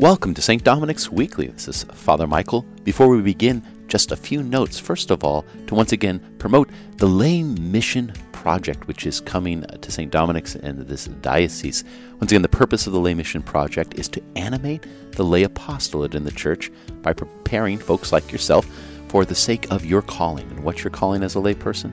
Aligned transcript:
Welcome 0.00 0.32
to 0.32 0.40
St. 0.40 0.64
Dominic's 0.64 1.12
Weekly. 1.12 1.48
This 1.48 1.68
is 1.68 1.84
Father 1.84 2.26
Michael. 2.26 2.62
Before 2.84 3.08
we 3.08 3.20
begin, 3.20 3.62
just 3.86 4.12
a 4.12 4.16
few 4.16 4.42
notes. 4.42 4.80
First 4.80 5.10
of 5.10 5.22
all, 5.22 5.44
to 5.66 5.74
once 5.74 5.92
again 5.92 6.36
promote 6.38 6.70
the 6.96 7.06
Lay 7.06 7.42
Mission 7.42 8.14
Project, 8.32 8.88
which 8.88 9.04
is 9.04 9.20
coming 9.20 9.60
to 9.60 9.92
St. 9.92 10.10
Dominic's 10.10 10.56
and 10.56 10.78
this 10.88 11.04
diocese. 11.04 11.84
Once 12.12 12.32
again, 12.32 12.40
the 12.40 12.48
purpose 12.48 12.86
of 12.86 12.94
the 12.94 12.98
Lay 12.98 13.12
Mission 13.12 13.42
Project 13.42 13.98
is 13.98 14.08
to 14.08 14.22
animate 14.36 14.86
the 15.12 15.22
lay 15.22 15.42
apostolate 15.42 16.14
in 16.14 16.24
the 16.24 16.30
church 16.30 16.70
by 17.02 17.12
preparing 17.12 17.76
folks 17.76 18.10
like 18.10 18.32
yourself 18.32 18.64
for 19.08 19.26
the 19.26 19.34
sake 19.34 19.70
of 19.70 19.84
your 19.84 20.00
calling. 20.00 20.50
And 20.50 20.64
what's 20.64 20.82
your 20.82 20.92
calling 20.92 21.22
as 21.22 21.36
a 21.36 21.40
layperson? 21.40 21.92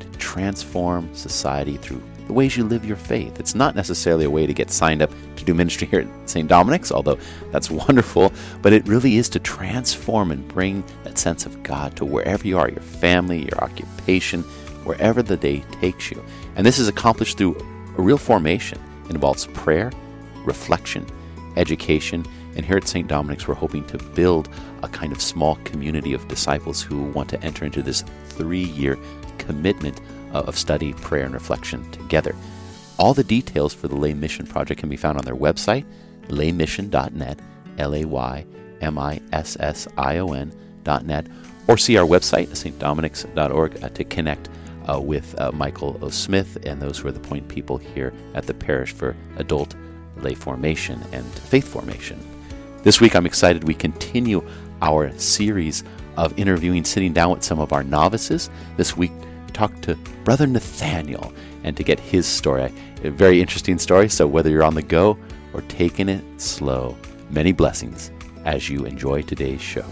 To 0.00 0.18
transform 0.18 1.14
society 1.14 1.76
through 1.76 2.02
the 2.26 2.32
ways 2.32 2.56
you 2.56 2.64
live 2.64 2.84
your 2.84 2.96
faith. 2.96 3.38
It's 3.38 3.54
not 3.54 3.74
necessarily 3.74 4.24
a 4.24 4.30
way 4.30 4.46
to 4.46 4.54
get 4.54 4.70
signed 4.70 5.02
up 5.02 5.10
to 5.36 5.44
do 5.44 5.54
ministry 5.54 5.86
here 5.86 6.00
at 6.00 6.30
St. 6.30 6.48
Dominic's, 6.48 6.90
although 6.90 7.18
that's 7.50 7.70
wonderful, 7.86 8.32
but 8.62 8.72
it 8.72 8.86
really 8.86 9.16
is 9.16 9.28
to 9.30 9.38
transform 9.38 10.30
and 10.30 10.46
bring 10.48 10.84
that 11.04 11.18
sense 11.18 11.46
of 11.46 11.62
God 11.62 11.96
to 11.96 12.04
wherever 12.04 12.46
you 12.46 12.58
are 12.58 12.70
your 12.70 12.80
family, 12.80 13.42
your 13.42 13.62
occupation, 13.62 14.42
wherever 14.84 15.22
the 15.22 15.36
day 15.36 15.64
takes 15.80 16.10
you. 16.10 16.22
And 16.56 16.66
this 16.66 16.78
is 16.78 16.88
accomplished 16.88 17.38
through 17.38 17.56
a 17.98 18.02
real 18.02 18.18
formation. 18.18 18.78
It 19.04 19.12
involves 19.12 19.46
prayer, 19.48 19.92
reflection, 20.44 21.06
education, 21.56 22.24
and 22.56 22.64
here 22.64 22.76
at 22.76 22.86
St. 22.86 23.08
Dominic's, 23.08 23.48
we're 23.48 23.54
hoping 23.54 23.84
to 23.86 23.98
build 23.98 24.48
a 24.82 24.88
kind 24.88 25.12
of 25.12 25.20
small 25.20 25.56
community 25.64 26.12
of 26.12 26.28
disciples 26.28 26.80
who 26.80 27.02
want 27.02 27.28
to 27.30 27.42
enter 27.42 27.64
into 27.64 27.82
this 27.82 28.04
three 28.26 28.64
year 28.64 28.98
commitment 29.38 30.00
of 30.40 30.58
study, 30.58 30.92
prayer, 30.94 31.24
and 31.24 31.34
reflection 31.34 31.90
together. 31.90 32.34
All 32.98 33.14
the 33.14 33.24
details 33.24 33.74
for 33.74 33.88
the 33.88 33.96
Lay 33.96 34.14
Mission 34.14 34.46
Project 34.46 34.80
can 34.80 34.88
be 34.88 34.96
found 34.96 35.18
on 35.18 35.24
their 35.24 35.36
website, 35.36 35.84
laymission.net, 36.28 37.40
L 37.78 37.94
A 37.94 38.04
Y 38.04 38.46
M 38.80 38.98
I 38.98 39.20
S 39.32 39.56
S 39.60 39.88
I 39.96 40.18
O 40.18 40.32
N.net, 40.32 41.26
or 41.68 41.76
see 41.76 41.96
our 41.96 42.06
website, 42.06 42.48
stdominics.org, 42.48 43.82
uh, 43.82 43.88
to 43.88 44.04
connect 44.04 44.48
uh, 44.88 45.00
with 45.00 45.38
uh, 45.40 45.50
Michael 45.52 45.98
O. 46.02 46.08
Smith 46.10 46.58
and 46.66 46.80
those 46.80 46.98
who 46.98 47.08
are 47.08 47.12
the 47.12 47.20
point 47.20 47.48
people 47.48 47.78
here 47.78 48.12
at 48.34 48.46
the 48.46 48.54
parish 48.54 48.92
for 48.92 49.16
adult 49.36 49.74
lay 50.18 50.34
formation 50.34 51.00
and 51.12 51.24
faith 51.24 51.66
formation. 51.66 52.18
This 52.82 53.00
week, 53.00 53.16
I'm 53.16 53.26
excited 53.26 53.64
we 53.64 53.74
continue 53.74 54.46
our 54.82 55.16
series 55.18 55.84
of 56.16 56.38
interviewing, 56.38 56.84
sitting 56.84 57.12
down 57.12 57.30
with 57.30 57.42
some 57.42 57.58
of 57.58 57.72
our 57.72 57.82
novices. 57.82 58.50
This 58.76 58.96
week, 58.96 59.12
talk 59.54 59.80
to 59.82 59.94
Brother 60.24 60.46
Nathaniel 60.46 61.32
and 61.62 61.76
to 61.76 61.82
get 61.82 61.98
his 61.98 62.26
story. 62.26 62.72
A 63.04 63.10
very 63.10 63.40
interesting 63.40 63.78
story, 63.78 64.08
so 64.08 64.26
whether 64.26 64.50
you're 64.50 64.64
on 64.64 64.74
the 64.74 64.82
go 64.82 65.16
or 65.52 65.62
taking 65.62 66.08
it 66.08 66.24
slow, 66.38 66.96
many 67.30 67.52
blessings 67.52 68.10
as 68.44 68.68
you 68.68 68.84
enjoy 68.84 69.22
today's 69.22 69.62
show. 69.62 69.86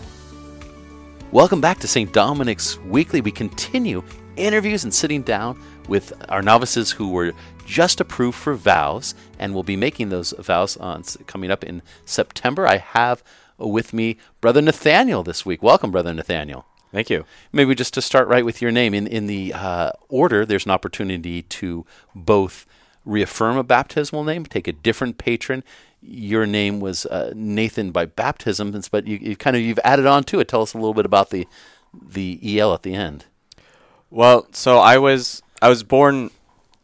Welcome 1.30 1.60
back 1.60 1.78
to 1.78 1.88
St. 1.88 2.12
Dominic's 2.12 2.78
Weekly. 2.80 3.22
We 3.22 3.30
continue 3.30 4.02
interviews 4.36 4.84
and 4.84 4.92
sitting 4.92 5.22
down 5.22 5.58
with 5.88 6.12
our 6.28 6.42
novices 6.42 6.90
who 6.90 7.08
were 7.10 7.33
just 7.64 8.00
approved 8.00 8.36
for 8.36 8.55
vows 8.55 9.14
and 9.38 9.55
will 9.55 9.62
be 9.62 9.77
making 9.77 10.08
those 10.08 10.34
vows 10.38 10.77
on 10.77 11.05
coming 11.27 11.50
up 11.50 11.64
in 11.64 11.83
September. 12.05 12.66
I 12.66 12.78
have 12.78 13.22
with 13.56 13.92
me 13.92 14.18
Brother 14.40 14.60
Nathaniel 14.60 15.22
this 15.22 15.46
week. 15.46 15.62
Welcome, 15.62 15.90
Brother 15.90 16.12
Nathaniel. 16.12 16.66
Thank 16.93 17.09
you. 17.09 17.25
Maybe 17.53 17.75
just 17.75 17.95
to 17.95 18.03
start 18.03 18.29
right 18.29 18.45
with 18.45 18.61
your 18.61 18.71
name. 18.71 18.93
In 18.93 19.07
in 19.07 19.27
the 19.27 19.55
uh, 19.55 19.93
order, 20.09 20.45
there's 20.45 20.67
an 20.67 20.71
opportunity 20.71 21.43
to 21.43 21.87
both 22.15 22.67
reaffirm 23.05 23.57
a 23.57 23.65
baptismal 23.65 24.25
name, 24.25 24.45
take 24.45 24.69
a 24.69 24.73
different 24.73 25.19
patron. 25.19 25.65
Your 26.01 26.47
name 26.47 26.81
was 26.81 27.07
uh, 27.07 27.33
Nathan 27.35 27.93
by 27.93 28.07
baptism, 28.07 28.79
but 28.91 29.07
you, 29.07 29.19
you 29.19 29.37
kind 29.37 29.57
of 29.57 29.63
you've 29.63 29.79
added 29.85 30.07
on 30.07 30.25
to 30.25 30.41
it. 30.41 30.48
Tell 30.48 30.63
us 30.63 30.75
a 30.75 30.79
little 30.79 30.95
bit 30.95 31.07
about 31.07 31.31
the 31.31 31.47
the 31.95 32.39
el 32.61 32.75
at 32.75 32.83
the 32.83 32.95
end. 32.95 33.25
Well, 34.11 34.47
so 34.52 34.79
I 34.79 34.98
was 34.98 35.42
I 35.63 35.69
was 35.69 35.83
born 35.83 36.31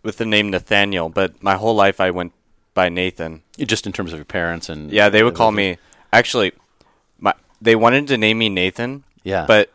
with 0.03 0.17
the 0.17 0.25
name 0.25 0.51
Nathaniel, 0.51 1.11
but 1.11 1.43
my 1.43 1.57
whole 1.57 1.75
life 1.75 2.01
I 2.01 2.11
went 2.11 2.33
by 2.75 2.89
Nathan. 2.89 3.43
Just 3.59 3.87
in 3.87 3.93
terms 3.93 4.13
of 4.13 4.19
your 4.19 4.25
parents 4.25 4.69
and 4.69 4.91
yeah, 4.91 5.09
they 5.09 5.23
would 5.23 5.35
call 5.35 5.53
me. 5.53 5.77
Actually, 6.13 6.53
my 7.19 7.35
they 7.61 7.77
wanted 7.77 8.07
to 8.07 8.17
name 8.17 8.39
me 8.39 8.49
Nathan. 8.49 9.05
Yeah, 9.25 9.45
but 9.47 9.71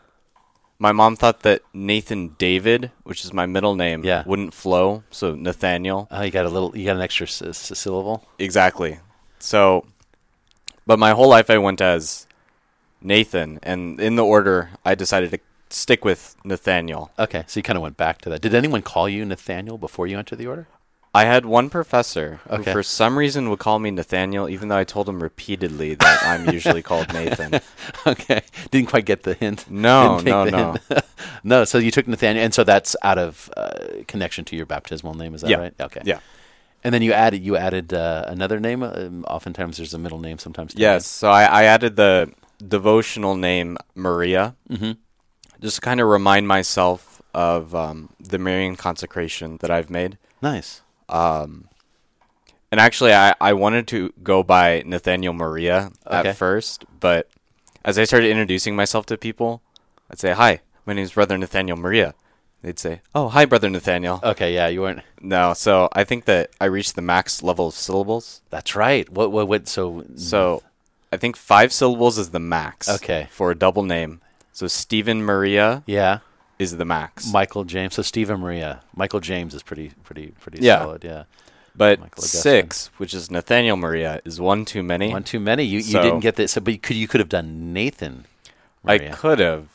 my 0.80 0.92
mom 0.92 1.16
thought 1.16 1.42
that 1.42 1.62
Nathan 1.74 2.30
David, 2.38 2.92
which 3.04 3.24
is 3.24 3.34
my 3.34 3.46
middle 3.46 3.76
name, 3.76 4.04
yeah. 4.04 4.24
wouldn't 4.26 4.54
flow. 4.54 5.04
So 5.12 5.36
Nathaniel. 5.36 6.08
Oh, 6.12 6.22
you 6.22 6.32
got 6.32 6.46
a 6.46 6.50
little, 6.50 6.76
you 6.78 6.86
got 6.86 6.96
an 6.98 7.02
extra 7.02 7.28
s- 7.28 7.42
s- 7.42 7.78
syllable. 7.78 8.26
Exactly. 8.40 9.00
So, 9.40 9.86
but 10.86 11.00
my 11.00 11.12
whole 11.12 11.30
life 11.30 11.50
I 11.50 11.58
went 11.58 11.82
as 11.82 12.28
Nathan, 13.02 13.60
and 13.64 14.00
in 14.00 14.16
the 14.16 14.26
order 14.26 14.72
I 14.86 14.96
decided 14.96 15.32
to 15.32 15.40
stick 15.70 16.04
with 16.06 16.36
Nathaniel. 16.44 17.12
Okay, 17.18 17.44
so 17.48 17.60
you 17.60 17.64
kind 17.64 17.78
of 17.78 17.84
went 17.84 17.98
back 17.98 18.20
to 18.22 18.30
that. 18.30 18.42
Did 18.42 18.54
anyone 18.54 18.82
call 18.82 19.08
you 19.10 19.26
Nathaniel 19.26 19.78
before 19.78 20.08
you 20.08 20.18
entered 20.18 20.38
the 20.38 20.48
order? 20.48 20.68
I 21.16 21.26
had 21.26 21.46
one 21.46 21.70
professor 21.70 22.40
okay. 22.50 22.64
who, 22.64 22.72
for 22.72 22.82
some 22.82 23.20
reason, 23.20 23.52
would 23.52 23.60
call 23.60 23.78
me 23.78 23.92
Nathaniel, 23.92 24.50
even 24.50 24.70
though 24.70 24.78
I 24.78 24.84
told 24.84 25.08
him 25.08 25.22
repeatedly 25.22 25.94
that 25.94 26.24
I'm 26.24 26.50
usually 26.50 26.82
called 26.82 27.14
Nathan. 27.14 27.62
okay, 28.08 28.42
didn't 28.72 28.90
quite 28.90 29.06
get 29.06 29.22
the 29.22 29.36
hint. 29.36 29.70
No, 29.70 30.18
no, 30.26 30.46
no, 30.46 30.76
no. 31.44 31.66
So 31.66 31.78
you 31.78 31.92
took 31.92 32.08
Nathaniel, 32.08 32.44
and 32.44 32.52
so 32.52 32.64
that's 32.64 32.96
out 33.04 33.20
of 33.20 33.52
uh, 33.56 34.04
connection 34.08 34.44
to 34.46 34.56
your 34.56 34.66
baptismal 34.66 35.14
name. 35.14 35.36
Is 35.36 35.42
that 35.42 35.52
yeah. 35.52 35.58
right? 35.58 35.74
Okay. 35.80 36.02
Yeah. 36.04 36.20
And 36.84 36.94
then 36.94 37.04
you 37.04 37.14
added 37.14 37.44
you 37.44 37.58
added 37.58 37.94
uh, 37.94 38.26
another 38.28 38.60
name. 38.60 38.82
Um, 38.82 39.24
oftentimes 39.26 39.78
there's 39.78 39.94
a 39.94 40.00
middle 40.00 40.20
name. 40.20 40.40
Sometimes. 40.40 40.74
Yes. 40.76 41.06
So 41.06 41.30
I, 41.30 41.44
I, 41.44 41.64
added 41.66 41.96
the 41.96 42.34
devotional 42.68 43.36
name 43.36 43.78
Maria, 43.94 44.56
mm-hmm. 44.68 44.94
just 45.62 45.76
to 45.76 45.82
kind 45.82 46.02
of 46.02 46.08
remind 46.08 46.48
myself 46.48 47.22
of 47.36 47.76
um, 47.76 48.10
the 48.20 48.40
Marian 48.40 48.76
consecration 48.76 49.58
that 49.62 49.70
I've 49.70 49.92
made. 49.92 50.18
Nice. 50.42 50.82
Um, 51.14 51.70
and 52.72 52.80
actually, 52.80 53.14
I, 53.14 53.36
I 53.40 53.54
wanted 53.54 53.88
to 53.90 54.12
go 54.24 54.42
by 54.42 54.82
Nathaniel 54.84 55.34
Maria 55.34 55.92
okay. 56.08 56.30
at 56.30 56.36
first, 56.36 56.86
but 57.00 57.30
as 57.86 58.00
I 58.00 58.04
started 58.04 58.32
introducing 58.32 58.76
myself 58.76 59.06
to 59.08 59.18
people, 59.18 59.62
I'd 60.10 60.20
say, 60.20 60.32
"Hi, 60.32 60.62
my 60.86 60.94
name 60.94 61.04
is 61.04 61.14
Brother 61.14 61.38
Nathaniel 61.38 61.78
Maria." 61.78 62.16
They'd 62.64 62.80
say, 62.80 63.02
"Oh, 63.14 63.30
hi, 63.30 63.46
Brother 63.46 63.70
Nathaniel." 63.70 64.22
Okay, 64.24 64.56
yeah, 64.56 64.68
you 64.70 64.82
weren't. 64.82 65.02
No, 65.22 65.54
so 65.54 65.88
I 65.94 66.04
think 66.04 66.26
that 66.26 66.50
I 66.60 66.66
reached 66.66 66.96
the 66.96 67.04
max 67.04 67.44
level 67.44 67.68
of 67.68 67.76
syllables. 67.76 68.42
That's 68.50 68.76
right. 68.76 69.08
What? 69.08 69.32
What? 69.32 69.48
What? 69.48 69.68
So. 69.68 70.06
So, 70.16 70.64
I 71.12 71.18
think 71.18 71.38
five 71.38 71.72
syllables 71.72 72.18
is 72.18 72.32
the 72.32 72.40
max. 72.40 72.90
Okay. 72.90 73.28
For 73.30 73.52
a 73.52 73.56
double 73.56 73.84
name, 73.84 74.22
so 74.52 74.66
Stephen 74.66 75.24
Maria. 75.24 75.84
Yeah. 75.86 76.20
Is 76.64 76.78
the 76.78 76.86
max. 76.86 77.32
Michael 77.32 77.64
James. 77.64 77.96
So 77.96 78.02
Stephen 78.02 78.40
Maria. 78.40 78.82
Michael 78.96 79.20
James 79.20 79.54
is 79.54 79.64
pretty, 79.64 79.92
pretty, 80.04 80.34
pretty 80.40 80.60
yeah. 80.62 80.80
solid. 80.80 81.04
Yeah. 81.04 81.24
But 81.76 82.20
six, 82.20 82.88
which 82.98 83.14
is 83.14 83.32
Nathaniel 83.32 83.78
Maria, 83.78 84.22
is 84.26 84.40
one 84.40 84.64
too 84.64 84.84
many. 84.84 85.10
One 85.10 85.24
too 85.24 85.40
many. 85.40 85.64
You 85.64 85.82
so 85.82 85.98
you 85.98 86.04
didn't 86.04 86.20
get 86.20 86.36
this. 86.36 86.52
So, 86.52 86.62
but 86.62 86.74
you 86.74 86.80
could 86.80 86.96
you 86.96 87.08
could 87.08 87.20
have 87.20 87.30
done 87.30 87.74
Nathan. 87.74 88.26
Maria. 88.84 89.12
I 89.12 89.16
could 89.16 89.40
have. 89.40 89.68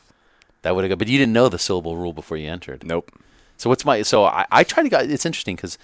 That 0.61 0.75
would 0.75 0.89
have. 0.89 0.97
But 0.97 1.07
you 1.07 1.17
didn't 1.17 1.33
know 1.33 1.49
the 1.49 1.59
syllable 1.59 1.97
rule 1.97 2.13
before 2.13 2.37
you 2.37 2.49
entered. 2.49 2.85
Nope. 2.85 3.11
So 3.57 3.69
what's 3.69 3.83
my? 3.83 4.01
So 4.03 4.23
I, 4.23 4.45
I 4.51 4.63
try 4.63 4.87
to. 4.87 5.11
It's 5.11 5.25
interesting 5.25 5.57
because 5.57 5.77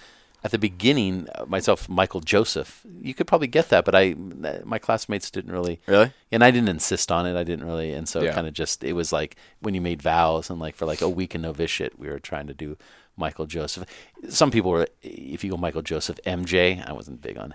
at 0.44 0.50
the 0.50 0.58
beginning, 0.58 1.26
uh, 1.34 1.44
myself, 1.46 1.88
Michael 1.88 2.20
Joseph, 2.20 2.82
you 3.00 3.14
could 3.14 3.26
probably 3.26 3.48
get 3.48 3.68
that, 3.70 3.84
but 3.84 3.94
I, 3.94 4.12
uh, 4.44 4.58
my 4.64 4.78
classmates 4.78 5.30
didn't 5.30 5.52
really. 5.52 5.80
Really. 5.86 6.12
And 6.30 6.44
I 6.44 6.50
didn't 6.50 6.68
insist 6.68 7.10
on 7.10 7.26
it. 7.26 7.36
I 7.36 7.42
didn't 7.42 7.66
really, 7.66 7.92
and 7.92 8.08
so 8.08 8.22
yeah. 8.22 8.32
kind 8.32 8.46
of 8.46 8.52
just 8.52 8.84
it 8.84 8.92
was 8.92 9.12
like 9.12 9.36
when 9.60 9.74
you 9.74 9.80
made 9.80 10.02
vows 10.02 10.50
and 10.50 10.60
like 10.60 10.76
for 10.76 10.86
like 10.86 11.00
a 11.00 11.08
week 11.08 11.34
in 11.34 11.42
novitiate, 11.42 11.98
we 11.98 12.08
were 12.08 12.20
trying 12.20 12.46
to 12.46 12.54
do 12.54 12.76
Michael 13.16 13.46
Joseph. 13.46 13.88
Some 14.28 14.50
people 14.50 14.70
were, 14.70 14.86
if 15.02 15.42
you 15.42 15.50
go 15.50 15.56
Michael 15.56 15.82
Joseph 15.82 16.20
MJ, 16.26 16.86
I 16.86 16.92
wasn't 16.92 17.22
big 17.22 17.38
on 17.38 17.54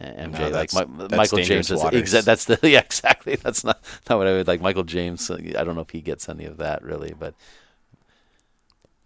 uh, 0.00 0.04
MJ. 0.04 0.38
No, 0.38 0.48
like 0.48 0.74
my, 0.74 0.84
Michael 1.16 1.38
James 1.38 1.70
is 1.70 1.80
exa- 1.80 2.24
that's 2.24 2.44
the 2.44 2.58
yeah 2.68 2.80
exactly. 2.80 3.36
That's 3.36 3.64
not 3.64 3.82
not 4.08 4.18
what 4.18 4.26
I 4.26 4.32
would 4.32 4.48
like. 4.48 4.60
Michael 4.60 4.84
James. 4.84 5.30
Uh, 5.30 5.38
I 5.58 5.64
don't 5.64 5.74
know 5.74 5.80
if 5.82 5.90
he 5.90 6.00
gets 6.00 6.28
any 6.28 6.44
of 6.44 6.58
that 6.58 6.82
really, 6.82 7.14
but 7.18 7.34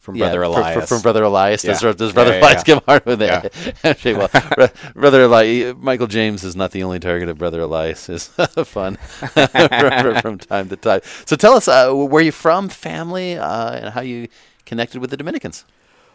from 0.00 0.16
yeah, 0.16 0.24
Brother 0.24 0.42
Elias. 0.42 0.74
For, 0.74 0.80
for, 0.80 0.86
from 0.86 1.02
Brother 1.02 1.22
Elias. 1.24 1.62
Yeah. 1.62 1.78
Does, 1.78 1.96
does 1.96 2.12
Brother 2.12 2.32
yeah, 2.32 2.40
Elias 2.40 2.64
give 2.64 2.82
hard 2.84 3.04
with 3.04 3.20
it? 3.22 3.52
MJ, 3.84 4.16
well, 4.56 4.70
Brother 4.94 5.22
Elias, 5.24 5.76
Michael 5.78 6.06
James 6.06 6.42
is 6.42 6.56
not 6.56 6.72
the 6.72 6.82
only 6.82 6.98
target 6.98 7.28
of 7.28 7.38
Brother 7.38 7.60
Elias. 7.60 8.08
Is 8.08 8.26
fun 8.64 8.96
from 8.96 10.38
time 10.38 10.68
to 10.70 10.76
time. 10.76 11.02
So 11.26 11.36
tell 11.36 11.52
us, 11.52 11.68
uh, 11.68 11.92
where 11.92 12.22
you 12.22 12.32
from, 12.32 12.70
family, 12.70 13.36
uh, 13.36 13.72
and 13.72 13.94
how 13.94 14.00
you 14.00 14.28
connected 14.64 15.00
with 15.00 15.10
the 15.10 15.16
Dominicans. 15.18 15.64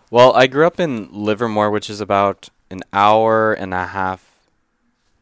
Well, 0.10 0.34
I 0.34 0.48
grew 0.48 0.66
up 0.66 0.80
in 0.80 1.10
Livermore, 1.12 1.70
which 1.70 1.90
is 1.90 2.02
about 2.02 2.50
an 2.72 2.82
hour 2.92 3.54
and 3.54 3.74
a 3.74 3.86
half 3.86 4.48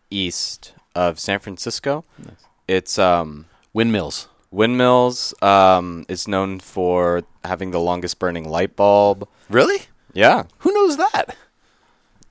east 0.10 0.74
of 0.96 1.20
San 1.20 1.40
Francisco. 1.40 2.06
Nice. 2.18 2.36
It's 2.68 2.98
um, 2.98 3.46
windmills. 3.74 4.30
Windmills 4.54 5.34
um, 5.42 6.06
is 6.08 6.28
known 6.28 6.60
for 6.60 7.24
having 7.44 7.72
the 7.72 7.80
longest 7.80 8.20
burning 8.20 8.48
light 8.48 8.76
bulb. 8.76 9.28
Really? 9.50 9.80
Yeah. 10.14 10.44
Who 10.60 10.72
knows 10.72 10.98
that? 10.98 11.36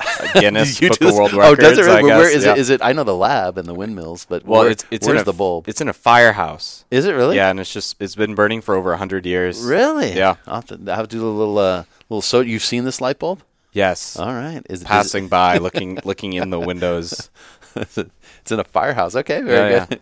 Guinness 0.35 0.81
Book 0.81 1.01
of 1.01 1.15
World 1.15 1.31
oh, 1.35 1.55
does 1.55 1.79
it? 1.79 1.87
I 1.87 2.03
Where- 2.03 2.29
is 2.31 2.45
yeah. 2.45 2.53
it? 2.53 2.59
Is 2.59 2.71
it? 2.71 2.81
I 2.83 2.93
know 2.93 3.05
the 3.05 3.15
lab 3.15 3.59
and 3.59 3.69
the 3.69 3.75
windmills, 3.75 4.25
but 4.25 4.45
Well, 4.45 4.63
where- 4.63 4.71
it's 4.71 4.85
it's 4.91 5.07
where's 5.07 5.17
in 5.21 5.23
a, 5.23 5.25
the 5.25 5.33
bulb? 5.33 5.69
It's 5.69 5.81
in 5.81 5.89
a 5.89 5.93
firehouse. 5.93 6.85
Is 6.91 7.07
it 7.07 7.13
really? 7.13 7.37
Yeah, 7.37 7.51
and 7.51 7.61
it's 7.61 7.73
just 7.73 7.97
it's 8.01 8.15
been 8.15 8.35
burning 8.35 8.61
for 8.63 8.75
over 8.75 8.97
hundred 8.97 9.27
years. 9.27 9.61
Really? 9.63 10.13
Yeah. 10.15 10.37
I'll 10.47 10.57
have 10.57 10.67
to, 10.67 10.81
I'll 10.91 10.97
have 10.97 11.09
to 11.09 11.17
do 11.17 11.29
a 11.29 11.31
little 11.31 11.59
uh, 11.59 11.85
little. 12.09 12.23
So 12.23 12.41
you've 12.41 12.65
seen 12.65 12.85
this 12.85 13.01
light 13.01 13.19
bulb? 13.19 13.43
Yes. 13.73 14.17
All 14.17 14.33
right. 14.33 14.63
Is, 14.69 14.79
is 14.79 14.83
it- 14.83 14.87
Passing 14.89 15.29
by, 15.29 15.59
looking 15.59 15.99
looking 16.05 16.33
in 16.35 16.51
the 16.51 16.61
windows. 16.61 17.31
it's 17.75 18.51
in 18.53 18.61
a 18.61 18.65
firehouse. 18.65 19.17
Okay, 19.17 19.41
very 19.41 19.73
Yeah, 19.73 19.87
yeah. 19.91 19.99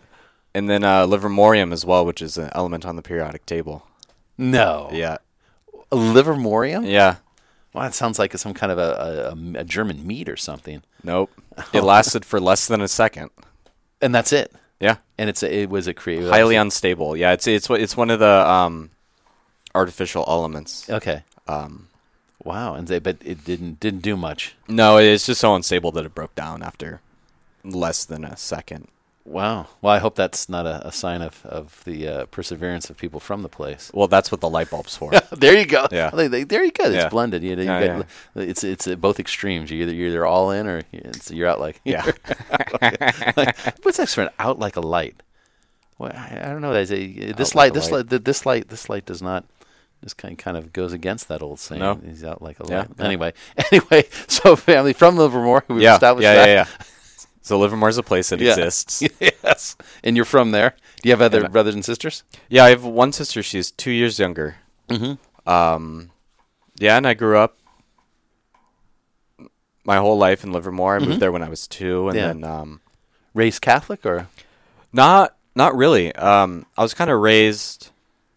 And 0.55 0.69
then 0.69 0.83
uh, 0.83 1.07
livermorium 1.07 1.73
as 1.73 1.85
well, 1.85 2.05
which 2.05 2.21
is 2.21 2.37
an 2.37 2.51
element 2.53 2.85
on 2.85 2.97
the 2.97 3.03
periodic 3.03 3.47
table. 3.47 3.87
No. 4.37 4.89
Yeah. 4.93 5.19
A 5.93 5.97
livermorium? 5.97 6.91
Yeah. 6.91 7.17
Well, 7.73 7.85
that 7.85 7.95
sounds 7.95 8.19
like 8.19 8.37
some 8.37 8.53
kind 8.55 8.73
of 8.73 8.79
a, 8.79 9.33
a, 9.33 9.61
a 9.61 9.65
German 9.65 10.05
meat 10.07 10.29
or 10.29 10.37
something. 10.37 10.83
Nope. 11.05 11.31
It 11.73 11.83
lasted 11.83 12.25
for 12.25 12.41
less 12.41 12.67
than 12.67 12.81
a 12.81 12.89
second. 12.89 13.31
And 14.01 14.15
that's 14.15 14.33
it. 14.33 14.53
Yeah. 14.81 14.97
And 15.19 15.29
it's 15.29 15.43
a, 15.43 15.55
it 15.55 15.69
was 15.71 15.87
a 15.87 15.95
creative. 15.95 16.31
Highly 16.31 16.57
unstable. 16.57 17.17
Yeah. 17.17 17.33
It's 17.33 17.47
it's 17.47 17.69
it's 17.69 17.97
one 17.97 18.09
of 18.11 18.19
the 18.19 18.49
um, 18.51 18.91
artificial 19.75 20.25
elements. 20.27 20.89
Okay. 20.89 21.23
Um, 21.47 21.89
Wow. 22.43 22.75
And 22.75 22.89
they, 22.89 22.99
but 22.99 23.19
it 23.23 23.45
didn't 23.45 23.79
didn't 23.81 24.01
do 24.01 24.17
much. 24.17 24.55
no, 24.67 24.97
it's 24.97 25.27
just 25.27 25.43
so 25.43 25.55
unstable 25.55 25.93
that 25.93 26.07
it 26.07 26.15
broke 26.15 26.35
down 26.35 26.63
after 26.63 27.03
less 27.63 28.05
than 28.07 28.25
a 28.25 28.37
second. 28.37 28.89
Wow. 29.27 29.67
Well, 29.83 29.93
I 29.93 29.99
hope 29.99 30.15
that's 30.17 30.49
not 30.49 30.67
a, 30.67 30.87
a 30.89 30.93
sign 30.93 31.21
of 31.23 31.45
of 31.45 31.83
the 31.85 32.09
uh, 32.09 32.25
perseverance 32.27 32.89
of 32.91 32.97
people 32.97 33.21
from 33.21 33.43
the 33.43 33.49
place. 33.49 33.91
Well, 33.95 34.09
that's 34.09 34.33
what 34.33 34.41
the 34.41 34.49
light 34.49 34.71
bulb's 34.71 34.97
for. 34.97 35.11
there 35.33 35.57
you 35.59 35.67
go. 35.67 35.87
Yeah. 35.93 36.11
They- 36.11 36.27
they- 36.27 36.45
there 36.45 36.65
you 36.65 36.73
go. 36.73 36.85
It's 36.85 36.95
Yeah. 36.95 37.09
blended. 37.11 37.43
You, 37.45 37.55
know, 37.55 37.63
you 37.63 37.69
Yeah, 37.69 37.97
got- 37.99 38.07
It's 38.49 38.65
it's 38.65 38.87
uh, 38.89 38.97
both 38.97 39.21
extremes. 39.21 39.71
You 39.71 39.83
either 39.83 39.93
you're 39.93 40.09
either 40.09 40.27
all 40.27 40.51
in 40.51 40.67
or 40.67 40.83
it's, 40.93 41.31
you're 41.31 41.49
out 41.49 41.61
like 41.61 41.81
Yeah. 41.85 42.05
like, 43.37 43.57
what's 43.85 43.99
that 43.99 44.09
for 44.09 44.23
an 44.23 44.31
out 44.39 44.59
like 44.59 44.77
a 44.77 44.81
light? 44.81 45.23
Well, 45.99 46.13
I, 46.15 46.41
I 46.43 46.47
don't 46.49 46.63
know. 46.63 46.73
A 46.75 46.85
this 46.85 46.91
Out 46.91 47.39
like 47.39 47.55
light, 47.55 47.71
a 47.71 47.75
this 47.75 47.91
light. 47.91 48.11
light, 48.11 48.25
this 48.25 48.47
light, 48.47 48.69
this 48.69 48.89
light 48.89 49.07
does 49.07 49.21
not. 49.23 49.45
This 50.03 50.15
kind 50.15 50.39
kind 50.39 50.57
of 50.57 50.73
goes 50.73 50.95
against 50.95 51.29
that 51.29 51.43
old 51.43 51.61
saying. 51.61 51.81
No. 51.81 52.01
He's 52.03 52.25
out 52.25 52.41
like 52.41 52.59
a 52.59 52.65
Yeah, 52.67 52.79
light. 52.79 52.89
yeah. 52.99 53.05
Anyway, 53.05 53.33
anyway. 53.71 54.09
So 54.29 54.57
family 54.57 54.95
from 54.95 55.17
Livermore, 55.17 55.65
we've 55.69 55.83
yeah. 55.83 55.93
established 55.95 56.25
yeah, 56.25 56.35
that. 56.37 56.49
yeah, 56.49 56.55
yeah. 56.55 56.85
So 57.43 57.59
Livermore's 57.59 57.97
a 57.99 58.03
place 58.03 58.29
that 58.31 58.41
Yeah. 58.41 58.51
exists. 58.53 59.03
yes, 59.21 59.77
and 60.05 60.15
you're 60.17 60.25
from 60.27 60.51
there. 60.51 60.75
Do 61.03 61.09
you 61.09 61.13
have 61.13 61.23
other 61.23 61.49
brothers 61.49 61.75
and 61.75 61.85
sisters? 61.85 62.23
Yeah, 62.49 62.65
I 62.65 62.71
have 62.71 62.85
one 62.85 63.13
sister. 63.13 63.43
She's 63.43 63.71
two 63.71 63.91
years 63.91 64.19
younger. 64.19 64.57
Mm-hmm. 64.89 65.49
Um, 65.51 66.11
yeah, 66.79 66.97
and 66.97 67.07
I 67.07 67.15
grew 67.15 67.39
up 67.39 67.57
my 69.85 69.97
whole 69.97 70.19
life 70.19 70.45
in 70.45 70.53
Livermore. 70.53 70.97
I 70.97 70.99
Mhm. 71.01 71.07
moved 71.09 71.21
there 71.21 71.33
when 71.33 71.43
I 71.43 71.49
was 71.49 71.67
two, 71.67 72.09
and 72.09 72.17
Yeah. 72.17 72.27
then 72.29 72.45
um, 72.45 72.81
Raised 73.35 73.63
Catholic 73.63 74.05
or? 74.05 74.29
not 74.93 75.37
not 75.55 75.75
really. 75.77 76.15
Um, 76.15 76.67
I 76.79 76.83
was 76.83 76.95
kind 76.95 77.11
of 77.11 77.21
raised 77.21 77.91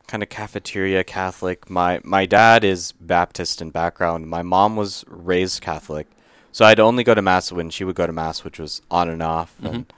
kind 0.07 0.23
of 0.23 0.29
cafeteria 0.29 1.03
Catholic. 1.03 1.69
My 1.69 1.99
my 2.03 2.25
dad 2.25 2.63
is 2.63 2.91
Baptist 2.93 3.61
in 3.61 3.69
background. 3.69 4.27
My 4.29 4.41
mom 4.41 4.75
was 4.75 5.03
raised 5.07 5.61
Catholic, 5.61 6.07
so 6.53 6.63
I'd 6.63 6.79
only 6.79 7.03
go 7.03 7.13
to 7.13 7.21
mass 7.21 7.51
when 7.51 7.69
she 7.69 7.83
would 7.83 7.95
go 7.95 8.07
to 8.07 8.13
mass, 8.13 8.45
which 8.45 8.57
was 8.59 8.81
on 8.89 9.09
and 9.09 9.21
off. 9.21 9.53
And 9.61 9.91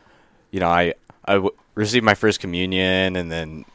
you 0.49 0.59
know, 0.59 0.69
I 0.69 0.95
I 1.25 1.33
w- 1.33 1.53
received 1.75 2.03
my 2.03 2.15
first 2.15 2.39
communion, 2.39 3.15
and 3.15 3.31
then 3.31 3.65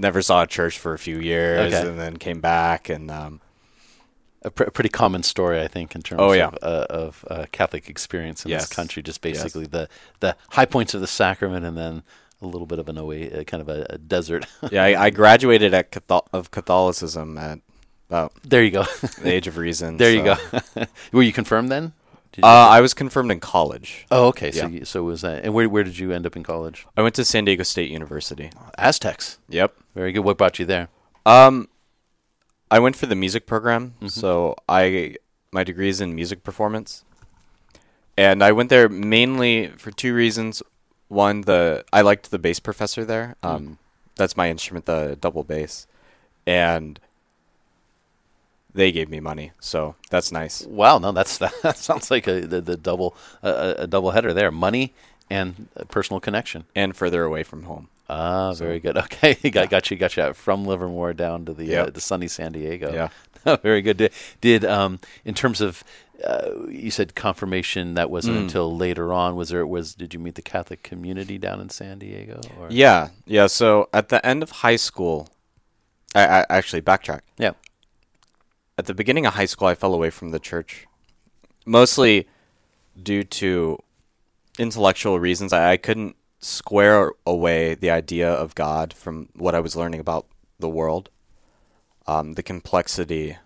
never 0.00 0.20
saw 0.22 0.42
a 0.42 0.46
church 0.48 0.78
for 0.78 0.92
a 0.94 0.98
few 0.98 1.18
years, 1.20 1.72
Okay. 1.72 1.88
and 1.88 1.96
then 1.98 2.16
came 2.16 2.40
back 2.40 2.88
and. 2.88 3.10
Um, 3.12 3.40
a 4.46 4.50
pr- 4.50 4.64
pretty 4.64 4.90
common 4.90 5.22
story, 5.22 5.58
I 5.62 5.68
think, 5.68 5.94
in 5.94 6.02
terms 6.02 6.20
Oh, 6.22 6.32
yeah. 6.32 6.48
of, 6.48 6.58
uh, 6.62 6.86
of 6.90 7.24
uh, 7.30 7.46
Catholic 7.50 7.88
experience 7.88 8.44
in 8.44 8.50
Yes. 8.50 8.64
this 8.68 8.76
country. 8.76 9.02
Just 9.02 9.24
Yes. 9.24 9.38
basically 9.42 9.64
the 9.64 9.88
the 10.20 10.36
high 10.50 10.66
points 10.66 10.92
of 10.92 11.00
the 11.00 11.06
sacrament, 11.06 11.64
and 11.64 11.78
then 11.78 12.02
a 12.42 12.46
little 12.46 12.66
bit 12.66 12.78
of 12.78 12.90
an 12.90 12.98
away, 12.98 13.32
uh, 13.32 13.42
kind 13.44 13.62
of 13.62 13.70
a, 13.70 13.86
a 13.88 13.96
desert. 13.96 14.44
yeah, 14.70 14.84
I, 14.84 15.04
I 15.06 15.08
graduated 15.10 15.72
at 15.72 15.90
Cathol- 15.90 16.28
of 16.34 16.50
Catholicism 16.50 17.38
at 17.38 17.60
about 18.10 18.34
there 18.44 18.62
you 18.62 18.70
go. 18.70 18.84
the 19.22 19.32
age 19.32 19.46
of 19.46 19.56
reason. 19.56 19.96
there 20.02 20.12
you 20.12 20.22
go. 20.22 20.36
Were 21.12 21.22
you 21.22 21.32
confirmed 21.32 21.70
then? 21.72 21.94
Did 22.34 22.42
you- 22.44 22.48
Uh, 22.48 22.68
I 22.76 22.80
was 22.80 22.94
confirmed 22.94 23.30
in 23.30 23.40
college. 23.40 24.06
oh, 24.10 24.26
okay. 24.28 24.50
So 24.50 24.66
yeah. 24.66 24.80
you, 24.80 24.84
so 24.84 25.02
was 25.04 25.22
that? 25.22 25.44
And 25.44 25.54
where 25.54 25.68
where 25.68 25.84
did 25.84 25.98
you 25.98 26.12
end 26.12 26.26
up 26.26 26.36
in 26.36 26.42
college? 26.42 26.86
I 26.96 27.02
went 27.02 27.14
to 27.14 27.24
San 27.24 27.44
Diego 27.46 27.62
State 27.62 27.90
University. 27.90 28.50
Aztecs. 28.76 29.38
Yep. 29.48 29.74
Very 29.94 30.12
good. 30.12 30.20
What 30.20 30.36
brought 30.38 30.58
you 30.58 30.66
there? 30.66 30.88
Um, 31.24 31.68
I 32.70 32.78
went 32.80 32.96
for 32.96 33.06
the 33.06 33.14
music 33.14 33.46
program, 33.46 33.94
Mm-hmm. 33.96 34.08
so 34.08 34.56
I 34.68 35.16
my 35.52 35.62
degree 35.64 35.88
is 35.88 36.00
in 36.00 36.14
music 36.14 36.42
performance, 36.42 37.04
and 38.16 38.42
I 38.42 38.52
went 38.52 38.68
there 38.70 38.88
mainly 38.88 39.68
for 39.78 39.90
two 39.92 40.14
reasons. 40.14 40.62
One, 41.08 41.42
the 41.42 41.84
I 41.92 42.00
liked 42.00 42.30
the 42.30 42.38
bass 42.38 42.58
professor 42.60 43.04
there. 43.04 43.36
Mm. 43.44 43.48
Um, 43.48 43.78
that's 44.16 44.36
my 44.36 44.50
instrument, 44.50 44.86
the 44.86 45.16
double 45.20 45.44
bass, 45.44 45.86
and 46.46 46.98
they 48.74 48.90
gave 48.92 49.08
me 49.08 49.20
money, 49.20 49.52
so 49.60 49.94
that's 50.10 50.32
nice. 50.32 50.62
Wow, 50.66 50.98
no, 50.98 51.12
that's 51.12 51.38
that 51.62 51.76
sounds 51.76 52.10
like 52.10 52.26
a 52.26 52.40
the, 52.40 52.60
the 52.60 52.76
double 52.76 53.16
uh, 53.42 53.74
a 53.78 53.86
double 53.86 54.10
header 54.10 54.32
there. 54.34 54.50
Money 54.50 54.92
and 55.30 55.68
personal 55.88 56.20
connection. 56.20 56.64
And 56.74 56.94
further 56.96 57.24
away 57.24 57.42
from 57.44 57.62
home. 57.64 57.88
Ah, 58.10 58.52
very 58.52 58.80
good. 58.80 58.96
Okay, 59.04 59.34
got 59.50 59.70
got 59.70 59.90
you 59.90 59.96
got 59.96 60.16
you 60.16 60.34
from 60.34 60.64
Livermore 60.66 61.14
down 61.14 61.44
to 61.46 61.54
the 61.54 61.76
uh, 61.76 61.86
the 61.90 62.00
sunny 62.00 62.28
San 62.28 62.52
Diego. 62.52 62.92
Yeah. 62.92 63.56
very 63.62 63.80
good. 63.82 63.96
Did, 63.98 64.12
did 64.40 64.64
um 64.64 64.98
in 65.24 65.34
terms 65.34 65.60
of 65.60 65.82
uh, 66.24 66.50
you 66.68 66.90
said 66.90 67.14
confirmation 67.14 67.94
that 67.94 68.08
wasn't 68.08 68.36
Mm. 68.36 68.40
until 68.42 68.76
later 68.76 69.12
on. 69.12 69.34
Was 69.36 69.48
there 69.48 69.66
was 69.66 69.94
did 69.94 70.14
you 70.14 70.20
meet 70.20 70.34
the 70.36 70.42
Catholic 70.42 70.82
community 70.82 71.38
down 71.38 71.60
in 71.60 71.68
San 71.70 71.98
Diego? 71.98 72.40
Or? 72.60 72.68
Yeah, 72.70 73.08
yeah. 73.26 73.46
So 73.48 73.88
at 73.92 74.08
the 74.10 74.24
end 74.24 74.42
of 74.42 74.50
high 74.50 74.76
school, 74.76 75.28
I, 76.14 76.24
I 76.40 76.46
actually 76.50 76.82
backtrack. 76.82 77.20
Yeah. 77.38 77.52
At 78.76 78.86
the 78.86 78.94
beginning 78.94 79.24
of 79.26 79.34
high 79.34 79.44
school, 79.44 79.68
I 79.68 79.74
fell 79.74 79.94
away 79.94 80.10
from 80.10 80.30
the 80.30 80.38
church, 80.40 80.86
mostly 81.64 82.26
due 83.00 83.22
to 83.24 83.78
intellectual 84.58 85.20
reasons. 85.20 85.52
I, 85.52 85.72
I 85.72 85.76
couldn't 85.76 86.16
square 86.40 87.12
away 87.26 87.74
the 87.74 87.90
idea 87.90 88.30
of 88.32 88.54
God 88.54 88.92
from 88.92 89.28
what 89.34 89.54
I 89.54 89.60
was 89.60 89.76
learning 89.76 90.00
about 90.00 90.26
the 90.58 90.68
world, 90.68 91.08
um, 92.06 92.32
the 92.34 92.42
complexity 92.42 93.36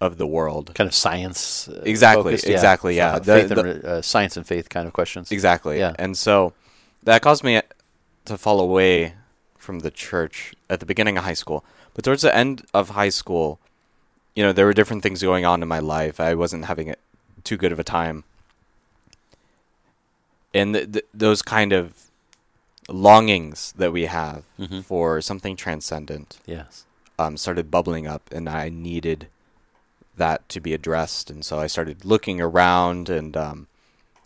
of 0.00 0.18
the 0.18 0.26
world. 0.26 0.74
Kind 0.74 0.88
of 0.88 0.94
science. 0.94 1.68
Uh, 1.68 1.80
Exactly, 1.84 2.32
focused? 2.32 2.48
exactly, 2.48 2.96
yeah. 2.96 3.14
Uh, 3.14 3.18
The- 3.20 3.34
faith 3.40 3.48
the- 3.48 3.60
and, 3.60 3.84
re- 3.84 3.90
uh, 3.98 4.02
science 4.02 4.36
and 4.36 4.44
faith 4.46 4.68
kind 4.68 4.88
of 4.88 4.92
questions. 4.92 5.30
Exactly. 5.30 5.78
Yeah. 5.78 5.94
And 6.00 6.18
so 6.18 6.52
that 7.04 7.22
caused 7.22 7.44
me 7.44 7.60
to 8.24 8.36
fall 8.36 8.58
away 8.60 9.14
from 9.56 9.80
the 9.80 9.90
church 9.92 10.52
at 10.68 10.80
the 10.80 10.86
beginning 10.86 11.16
of 11.16 11.22
high 11.24 11.34
school. 11.34 11.64
But 11.94 12.04
towards 12.04 12.22
the 12.22 12.34
end 12.34 12.64
of 12.74 12.90
high 12.90 13.10
school, 13.10 13.60
you 14.34 14.42
know, 14.42 14.52
there 14.52 14.66
were 14.66 14.72
different 14.72 15.02
things 15.02 15.22
going 15.22 15.44
on 15.44 15.62
in 15.62 15.68
my 15.68 15.78
life. 15.78 16.18
I 16.20 16.34
wasn't 16.34 16.64
having 16.66 16.88
it 16.88 16.98
too 17.44 17.56
good 17.56 17.72
of 17.72 17.78
a 17.78 17.84
time. 17.84 18.24
And 20.54 20.74
th- 20.74 20.92
th- 20.92 21.04
those 21.14 21.42
kind 21.42 21.72
of 21.72 22.10
longings 22.88 23.72
that 23.76 23.92
we 23.92 24.02
have 24.06 24.44
Mhm. 24.58 24.84
for 24.84 25.20
something 25.20 25.56
transcendent 25.56 26.38
Yes. 26.46 26.84
um, 27.18 27.36
started 27.36 27.70
bubbling 27.70 28.06
up, 28.06 28.28
and 28.32 28.48
I 28.48 28.68
needed 28.68 29.28
that 30.16 30.46
to 30.50 30.60
be 30.60 30.74
addressed. 30.74 31.30
And 31.30 31.44
so 31.44 31.58
I 31.58 31.66
started 31.66 32.04
looking 32.04 32.40
around, 32.40 33.08
and 33.08 33.36
um, 33.36 33.66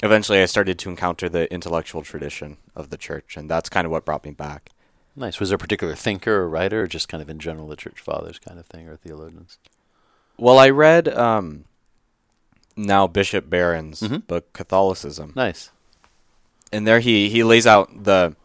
eventually 0.03 0.41
I 0.43 0.47
started 0.47 0.79
to 0.81 0.91
encounter 0.91 1.29
the 1.29 1.53
intellectual 1.53 2.03
tradition 2.03 2.57
of 2.75 2.91
the 2.91 2.97
church, 2.97 3.37
and 3.37 3.49
that's 3.51 3.69
kind 3.69 3.85
of 3.85 3.91
what 3.93 4.05
brought 4.05 4.25
me 4.25 4.33
back. 4.33 4.71
Nice. 5.15 5.39
Was 5.39 5.51
there 5.51 5.57
a 5.57 5.59
particular 5.59 5.95
thinker 5.95 6.35
or 6.43 6.49
writer, 6.49 6.83
or 6.83 6.87
just 6.87 7.09
kind 7.09 7.23
of 7.23 7.31
in 7.31 7.39
general 7.39 7.69
the 7.69 7.77
church 7.77 8.01
fathers 8.01 8.39
kind 8.39 8.59
of 8.59 8.67
thing, 8.67 8.89
or 8.89 8.97
theologians? 8.97 9.59
Well, 10.39 10.59
I 10.59 10.69
read 10.71 11.09
um, 11.09 11.65
now 12.77 13.07
Bishop 13.07 13.49
Barron's 13.49 14.01
Mhm. 14.03 14.27
book 14.27 14.53
Catholicism, 14.53 15.33
Nice. 15.35 15.71
and 16.73 16.87
there 16.87 17.01
he 17.01 17.29
he 17.31 17.43
lays 17.43 17.67
out 17.67 18.05
the 18.05 18.37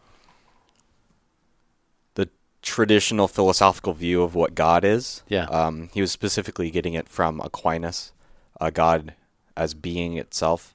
the 2.14 2.28
traditional 2.62 3.28
philosophical 3.28 3.92
view 3.92 4.22
of 4.22 4.34
what 4.34 4.54
God 4.54 4.84
is. 4.84 5.22
Yeah. 5.28 5.44
Um, 5.44 5.90
he 5.92 6.00
was 6.00 6.10
specifically 6.12 6.70
getting 6.70 6.94
it 6.94 7.08
from 7.08 7.40
Aquinas, 7.40 8.12
uh, 8.60 8.70
God 8.70 9.14
as 9.56 9.74
being 9.74 10.16
itself, 10.16 10.74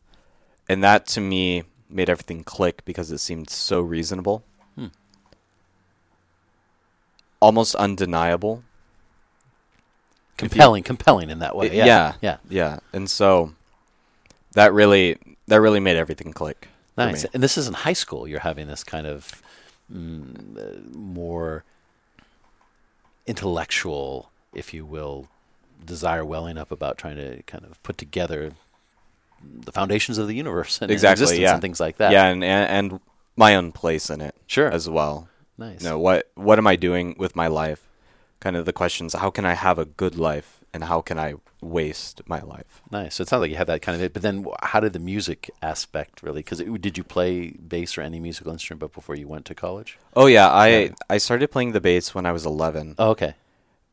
and 0.70 0.84
that 0.84 1.08
to 1.08 1.22
me 1.22 1.64
made 1.90 2.10
everything 2.10 2.44
click 2.44 2.84
because 2.86 3.10
it 3.12 3.18
seemed 3.18 3.50
so 3.50 3.80
reasonable, 3.82 4.44
Hmm. 4.76 4.88
almost 7.40 7.74
undeniable. 7.76 8.64
If 10.38 10.44
you- 10.44 10.50
Compelling, 10.50 10.84
compelling 10.84 11.30
in 11.30 11.40
that 11.40 11.56
way. 11.56 11.76
Yeah. 11.76 11.86
yeah, 11.86 12.14
Yeah. 12.22 12.38
yeah, 12.50 12.80
and 12.94 13.10
so 13.10 13.54
that 14.54 14.72
really 14.74 15.18
that 15.48 15.62
really 15.62 15.80
made 15.80 15.98
everything 15.98 16.32
click. 16.34 16.68
Nice. 16.98 17.26
And 17.26 17.42
this 17.44 17.58
is 17.58 17.68
in 17.68 17.74
high 17.74 17.94
school. 17.94 18.28
You're 18.28 18.40
having 18.42 18.68
this 18.68 18.84
kind 18.84 19.06
of 19.08 19.42
mm, 19.92 20.94
more 20.96 21.64
intellectual, 23.26 24.32
if 24.54 24.74
you 24.74 24.86
will, 24.86 25.28
desire 25.86 26.26
welling 26.26 26.58
up 26.58 26.72
about 26.72 26.98
trying 26.98 27.18
to 27.18 27.44
kind 27.44 27.66
of 27.66 27.82
put 27.84 27.98
together 27.98 28.52
the 29.44 29.72
foundations 29.72 30.18
of 30.18 30.28
the 30.28 30.34
universe 30.34 30.82
and 30.82 30.90
exactly 30.90 31.24
existence 31.24 31.42
yeah 31.42 31.54
and 31.54 31.62
things 31.62 31.80
like 31.80 31.98
that. 31.98 32.12
Yeah, 32.12 32.26
and, 32.26 32.44
and 32.44 32.92
and 32.92 33.00
my 33.36 33.56
own 33.56 33.72
place 33.72 34.10
in 34.10 34.22
it. 34.22 34.34
Sure. 34.48 34.70
as 34.70 34.90
well. 34.90 35.28
nice. 35.58 35.82
You 35.84 35.90
know 35.90 36.00
what 36.00 36.30
what 36.36 36.58
am 36.58 36.68
I 36.68 36.76
doing 36.76 37.16
with 37.18 37.36
my 37.36 37.48
life? 37.48 37.87
Kind 38.40 38.56
of 38.56 38.66
the 38.66 38.74
questions: 38.74 39.14
How 39.14 39.30
can 39.32 39.46
I 39.46 39.54
have 39.54 39.80
a 39.80 39.86
good 39.86 40.16
life, 40.16 40.60
and 40.74 40.84
how 40.84 41.02
can 41.02 41.18
I 41.18 41.34
waste 41.60 42.22
my 42.28 42.40
life? 42.42 42.84
Nice. 42.92 43.16
So 43.16 43.24
it 43.24 43.28
sounds 43.30 43.42
like 43.42 43.50
you 43.50 43.58
had 43.58 43.68
that 43.68 43.82
kind 43.82 43.96
of. 43.96 44.02
It. 44.04 44.14
But 44.14 44.22
then, 44.22 44.46
how 44.62 44.80
did 44.80 44.94
the 44.94 45.00
music 45.00 45.50
aspect 45.62 46.22
really? 46.22 46.42
Because 46.42 46.60
did 46.60 46.98
you 47.00 47.04
play 47.04 47.50
bass 47.52 47.98
or 47.98 48.02
any 48.02 48.20
musical 48.20 48.52
instrument 48.52 48.82
but 48.82 48.94
before 48.94 49.16
you 49.16 49.28
went 49.28 49.46
to 49.46 49.56
college? 49.56 49.98
Oh 50.16 50.28
yeah, 50.28 50.50
I 50.50 50.68
Yeah. 50.68 50.90
I 51.10 51.18
started 51.18 51.50
playing 51.52 51.72
the 51.72 51.82
bass 51.82 52.14
when 52.14 52.26
I 52.28 52.32
was 52.32 52.46
11, 52.46 52.96
Oh, 53.00 53.10
okay. 53.12 53.34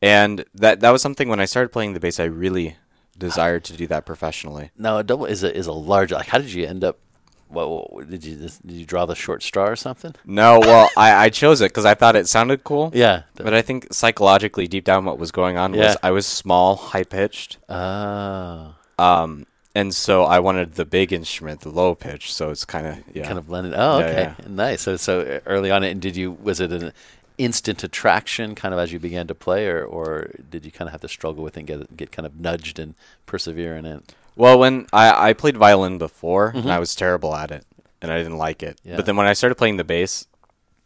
and 0.01 0.45
that 0.53 0.79
that 0.81 0.91
was 0.91 1.01
something 1.01 1.27
when 1.27 1.39
I 1.39 1.45
started 1.45 1.69
playing 1.69 1.93
the 1.93 1.99
bass, 1.99 2.19
I 2.19 2.25
really 2.25 2.77
desired 3.17 3.63
to 3.63 3.73
do 3.73 3.87
that 3.87 4.05
professionally. 4.05 4.69
Now, 4.77 4.97
a 4.99 5.03
double 5.03 5.25
is 5.25 5.41
a 5.43 5.55
is 5.57 5.65
a 5.67 5.71
large. 5.71 6.11
Like, 6.11 6.27
how 6.27 6.37
did 6.37 6.53
you 6.53 6.67
end 6.67 6.83
up? 6.83 6.99
What, 7.47 7.93
what 7.93 8.09
did 8.09 8.23
you 8.25 8.35
did 8.35 8.71
you 8.71 8.85
draw 8.85 9.05
the 9.05 9.15
short 9.15 9.43
straw 9.43 9.65
or 9.65 9.75
something? 9.75 10.15
No, 10.25 10.59
well, 10.59 10.89
I, 10.97 11.25
I 11.25 11.29
chose 11.29 11.61
it 11.61 11.69
because 11.69 11.85
I 11.85 11.93
thought 11.93 12.15
it 12.15 12.27
sounded 12.27 12.63
cool. 12.63 12.91
Yeah. 12.93 13.23
But 13.35 13.53
I 13.53 13.61
think 13.61 13.87
psychologically, 13.93 14.67
deep 14.67 14.83
down, 14.83 15.05
what 15.05 15.19
was 15.19 15.31
going 15.31 15.55
on 15.57 15.73
Yeah. 15.73 15.87
was 15.87 15.97
I 16.03 16.11
was 16.11 16.25
small, 16.25 16.75
high 16.75 17.03
pitched, 17.03 17.57
Ah, 17.69 18.75
um, 18.97 19.45
and 19.75 19.93
so 19.93 20.23
I 20.23 20.39
wanted 20.39 20.73
the 20.75 20.85
big 20.85 21.13
instrument, 21.13 21.61
the 21.61 21.69
low 21.69 21.95
pitch. 21.95 22.33
So 22.33 22.49
it's 22.49 22.65
kind 22.65 22.87
of 22.87 22.97
yeah. 23.13 23.25
kind 23.25 23.37
of 23.37 23.47
blended. 23.47 23.73
Oh, 23.75 23.99
Yeah, 23.99 24.05
okay, 24.05 24.33
nice. 24.49 24.81
So 24.81 24.95
so 24.97 25.39
early 25.45 25.69
on, 25.71 25.83
and 25.83 26.01
did 26.01 26.15
you 26.17 26.31
was 26.31 26.59
it 26.59 26.71
an 26.71 26.93
instant 27.37 27.83
attraction 27.83 28.55
kind 28.55 28.73
of 28.73 28.79
as 28.79 28.91
you 28.93 28.99
began 28.99 29.27
to 29.27 29.35
play, 29.35 29.67
or 29.67 29.83
or 29.85 30.31
did 30.49 30.65
you 30.65 30.71
kind 30.71 30.87
of 30.87 30.93
have 30.93 31.01
to 31.01 31.07
struggle 31.09 31.43
with 31.43 31.55
it 31.57 31.59
and 31.59 31.67
get 31.67 31.95
get 31.97 32.11
kind 32.11 32.25
of 32.25 32.39
nudged 32.39 32.79
and 32.79 32.95
persevere 33.25 33.75
in 33.77 33.85
it? 33.85 34.15
Well, 34.35 34.59
when 34.59 34.87
I, 34.91 35.29
I 35.29 35.33
played 35.33 35.57
violin 35.57 35.97
before, 35.97 36.51
Mhm. 36.53 36.63
and 36.63 36.71
I 36.71 36.79
was 36.79 36.93
terrible 36.95 37.35
at 37.35 37.51
it, 37.51 37.65
and 38.01 38.11
I 38.11 38.17
didn't 38.17 38.37
like 38.37 38.61
it. 38.63 38.79
Yeah. 38.83 38.95
But 38.97 39.05
then 39.05 39.15
when 39.15 39.27
I 39.27 39.33
started 39.33 39.55
playing 39.55 39.77
the 39.77 39.83
bass, 39.83 40.27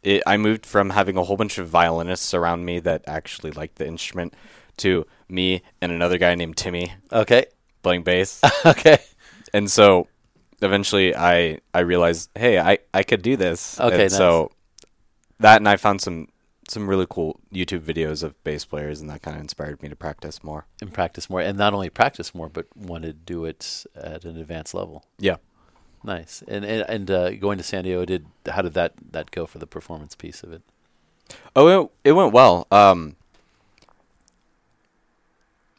it, 0.03 0.21
I 0.27 0.37
moved 0.37 0.65
from 0.65 0.91
having 0.91 1.17
a 1.17 1.23
whole 1.23 1.35
bunch 1.37 1.57
of 1.57 1.67
violinists 1.67 2.33
around 2.33 2.63
me 2.65 2.79
that 2.81 3.03
actually 3.07 3.51
liked 3.51 3.75
the 3.75 3.87
instrument 3.87 4.33
to 4.77 5.05
me 5.27 5.61
and 5.81 5.91
another 5.91 6.17
guy 6.17 6.35
named 6.35 6.55
Timmy 6.57 6.93
Okay, 7.11 7.45
playing 7.83 8.03
bass. 8.03 8.39
okay, 8.65 8.99
and 9.53 9.69
so 9.69 10.07
eventually 10.61 11.15
I 11.15 11.59
I 11.73 11.79
realized, 11.79 12.29
hey, 12.35 12.59
I, 12.59 12.77
I 12.93 13.03
could 13.03 13.21
do 13.21 13.35
this. 13.35 13.79
Okay, 13.79 14.03
And 14.03 14.11
So 14.11 14.51
that 15.39 15.57
and 15.57 15.67
I 15.67 15.75
found 15.77 16.01
some 16.01 16.27
some 16.69 16.87
really 16.89 17.07
cool 17.09 17.39
YouTube 17.53 17.81
videos 17.81 18.23
of 18.23 18.41
bass 18.43 18.65
players, 18.65 19.01
and 19.01 19.09
that 19.09 19.21
kind 19.21 19.35
of 19.35 19.41
inspired 19.41 19.81
me 19.81 19.89
to 19.89 19.95
practice 19.95 20.43
more. 20.43 20.65
and 20.81 20.93
practice 20.93 21.29
more, 21.29 21.41
and 21.41 21.57
not 21.57 21.73
only 21.73 21.89
practice 21.89 22.33
more, 22.35 22.49
but 22.49 22.65
want 22.75 23.03
to 23.03 23.13
do 23.13 23.45
it 23.45 23.85
at 23.95 24.23
an 24.25 24.37
advanced 24.37 24.73
level. 24.73 25.03
Yeah. 25.17 25.37
Nice. 26.03 26.43
And 26.47 26.63
and, 26.63 26.85
and 26.87 27.11
uh, 27.11 27.31
going 27.31 27.57
to 27.57 27.63
San 27.63 27.83
Diego, 27.83 28.05
did 28.05 28.25
how 28.49 28.61
did 28.61 28.73
that 28.75 28.93
that 29.11 29.31
go 29.31 29.45
for 29.45 29.57
the 29.57 29.67
performance 29.67 30.15
piece 30.15 30.43
of 30.43 30.53
it? 30.53 30.61
Oh, 31.55 31.67
it, 31.67 31.91
it 32.09 32.11
went 32.13 32.31
well. 32.33 32.65
Um, 32.71 33.15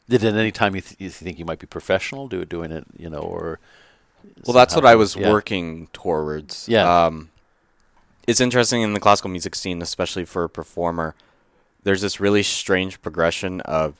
Did 0.07 0.23
at 0.23 0.35
any 0.35 0.51
time 0.51 0.75
you, 0.75 0.81
th- 0.81 0.95
you 0.99 1.09
think 1.09 1.39
you 1.39 1.45
might 1.45 1.59
be 1.59 1.67
professional 1.67 2.27
do 2.27 2.39
it 2.41 2.49
doing 2.49 2.71
it, 2.71 2.85
you 2.97 3.09
know, 3.09 3.19
or 3.19 3.59
Well, 4.45 4.53
that's 4.53 4.75
what 4.75 4.85
I 4.85 4.95
was 4.95 5.15
Yeah. 5.15 5.29
working 5.31 5.87
towards. 5.93 6.67
Yeah. 6.69 7.05
Um, 7.05 7.30
it's 8.27 8.39
interesting 8.41 8.81
in 8.81 8.93
the 8.93 8.99
classical 8.99 9.29
music 9.29 9.55
scene, 9.55 9.81
especially 9.81 10.25
for 10.25 10.43
a 10.43 10.49
performer. 10.49 11.15
There's 11.83 12.01
this 12.01 12.19
really 12.19 12.43
strange 12.43 13.01
progression 13.01 13.61
of 13.61 13.95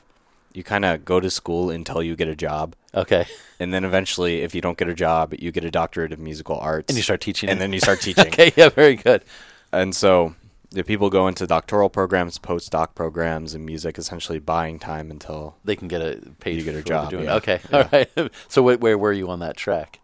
you 0.53 0.63
kind 0.63 0.83
of 0.85 1.03
go 1.05 1.19
to 1.19 1.29
school 1.29 1.69
until 1.69 2.03
you 2.03 2.15
get 2.15 2.27
a 2.27 2.35
job, 2.35 2.75
Okay, 2.93 3.25
and 3.59 3.73
then 3.73 3.85
eventually, 3.85 4.41
if 4.41 4.53
you 4.53 4.59
don't 4.61 4.77
get 4.77 4.89
a 4.89 4.93
job, 4.93 5.33
you 5.39 5.49
get 5.51 5.63
a 5.63 5.71
doctorate 5.71 6.11
of 6.11 6.19
musical 6.19 6.57
arts, 6.59 6.89
and 6.89 6.97
you 6.97 7.03
start 7.03 7.21
teaching, 7.21 7.49
and 7.49 7.57
it. 7.57 7.61
then 7.61 7.71
you 7.73 7.79
start 7.79 8.01
teaching. 8.01 8.27
okay, 8.27 8.51
yeah, 8.57 8.67
very 8.69 8.95
good. 8.97 9.23
And 9.71 9.95
so, 9.95 10.35
the 10.71 10.83
people 10.83 11.09
go 11.09 11.27
into 11.29 11.47
doctoral 11.47 11.89
programs, 11.89 12.37
postdoc 12.37 12.93
programs, 12.95 13.53
and 13.53 13.65
music, 13.65 13.97
essentially 13.97 14.39
buying 14.39 14.77
time 14.77 15.09
until 15.09 15.55
They 15.63 15.77
can 15.77 15.87
get 15.87 16.01
a 16.01 16.19
paid 16.41 16.57
You 16.57 16.63
get 16.65 16.75
a 16.75 16.83
job, 16.83 17.09
doing. 17.11 17.25
yeah. 17.25 17.35
Okay, 17.35 17.61
Yeah. 17.71 17.77
all 17.77 17.89
right. 17.91 18.09
so 18.49 18.61
wh- 18.61 18.81
where 18.81 18.97
were 18.97 19.13
you 19.13 19.29
on 19.29 19.39
that 19.39 19.55
track? 19.55 19.99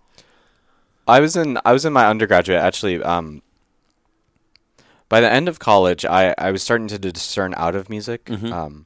I 1.08 1.20
was 1.20 1.36
in 1.36 1.58
I 1.66 1.74
was 1.74 1.84
in 1.86 1.92
my 1.94 2.08
undergraduate 2.08 2.60
actually. 2.62 3.02
Um, 3.04 3.42
by 5.10 5.22
the 5.22 5.32
end 5.32 5.48
of 5.48 5.60
college, 5.60 6.06
I, 6.06 6.34
I 6.38 6.52
was 6.52 6.62
starting 6.64 6.88
to 6.90 7.00
discern 7.00 7.54
out 7.58 7.76
of 7.76 7.90
music. 7.90 8.26
Mhm. 8.26 8.52
Um, 8.52 8.86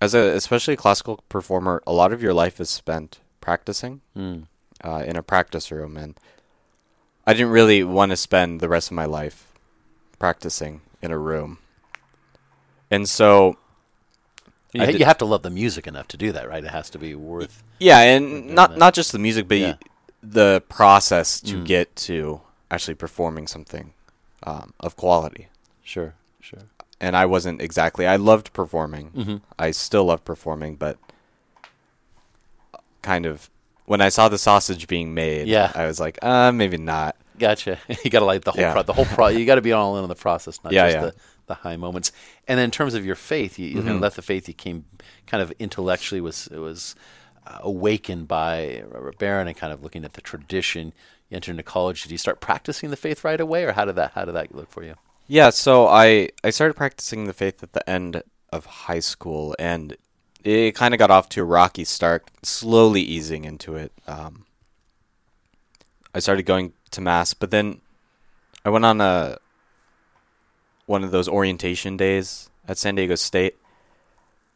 as 0.00 0.14
a 0.14 0.34
especially 0.34 0.76
classical 0.76 1.22
performer, 1.28 1.82
a 1.86 1.92
lot 1.92 2.12
of 2.12 2.22
your 2.22 2.32
life 2.34 2.60
is 2.60 2.70
spent 2.70 3.20
practicing 3.40 4.00
Mm. 4.16 4.46
uh, 4.84 5.02
in 5.06 5.16
a 5.16 5.22
practice 5.22 5.70
room, 5.70 5.96
and 5.96 6.18
I 7.26 7.32
didn't 7.34 7.50
really 7.52 7.84
want 7.84 8.10
to 8.10 8.16
spend 8.16 8.60
the 8.60 8.68
rest 8.68 8.88
of 8.90 8.94
my 8.94 9.04
life 9.06 9.46
practicing 10.18 10.80
in 11.02 11.10
a 11.10 11.18
room. 11.18 11.58
And 12.90 13.08
so, 13.08 13.56
You, 14.72 14.84
you 14.86 15.04
have 15.04 15.18
to 15.18 15.24
love 15.24 15.42
the 15.42 15.50
music 15.50 15.86
enough 15.86 16.08
to 16.08 16.16
do 16.16 16.32
that, 16.32 16.48
right? 16.48 16.64
It 16.64 16.70
has 16.70 16.90
to 16.90 16.98
be 16.98 17.14
worth. 17.14 17.62
yeah, 17.78 18.00
and 18.00 18.50
not 18.54 18.70
that. 18.70 18.78
not 18.78 18.94
just 18.94 19.12
the 19.12 19.18
music, 19.18 19.48
but 19.48 19.58
Yeah. 19.58 19.74
the 20.22 20.62
process 20.68 21.40
to 21.40 21.56
Mm. 21.56 21.64
get 21.66 21.96
to 22.08 22.40
actually 22.70 22.94
performing 22.94 23.46
something 23.46 23.92
um, 24.42 24.72
of 24.80 24.96
quality. 24.96 25.48
Sure, 25.82 26.14
sure. 26.40 26.60
and 27.00 27.16
I 27.16 27.26
wasn't 27.26 27.60
exactly. 27.60 28.06
I 28.06 28.16
loved 28.16 28.52
performing. 28.52 29.10
Mm-hmm. 29.10 29.36
I 29.58 29.70
still 29.72 30.04
love 30.06 30.24
performing, 30.24 30.76
but 30.76 30.98
kind 33.02 33.26
of 33.26 33.50
when 33.86 34.00
I 34.00 34.08
saw 34.08 34.28
the 34.28 34.38
sausage 34.38 34.86
being 34.86 35.14
made, 35.14 35.48
Yeah. 35.48 35.72
I 35.74 35.86
was 35.86 35.98
like, 35.98 36.18
uh, 36.22 36.52
maybe 36.52 36.76
not. 36.76 37.16
Gotcha. 37.38 37.78
you 38.04 38.10
got 38.10 38.20
to 38.20 38.24
like 38.24 38.44
the 38.44 38.52
whole 38.52 38.60
Yeah. 38.60 38.72
pro- 38.72 38.82
the 38.82 38.92
whole 38.92 39.06
pro. 39.06 39.28
You 39.28 39.44
got 39.46 39.54
to 39.56 39.62
be 39.62 39.72
all 39.72 39.96
in 39.96 40.02
on 40.02 40.08
the 40.08 40.14
process, 40.14 40.62
not 40.62 40.72
Yeah, 40.72 40.86
just 40.90 40.94
yeah. 40.96 41.02
the 41.06 41.14
the 41.46 41.54
high 41.54 41.76
moments. 41.76 42.12
And 42.46 42.58
then 42.58 42.66
in 42.66 42.70
terms 42.70 42.94
of 42.94 43.04
your 43.04 43.16
faith, 43.16 43.58
you, 43.58 43.66
you 43.66 43.76
kind 43.78 43.88
of 43.88 43.96
Mhm. 43.96 44.02
left 44.02 44.14
the 44.16 44.22
faith. 44.22 44.46
You 44.46 44.54
came 44.54 44.84
kind 45.26 45.42
of 45.42 45.50
intellectually 45.58 46.20
was 46.20 46.46
it 46.48 46.58
was 46.58 46.94
uh, 47.46 47.58
awakened 47.62 48.28
by 48.28 48.84
Robert 48.88 49.18
Barron 49.18 49.48
and 49.48 49.56
kind 49.56 49.72
of 49.72 49.82
looking 49.82 50.04
at 50.04 50.12
the 50.12 50.20
tradition. 50.20 50.92
You 51.30 51.36
entered 51.36 51.52
into 51.52 51.62
college. 51.62 52.02
Did 52.02 52.10
you 52.10 52.18
start 52.18 52.40
practicing 52.40 52.90
the 52.90 52.96
faith 52.96 53.24
right 53.24 53.40
away, 53.40 53.64
or 53.64 53.72
how 53.72 53.84
did 53.84 53.94
that 53.96 54.12
how 54.14 54.24
did 54.24 54.34
that 54.34 54.54
look 54.54 54.68
for 54.68 54.82
you? 54.82 54.96
Yeah, 55.28 55.50
so 55.50 55.86
I 55.86 56.30
I 56.42 56.50
started 56.50 56.74
practicing 56.74 57.24
the 57.24 57.32
faith 57.32 57.62
at 57.62 57.72
the 57.72 57.88
end 57.88 58.22
of 58.52 58.66
high 58.66 58.98
school, 58.98 59.54
and 59.58 59.96
it 60.42 60.74
kind 60.74 60.92
of 60.92 60.98
got 60.98 61.10
off 61.10 61.28
to 61.30 61.42
a 61.42 61.44
rocky 61.44 61.84
start, 61.84 62.28
slowly 62.42 63.00
easing 63.00 63.44
into 63.44 63.76
it. 63.76 63.92
Um, 64.08 64.44
I 66.12 66.18
started 66.18 66.42
going 66.46 66.72
to 66.90 67.00
mass, 67.00 67.32
but 67.32 67.52
then 67.52 67.80
I 68.64 68.70
went 68.70 68.84
on 68.84 69.00
a 69.00 69.38
one 70.86 71.04
of 71.04 71.12
those 71.12 71.28
orientation 71.28 71.96
days 71.96 72.50
at 72.66 72.76
San 72.76 72.96
Diego 72.96 73.14
State, 73.14 73.56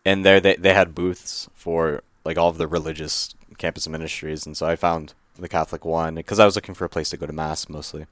and 0.05 0.25
there 0.25 0.41
they 0.41 0.57
they 0.57 0.75
had 0.75 0.93
booths 0.93 1.49
for 1.55 2.03
like 2.25 2.37
all 2.37 2.49
of 2.49 2.59
the 2.59 2.67
religious 2.67 3.33
campus 3.59 3.87
ministries, 3.87 4.45
and 4.45 4.57
so 4.57 4.67
I 4.67 4.75
found 4.75 5.15
the 5.39 5.49
Catholic 5.49 5.85
one 5.85 6.15
because 6.15 6.39
I 6.39 6.45
was 6.45 6.55
looking 6.57 6.75
for 6.75 6.85
a 6.85 6.89
place 6.89 7.11
to 7.11 7.17
go 7.17 7.27
to 7.27 7.33
mass 7.33 7.69
mostly. 7.69 8.07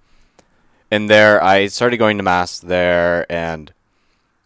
And 0.91 1.09
there, 1.09 1.43
I 1.43 1.69
started 1.69 1.97
going 1.97 2.19
to 2.19 2.23
mass 2.23 2.59
there, 2.59 3.25
and 3.33 3.73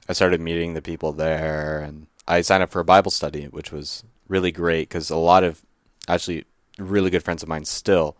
I 0.09 0.12
started 0.12 0.40
meeting 0.40 0.75
the 0.75 0.83
people 0.83 1.12
there, 1.12 1.80
and 1.80 2.06
I 2.28 2.40
signed 2.42 2.62
up 2.62 2.71
for 2.71 2.80
a 2.80 2.85
Bible 2.85 3.11
study, 3.11 3.47
which 3.47 3.73
was 3.73 4.04
really 4.28 4.52
great 4.52 4.88
because 4.88 5.11
a 5.11 5.16
lot 5.16 5.42
of 5.42 5.62
actually 6.06 6.45
really 6.78 7.11
good 7.11 7.25
friends 7.25 7.42
of 7.42 7.49
mine 7.49 7.64
still 7.64 8.16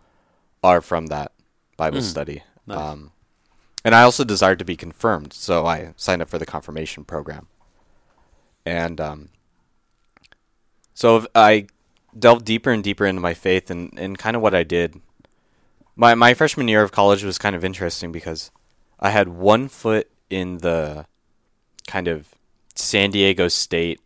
are 0.64 0.80
from 0.80 1.06
that 1.06 1.32
Bible 1.76 2.00
Mm, 2.00 2.02
study. 2.02 2.42
nice. 2.66 2.78
Um, 2.78 3.12
and 3.84 3.94
I 3.94 4.02
also 4.02 4.25
desired 4.25 4.58
to 4.58 4.64
be 4.64 4.76
confirmed, 4.76 5.32
so 5.32 5.64
I 5.64 5.92
signed 5.96 6.20
up 6.20 6.28
for 6.28 6.38
the 6.38 6.46
confirmation 6.46 7.04
program. 7.04 7.46
And 8.64 9.00
um, 9.00 9.28
so 10.94 11.26
I 11.34 11.68
delved 12.18 12.44
deeper 12.44 12.70
and 12.70 12.82
deeper 12.82 13.06
into 13.06 13.20
my 13.20 13.35
faith, 13.35 13.70
and, 13.70 13.92
and 13.99 14.16
kind 14.18 14.37
of 14.37 14.42
what 14.42 14.54
I 14.54 14.62
did. 14.62 15.00
My 15.94 16.14
my 16.14 16.35
freshman 16.35 16.68
year 16.68 16.82
of 16.82 16.92
college 16.92 17.25
was 17.25 17.38
kind 17.38 17.56
of 17.56 17.64
interesting 17.64 18.12
because 18.12 18.50
I 19.00 19.11
had 19.11 19.28
one 19.28 19.68
foot 19.68 20.08
in 20.30 20.58
the 20.58 21.06
kind 21.87 22.08
of 22.08 22.28
San 22.75 23.11
Diego 23.11 23.49
State, 23.49 24.00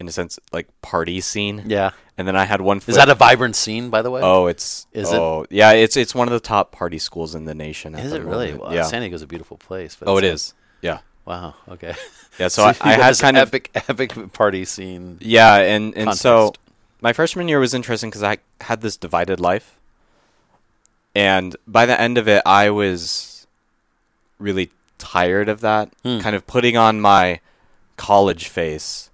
in 0.00 0.08
a 0.08 0.12
sense, 0.12 0.38
like 0.52 0.66
party 0.82 1.20
scene, 1.20 1.62
Yeah, 1.66 1.90
and 2.16 2.26
then 2.26 2.34
I 2.34 2.44
had 2.44 2.60
one 2.60 2.80
foot. 2.80 2.90
is 2.92 2.96
that 2.96 3.08
a 3.08 3.14
vibrant 3.14 3.54
scene, 3.56 3.90
by 3.90 4.02
the 4.02 4.10
way? 4.10 4.20
Oh, 4.22 4.46
it's 4.46 4.86
Is 4.92 5.12
it? 5.12 5.18
oh, 5.18 5.46
yeah, 5.50 5.72
it's 5.72 5.96
it's 5.96 6.14
one 6.14 6.26
of 6.28 6.32
the 6.32 6.40
top 6.40 6.72
party 6.72 6.98
schools 6.98 7.34
in 7.34 7.44
the 7.44 7.54
nation. 7.54 7.94
is 7.94 8.10
the 8.10 8.16
it 8.16 8.24
really? 8.24 8.54
Wow, 8.54 8.72
yeah. 8.72 8.82
San 8.82 9.02
Diego's 9.02 9.22
a 9.22 9.26
beautiful 9.26 9.56
place. 9.56 9.94
But 9.98 10.08
oh, 10.08 10.16
it 10.16 10.24
it's- 10.24 10.34
is. 10.48 10.54
Yeah. 10.80 11.00
Wow. 11.24 11.54
Okay. 11.68 11.94
Yeah. 12.38 12.48
So, 12.48 12.62
I, 12.64 12.74
I 12.80 12.92
had 13.02 13.18
kind 13.18 13.36
of 13.36 13.48
epic, 13.48 13.70
epic 13.74 14.32
party 14.32 14.64
scene. 14.64 15.18
yeah, 15.20 15.56
and 15.56 15.94
and 15.96 16.14
so 16.14 16.52
context. 16.52 16.67
My 17.00 17.12
freshman 17.12 17.48
year 17.48 17.60
was 17.60 17.74
interesting 17.74 18.10
because 18.10 18.22
I 18.22 18.38
had 18.62 18.80
this 18.80 18.96
divided 18.96 19.40
life, 19.40 19.78
and 21.14 21.56
by 21.66 21.86
the 21.86 22.00
end 22.00 22.18
of 22.18 22.28
it, 22.28 22.42
I 22.44 22.70
was 22.70 23.46
really 24.38 24.70
tired 24.98 25.48
of 25.48 25.60
that. 25.60 25.92
Hmm. 26.02 26.18
Kind 26.18 26.36
of 26.36 26.46
putting 26.46 26.76
on 26.76 27.00
my 27.00 27.40
college 27.96 28.48
face 28.48 29.10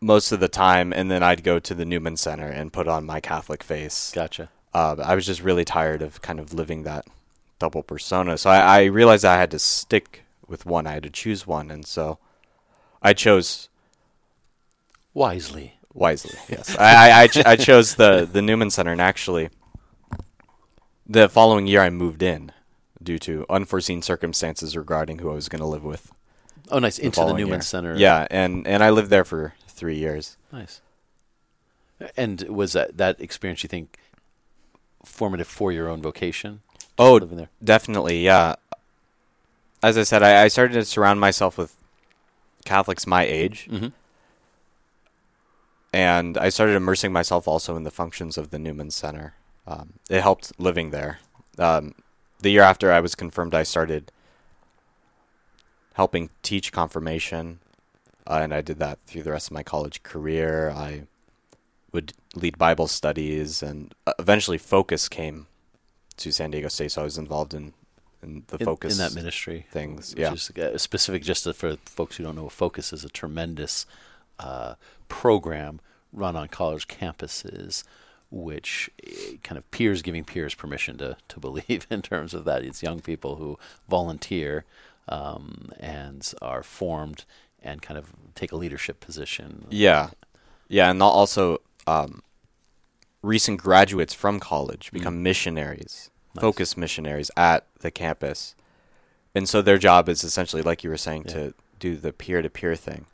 most 0.00 0.32
of 0.32 0.40
the 0.40 0.48
time, 0.48 0.92
and 0.92 1.10
then 1.10 1.22
I'd 1.22 1.44
go 1.44 1.58
to 1.58 1.74
the 1.74 1.84
Newman 1.84 2.16
Center 2.16 2.48
and 2.48 2.72
put 2.72 2.88
on 2.88 3.04
my 3.04 3.20
Catholic 3.20 3.62
face. 3.62 4.12
Gotcha. 4.14 4.50
Uh, 4.72 4.96
I 5.02 5.14
was 5.14 5.26
just 5.26 5.42
really 5.42 5.64
tired 5.64 6.00
of 6.00 6.22
kind 6.22 6.40
of 6.40 6.54
living 6.54 6.84
that 6.84 7.06
double 7.58 7.82
persona. 7.82 8.38
So 8.38 8.50
I, 8.50 8.58
I 8.58 8.84
realized 8.84 9.24
I 9.24 9.38
had 9.38 9.50
to 9.50 9.58
stick 9.58 10.22
with 10.46 10.64
one. 10.64 10.86
I 10.86 10.92
had 10.92 11.02
to 11.02 11.10
choose 11.10 11.46
one, 11.46 11.70
and 11.70 11.86
so 11.86 12.18
I 13.02 13.12
chose 13.12 13.68
Wisely. 15.14 15.74
wisely. 15.92 16.34
Yes, 16.48 16.76
I 16.76 17.10
I, 17.10 17.20
I, 17.22 17.26
ch- 17.26 17.46
I 17.46 17.56
chose 17.56 17.96
the 17.96 18.28
the 18.30 18.40
Newman 18.42 18.70
Center, 18.70 18.92
and 18.92 19.00
actually, 19.00 19.50
the 21.06 21.28
following 21.28 21.66
year 21.66 21.80
I 21.80 21.90
moved 21.90 22.22
in 22.22 22.52
due 23.02 23.18
to 23.20 23.44
unforeseen 23.50 24.02
circumstances 24.02 24.76
regarding 24.76 25.18
who 25.18 25.30
I 25.30 25.34
was 25.34 25.48
going 25.48 25.60
to 25.60 25.66
live 25.66 25.84
with. 25.84 26.12
Oh, 26.70 26.78
nice. 26.78 26.98
Into 26.98 27.20
the 27.20 27.32
Newman 27.32 27.48
year. 27.48 27.60
Center. 27.62 27.96
Yeah, 27.96 28.26
and 28.30 28.66
and 28.66 28.82
I 28.84 28.90
lived 28.90 29.10
there 29.10 29.24
for 29.24 29.54
three 29.66 29.96
years. 29.96 30.36
Nice. 30.52 30.80
And 32.16 32.42
was 32.42 32.72
that 32.74 32.96
that 32.98 33.20
experience 33.20 33.62
you 33.62 33.68
think 33.68 33.98
formative 35.04 35.48
for 35.48 35.72
your 35.72 35.88
own 35.88 36.00
vocation? 36.00 36.60
Oh, 36.98 37.14
living 37.14 37.38
there. 37.38 37.48
definitely, 37.64 38.22
yeah. 38.24 38.56
As 39.82 39.96
I 39.96 40.02
said, 40.02 40.22
I, 40.22 40.44
I 40.44 40.48
started 40.48 40.74
to 40.74 40.84
surround 40.84 41.18
myself 41.18 41.56
with 41.56 41.74
Catholics 42.66 43.06
my 43.06 43.24
age, 43.24 43.66
Mm-hmm. 43.70 43.88
And 45.92 46.36
I 46.38 46.48
started 46.48 46.76
immersing 46.76 47.12
myself 47.12 47.48
also 47.48 47.76
in 47.76 47.84
the 47.84 47.90
functions 47.90 48.38
of 48.38 48.50
the 48.50 48.58
Newman 48.58 48.90
Center. 48.90 49.34
Um, 49.66 49.94
it 50.08 50.20
helped 50.22 50.52
living 50.58 50.90
there. 50.90 51.18
Um, 51.58 51.94
the 52.40 52.50
year 52.50 52.62
after 52.62 52.90
I 52.92 53.00
was 53.00 53.14
confirmed, 53.14 53.54
I 53.54 53.62
started 53.64 54.10
helping 55.94 56.30
teach 56.42 56.72
confirmation, 56.72 57.60
uh, 58.26 58.40
and 58.42 58.54
I 58.54 58.60
did 58.60 58.78
that 58.78 58.98
through 59.06 59.22
the 59.24 59.32
rest 59.32 59.48
of 59.48 59.52
my 59.52 59.62
college 59.62 60.02
career. 60.02 60.70
I 60.70 61.02
would 61.92 62.12
lead 62.34 62.56
Bible 62.58 62.86
studies, 62.86 63.62
and 63.62 63.94
uh, 64.06 64.12
eventually 64.18 64.58
Focus 64.58 65.08
came 65.08 65.46
to 66.16 66.32
San 66.32 66.50
Diego 66.52 66.68
State, 66.68 66.92
so 66.92 67.02
I 67.02 67.04
was 67.04 67.18
involved 67.18 67.52
in, 67.54 67.72
in 68.22 68.44
the 68.48 68.58
In, 68.58 68.64
Focus 68.64 68.92
in 68.98 68.98
that 69.04 69.14
ministry. 69.14 69.66
things. 69.70 70.14
Yeah, 70.16 70.32
is 70.32 70.50
uh, 70.52 70.78
specific 70.78 71.22
just 71.22 71.44
to- 71.44 71.54
for 71.54 71.76
folks 71.84 72.16
who 72.16 72.24
don't 72.24 72.36
know 72.36 72.48
focus 72.48 72.92
is 72.92 73.04
a 73.04 73.08
tremendous 73.08 73.86
uh, 74.38 74.74
program 75.10 75.80
run 76.12 76.34
on 76.36 76.48
college 76.48 76.88
campuses 76.88 77.84
which 78.30 78.88
eh, 79.04 79.36
kind 79.42 79.58
of 79.58 79.68
peers 79.72 80.02
giving 80.02 80.22
peers 80.24 80.54
permission 80.54 80.96
to, 80.98 81.16
to 81.28 81.40
believe 81.40 81.86
in 81.90 82.00
terms 82.00 82.32
of 82.32 82.44
that. 82.44 82.62
It's 82.62 82.80
young 82.82 83.00
people 83.00 83.36
who 83.36 83.58
volunteer 83.88 84.64
um, 85.08 85.70
and 85.80 86.32
are 86.40 86.62
formed 86.62 87.24
and 87.60 87.82
kind 87.82 87.98
of 87.98 88.12
take 88.36 88.52
a 88.52 88.56
leadership 88.56 89.00
position. 89.00 89.66
Yeah, 89.68 90.10
yeah, 90.68 90.90
and 90.90 91.02
al- 91.02 91.08
also 91.08 91.58
um, 91.88 92.22
recent 93.22 93.60
graduates 93.60 94.14
from 94.14 94.38
college 94.38 94.92
become 94.92 95.22
missionaries, 95.24 96.10
Nice. 96.34 96.40
focus 96.42 96.76
missionaries 96.76 97.30
at 97.36 97.66
the 97.80 97.90
campus, 97.90 98.54
and 99.34 99.48
so 99.48 99.60
their 99.60 99.78
job 99.78 100.08
is 100.08 100.22
essentially, 100.22 100.62
like 100.62 100.84
you 100.84 100.90
were 100.90 100.96
saying, 100.96 101.24
Yeah. 101.26 101.32
to 101.34 101.54
do 101.80 101.96
the 101.96 102.12
peer-to-peer 102.12 102.76
thing, 102.76 103.06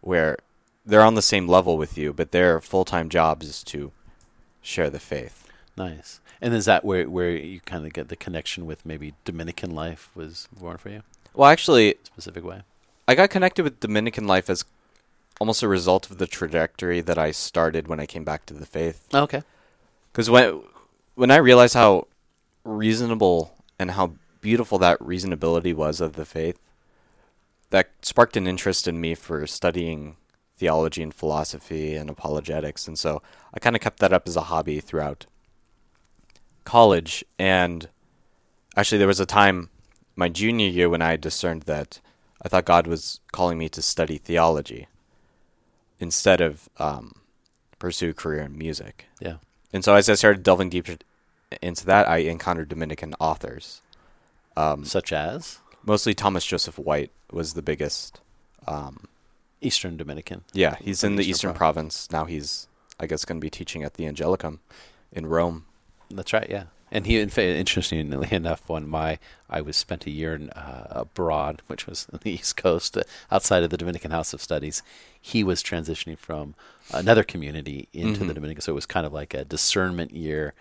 where 0.00 0.38
they're 0.84 1.02
on 1.02 1.14
the 1.14 1.22
same 1.22 1.48
level 1.48 1.76
with 1.76 1.96
you, 1.96 2.12
but 2.12 2.32
their 2.32 2.60
full-time 2.60 3.08
job 3.08 3.42
is 3.42 3.62
to 3.64 3.92
share 4.62 4.90
the 4.90 5.00
faith. 5.00 5.48
nice 5.76 6.20
and 6.40 6.52
is 6.54 6.64
that 6.66 6.84
where, 6.84 7.08
where 7.08 7.30
you 7.30 7.60
kind 7.60 7.86
of 7.86 7.92
get 7.92 8.08
the 8.08 8.16
connection 8.16 8.66
with 8.66 8.84
maybe 8.84 9.14
dominican 9.24 9.70
life 9.74 10.10
was 10.14 10.48
born 10.58 10.76
for 10.76 10.90
you 10.90 11.02
Well, 11.34 11.50
actually, 11.50 11.96
specific 12.04 12.44
way 12.44 12.62
I 13.06 13.14
got 13.14 13.28
connected 13.30 13.64
with 13.64 13.80
Dominican 13.80 14.26
life 14.26 14.48
as 14.48 14.64
almost 15.38 15.62
a 15.62 15.68
result 15.68 16.10
of 16.10 16.16
the 16.18 16.26
trajectory 16.26 17.02
that 17.02 17.18
I 17.18 17.32
started 17.32 17.86
when 17.88 18.00
I 18.00 18.06
came 18.06 18.24
back 18.24 18.46
to 18.46 18.54
the 18.54 18.64
faith. 18.64 19.06
Oh, 19.12 19.24
okay 19.24 19.42
Because 20.12 20.30
when 20.30 20.62
when 21.14 21.30
I 21.30 21.36
realized 21.36 21.74
how 21.74 22.06
reasonable 22.64 23.54
and 23.78 23.90
how 23.90 24.14
beautiful 24.40 24.78
that 24.78 24.98
reasonability 25.00 25.74
was 25.74 26.00
of 26.00 26.14
the 26.14 26.24
faith, 26.24 26.58
that 27.70 27.90
sparked 28.02 28.36
an 28.36 28.46
interest 28.46 28.88
in 28.88 29.00
me 29.00 29.14
for 29.14 29.46
studying 29.46 30.16
theology 30.64 31.02
and 31.02 31.12
philosophy 31.12 31.94
and 31.94 32.08
apologetics, 32.08 32.88
and 32.88 32.98
so 32.98 33.20
I 33.52 33.58
kind 33.60 33.76
of 33.76 33.82
kept 33.82 33.98
that 34.00 34.14
up 34.14 34.26
as 34.26 34.36
a 34.36 34.48
hobby 34.52 34.80
throughout 34.80 35.26
college. 36.64 37.22
And 37.38 37.88
actually, 38.74 38.96
there 38.96 39.06
was 39.14 39.20
a 39.20 39.26
time 39.26 39.68
my 40.16 40.30
junior 40.30 40.68
year 40.68 40.88
when 40.88 41.02
I 41.02 41.16
discerned 41.16 41.64
that 41.64 42.00
I 42.40 42.48
thought 42.48 42.64
God 42.64 42.86
was 42.86 43.20
calling 43.30 43.58
me 43.58 43.68
to 43.68 43.82
study 43.82 44.16
theology 44.16 44.88
instead 45.98 46.40
of 46.40 46.68
um, 46.78 47.12
pursue 47.78 48.10
a 48.10 48.14
career 48.14 48.42
in 48.42 48.56
music. 48.56 49.06
yeah 49.20 49.36
And 49.72 49.84
so 49.84 49.94
as 49.94 50.08
I 50.08 50.14
started 50.14 50.42
delving 50.42 50.70
deeper 50.70 50.96
into 51.60 51.84
that, 51.86 52.08
I 52.08 52.18
encountered 52.18 52.68
Dominican 52.70 53.14
authors. 53.20 53.82
Um, 54.56 54.84
such 54.84 55.12
as 55.12 55.58
mostly 55.84 56.14
Thomas 56.14 56.46
Joseph 56.46 56.78
White 56.78 57.10
was 57.30 57.52
the 57.52 57.62
biggest. 57.62 58.20
Um, 58.66 59.08
Eastern 59.64 59.96
Dominican. 59.96 60.44
yeah, 60.52 60.76
he's 60.80 61.02
in 61.04 61.16
the 61.16 61.22
Eastern 61.22 61.30
Eastern 61.50 61.54
Province. 61.54 62.08
Now 62.10 62.24
he's, 62.26 62.68
I 63.00 63.06
guess, 63.06 63.24
going 63.24 63.40
to 63.40 63.44
be 63.44 63.50
teaching 63.50 63.82
at 63.82 63.94
the 63.94 64.04
Angelicum 64.04 64.58
in 65.12 65.26
Rome. 65.26 65.66
That's 66.10 66.32
right. 66.32 66.46
Yeah, 66.48 66.64
and 66.92 67.06
he, 67.06 67.18
in 67.18 67.28
fact, 67.30 67.46
interestingly 67.46 68.28
enough, 68.34 68.68
when 68.68 68.88
my 68.88 69.18
I 69.48 69.60
was 69.60 69.76
spent 69.76 70.06
a 70.06 70.10
year 70.10 70.34
in, 70.34 70.50
uh, 70.50 70.86
abroad, 70.90 71.62
which 71.66 71.86
was 71.86 72.06
on 72.12 72.20
the 72.22 72.32
East 72.32 72.56
Coast, 72.56 72.96
uh, 72.96 73.02
outside 73.30 73.62
of 73.62 73.70
the 73.70 73.76
Dominican 73.76 74.10
House 74.10 74.32
of 74.32 74.40
Studies, 74.42 74.82
he 75.20 75.42
was 75.42 75.62
transitioning 75.62 76.18
from 76.18 76.54
another 76.92 77.22
community 77.24 77.88
into 77.92 78.20
the 78.24 78.32
Mhm. 78.32 78.34
Dominican. 78.34 78.60
So 78.62 78.72
it 78.72 78.74
was 78.74 78.86
kind 78.86 79.06
of 79.06 79.12
like 79.12 79.32
a 79.34 79.44
discernment 79.44 80.12
year. 80.14 80.52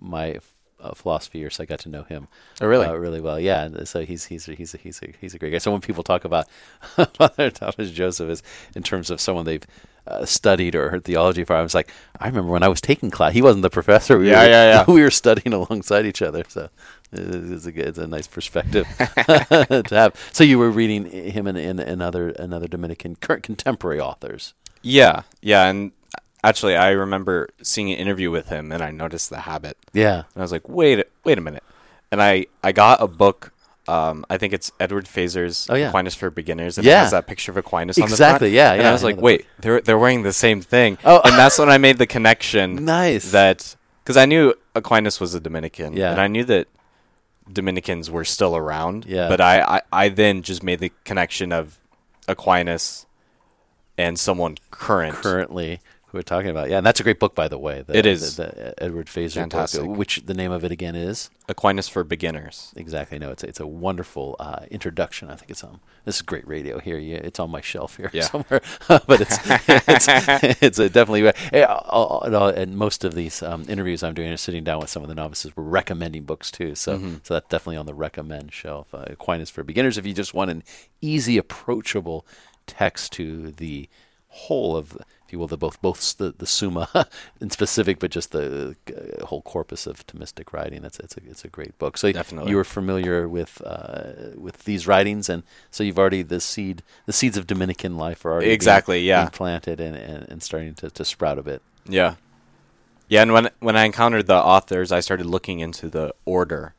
My 0.00 0.38
uh, 0.80 0.94
philosophy 0.94 1.38
year, 1.38 1.50
so 1.50 1.62
I 1.62 1.66
got 1.66 1.78
to 1.80 1.88
know 1.88 2.02
him 2.04 2.28
Oh, 2.60 2.66
really? 2.66 2.86
uh, 2.86 2.92
really 2.94 3.20
well. 3.20 3.38
Yeah, 3.40 3.64
and 3.64 3.88
so 3.88 4.04
he's 4.04 4.26
he's 4.26 4.48
a, 4.48 4.54
he's 4.54 4.74
a, 4.74 4.78
he's 4.78 5.00
a, 5.02 5.08
he's 5.20 5.34
a 5.34 5.38
great 5.38 5.52
guy. 5.52 5.58
So 5.58 5.72
when 5.72 5.80
people 5.80 6.02
talk 6.02 6.24
about 6.24 6.46
Father 7.14 7.50
Thomas 7.50 7.90
Joseph 7.90 8.28
is 8.30 8.42
in 8.74 8.82
terms 8.82 9.10
of 9.10 9.20
someone 9.20 9.44
they've 9.44 9.64
uh, 10.06 10.24
studied 10.24 10.74
or 10.76 10.90
heard 10.90 11.04
theology 11.04 11.42
for, 11.44 11.56
I 11.56 11.62
was 11.62 11.74
like, 11.74 11.90
I 12.20 12.28
remember 12.28 12.52
when 12.52 12.62
I 12.62 12.68
was 12.68 12.80
taking 12.80 13.10
class. 13.10 13.32
He 13.32 13.42
wasn't 13.42 13.62
the 13.62 13.70
professor. 13.70 14.16
We 14.18 14.30
Yeah, 14.30 14.42
were, 14.44 14.48
yeah, 14.48 14.72
yeah. 14.72 14.84
We 14.94 15.02
were 15.02 15.10
studying 15.10 15.52
alongside 15.52 16.06
each 16.06 16.22
other. 16.22 16.44
So 16.48 16.68
it's 17.12 17.66
a 17.66 17.72
good, 17.72 17.86
it's 17.88 17.98
a 17.98 18.06
nice 18.06 18.26
perspective 18.28 18.86
to 18.98 19.86
have. 19.90 20.14
So 20.32 20.44
you 20.44 20.58
were 20.58 20.70
reading 20.70 21.06
him 21.10 21.46
and, 21.46 21.58
and, 21.58 21.80
and 21.80 22.02
other 22.02 22.28
another 22.30 22.68
Dominican 22.68 23.16
current 23.16 23.42
contemporary 23.42 23.98
authors. 24.00 24.54
Yeah, 24.82 25.22
yeah, 25.40 25.66
and 25.68 25.90
actually, 26.44 26.76
I 26.76 26.90
remember 26.90 27.48
seeing 27.62 27.90
an 27.90 27.98
interview 27.98 28.30
with 28.30 28.48
him, 28.48 28.72
and 28.72 28.82
I 28.82 28.90
noticed 28.90 29.30
the 29.30 29.40
habit, 29.40 29.76
Yeah. 29.92 30.16
and 30.34 30.36
I 30.36 30.40
was 30.40 30.52
like, 30.52 30.68
"Wait, 30.68 31.00
a- 31.00 31.06
wait 31.24 31.38
a 31.38 31.40
minute!" 31.40 31.64
And 32.12 32.22
I, 32.22 32.46
I 32.62 32.72
got 32.72 33.02
a 33.02 33.06
book. 33.08 33.52
Um, 33.88 34.24
I 34.28 34.36
think 34.36 34.52
it's 34.52 34.72
Edward 34.80 35.06
Feser's 35.06 35.68
Oh, 35.70 35.76
yeah. 35.76 35.88
Aquinas 35.88 36.14
for 36.16 36.28
Beginners, 36.30 36.76
and 36.76 36.84
Yeah. 36.84 37.00
it 37.00 37.02
has 37.04 37.10
that 37.12 37.26
picture 37.28 37.52
of 37.52 37.56
Aquinas 37.56 37.96
on 37.98 38.08
the 38.08 38.12
Exactly, 38.14 38.48
front. 38.48 38.54
yeah, 38.54 38.72
And 38.72 38.82
yeah, 38.82 38.88
I 38.88 38.92
was 38.92 39.02
I 39.04 39.06
like, 39.06 39.16
that 39.16 39.22
"Wait, 39.22 39.46
they're 39.60 39.80
they're 39.80 39.98
wearing 39.98 40.22
the 40.24 40.32
same 40.32 40.60
thing." 40.60 40.98
Oh. 41.04 41.20
and 41.24 41.34
that's 41.34 41.58
when 41.58 41.68
I 41.68 41.78
made 41.78 41.98
the 41.98 42.06
connection. 42.06 42.84
Nice. 42.84 43.30
that 43.30 43.76
because 44.02 44.16
I 44.16 44.24
knew 44.26 44.54
Aquinas 44.74 45.20
was 45.20 45.34
a 45.34 45.40
Dominican, 45.40 45.96
Yeah. 45.96 46.10
and 46.12 46.20
I 46.20 46.26
knew 46.26 46.44
that 46.44 46.66
Dominicans 47.52 48.10
were 48.10 48.24
still 48.24 48.56
around. 48.56 49.04
Yeah. 49.06 49.28
but 49.28 49.40
I, 49.40 49.60
I, 49.62 49.82
I 49.92 50.08
then 50.08 50.42
just 50.42 50.62
made 50.64 50.80
the 50.80 50.90
connection 51.04 51.52
of 51.52 51.78
Aquinas 52.26 53.06
and 53.96 54.18
someone 54.18 54.56
current. 54.70 55.14
currently 55.16 55.80
who 56.06 56.18
we're 56.18 56.22
talking 56.22 56.50
about. 56.50 56.70
Yeah, 56.70 56.78
and 56.78 56.86
that's 56.86 57.00
a 57.00 57.02
great 57.02 57.18
book, 57.18 57.34
by 57.34 57.48
the 57.48 57.58
way. 57.58 57.82
The, 57.82 57.96
It 57.96 58.06
is. 58.06 58.36
the, 58.36 58.44
the 58.44 58.82
Edward 58.82 59.06
Feser 59.06 59.34
Fantastic. 59.34 59.82
book, 59.82 59.96
which 59.96 60.22
the 60.26 60.34
name 60.34 60.52
of 60.52 60.62
it 60.64 60.70
again 60.70 60.94
is 60.94 61.30
Aquinas 61.48 61.88
for 61.88 62.04
beginners. 62.04 62.72
exactly. 62.76 63.18
No, 63.18 63.30
it's 63.32 63.42
a, 63.42 63.48
it's 63.48 63.58
a 63.60 63.66
wonderful 63.66 64.36
uh, 64.38 64.66
introduction. 64.70 65.30
I 65.30 65.34
think 65.36 65.50
it's 65.50 65.64
on. 65.64 65.80
This 66.04 66.16
is 66.16 66.22
great 66.22 66.46
radio 66.46 66.78
here. 66.78 66.98
Yeah, 66.98 67.16
it's 67.16 67.40
on 67.40 67.50
my 67.50 67.60
shelf 67.60 67.96
here 67.96 68.10
Yeah. 68.12 68.22
somewhere, 68.32 68.60
but 68.88 69.20
it's 69.20 69.36
it's, 69.88 70.62
it's 70.62 70.78
a 70.78 70.88
definitely. 70.88 71.26
eh, 71.52 71.64
all- 71.64 72.20
all- 72.22 72.36
all- 72.36 72.48
And 72.48 72.76
most 72.76 73.02
of 73.04 73.14
these 73.14 73.42
um, 73.42 73.64
interviews 73.68 74.02
I'm 74.04 74.14
doing 74.14 74.30
are 74.30 74.36
sitting 74.36 74.62
down 74.64 74.78
with 74.80 74.90
some 74.90 75.02
of 75.02 75.08
the 75.08 75.14
novices. 75.16 75.56
We're 75.56 75.64
recommending 75.64 76.22
books 76.24 76.50
too, 76.52 76.74
so 76.76 76.98
Mhm. 76.98 77.20
so 77.26 77.34
that's 77.34 77.48
definitely 77.48 77.78
on 77.78 77.86
the 77.86 77.94
recommend 77.94 78.52
shelf. 78.52 78.94
Uh, 78.94 79.04
Aquinas 79.08 79.50
for 79.50 79.64
beginners. 79.64 79.98
If 79.98 80.06
you 80.06 80.12
just 80.14 80.34
want 80.34 80.50
an 80.52 80.62
easy, 81.00 81.36
approachable 81.36 82.24
text 82.68 83.12
to 83.14 83.50
the 83.52 83.88
whole 84.28 84.76
of, 84.76 84.96
if 85.26 85.32
you 85.32 85.38
will, 85.40 85.48
the 85.48 85.56
both 85.56 85.82
both 85.82 86.16
the, 86.18 86.32
the 86.38 86.46
Summa 86.46 87.08
in 87.40 87.50
specific, 87.50 87.98
but 87.98 88.12
just 88.12 88.30
the 88.30 88.76
uh, 89.20 89.26
whole 89.26 89.42
corpus 89.42 89.86
of 89.86 90.06
Thomistic 90.06 90.52
writing. 90.52 90.82
That's 90.82 91.00
it's 91.00 91.16
a 91.16 91.20
it's 91.28 91.44
a 91.44 91.48
great 91.48 91.76
book. 91.78 91.96
So 91.98 92.12
Definitely. 92.12 92.50
you 92.50 92.56
were 92.56 92.64
familiar 92.64 93.28
with 93.28 93.60
uh, 93.66 94.36
with 94.36 94.64
these 94.64 94.86
writings, 94.86 95.28
and 95.28 95.42
so 95.72 95.82
you've 95.82 95.98
already 95.98 96.22
the 96.22 96.40
seed 96.40 96.82
the 97.06 97.12
seeds 97.12 97.36
of 97.36 97.46
Dominican 97.46 97.96
life 97.96 98.24
are 98.24 98.30
already 98.32 98.46
being- 98.46 98.54
Exactly, 98.54 99.00
yeah. 99.00 99.22
being 99.22 99.30
planted 99.30 99.80
and, 99.80 99.96
and, 99.96 100.28
and 100.28 100.42
starting 100.42 100.74
to, 100.74 100.90
to 100.90 101.04
sprout 101.04 101.38
a 101.38 101.42
bit. 101.42 101.60
Yeah, 101.88 102.14
yeah. 103.08 103.22
And 103.22 103.32
when 103.32 103.50
when 103.58 103.76
I 103.76 103.84
encountered 103.84 104.28
the 104.28 104.36
authors, 104.36 104.92
I 104.92 105.00
started 105.00 105.26
looking 105.26 105.58
into 105.58 105.88
the 105.88 106.14
order, 106.24 106.74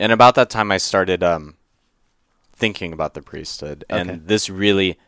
and 0.00 0.10
about 0.10 0.34
that 0.34 0.50
time, 0.50 0.72
I 0.72 0.78
started 0.78 1.22
um, 1.22 1.54
thinking 2.52 2.92
about 2.92 3.14
the 3.14 3.22
priesthood, 3.22 3.84
Okay. 3.90 4.00
and 4.00 4.26
this 4.26 4.50
really 4.50 4.98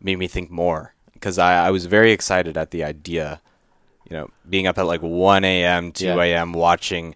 made 0.00 0.16
me 0.18 0.28
think 0.28 0.50
more 0.50 0.94
because 1.18 1.38
I, 1.38 1.66
I 1.66 1.70
was 1.70 1.86
very 1.86 2.12
excited 2.12 2.56
at 2.56 2.70
the 2.70 2.84
idea, 2.84 3.40
you 4.08 4.16
know, 4.16 4.30
being 4.48 4.66
up 4.66 4.78
at 4.78 4.82
like 4.86 5.02
1 5.02 5.44
a.m., 5.44 5.92
2 5.92 6.04
Yeah. 6.06 6.14
a.m., 6.22 6.52
watching 6.52 7.14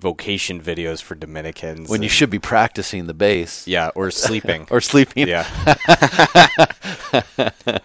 vocation 0.00 0.60
videos 0.60 1.00
for 1.02 1.14
Dominicans. 1.14 1.88
When 1.88 2.02
you 2.02 2.08
should 2.08 2.30
be 2.30 2.38
practicing 2.38 3.06
the 3.06 3.14
bass 3.14 3.66
yeah, 3.66 3.90
or 3.94 4.10
sleeping. 4.10 4.66
or 4.70 4.80
sleeping. 4.80 5.28
yeah. 5.28 5.46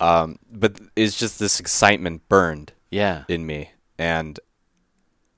um, 0.00 0.38
but 0.50 0.78
it's 0.96 1.16
just 1.18 1.38
this 1.38 1.60
excitement 1.60 2.28
burned 2.28 2.72
Yeah. 2.90 3.24
in 3.28 3.46
me, 3.46 3.70
and 3.98 4.38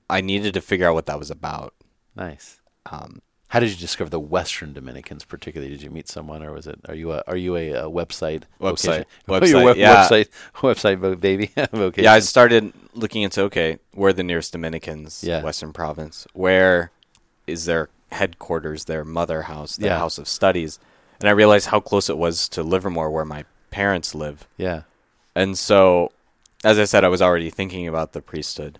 I 0.09 0.21
needed 0.21 0.53
to 0.55 0.61
figure 0.61 0.87
out 0.87 0.93
what 0.93 1.05
that 1.07 1.19
was 1.19 1.31
about. 1.31 1.73
Nice. 2.15 2.59
Um, 2.91 3.21
How 3.55 3.61
did 3.61 3.69
you 3.69 3.77
discover 3.77 4.09
the 4.09 4.19
Western 4.19 4.73
Dominicans, 4.73 5.23
particularly? 5.23 5.71
Did 5.73 5.81
you 5.81 5.89
meet 5.89 6.09
someone, 6.09 6.43
or 6.43 6.51
was 6.51 6.67
it? 6.67 6.77
Are 6.89 6.93
you 6.93 7.13
a 7.13 7.23
are 7.25 7.37
you 7.37 7.55
a, 7.55 7.73
uh 7.73 7.83
website 7.87 8.43
Website. 8.59 9.05
vocation- 9.05 9.05
Oh, 9.29 9.31
Website, 9.39 9.63
web- 9.65 9.77
yeah. 9.77 9.95
website 9.95 10.29
website 10.55 11.19
baby 11.21 11.51
yeah, 12.03 12.11
I 12.13 12.19
started 12.19 12.73
looking 12.93 13.21
into 13.21 13.43
okay, 13.43 13.79
where 13.93 14.09
are 14.09 14.13
the 14.13 14.23
nearest 14.23 14.51
Dominicans, 14.51 15.23
Yeah. 15.23 15.41
Western 15.41 15.71
Province? 15.71 16.27
Where 16.33 16.91
is 17.47 17.63
their 17.63 17.87
headquarters, 18.11 18.85
their 18.85 19.05
mother 19.05 19.43
house, 19.43 19.77
their 19.77 19.91
Yeah. 19.91 19.99
house 19.99 20.17
of 20.17 20.27
studies? 20.27 20.77
And 21.21 21.29
I 21.29 21.31
realized 21.31 21.67
how 21.67 21.79
close 21.79 22.09
it 22.09 22.17
was 22.17 22.49
to 22.49 22.61
Livermore, 22.61 23.09
where 23.09 23.23
my 23.25 23.45
parents 23.71 24.13
live. 24.13 24.47
yeah. 24.57 24.81
And 25.33 25.57
so, 25.57 26.11
as 26.63 26.77
I 26.77 26.85
said, 26.85 27.03
I 27.05 27.09
was 27.09 27.21
already 27.21 27.49
thinking 27.49 27.87
about 27.87 28.11
the 28.11 28.21
priesthood. 28.21 28.79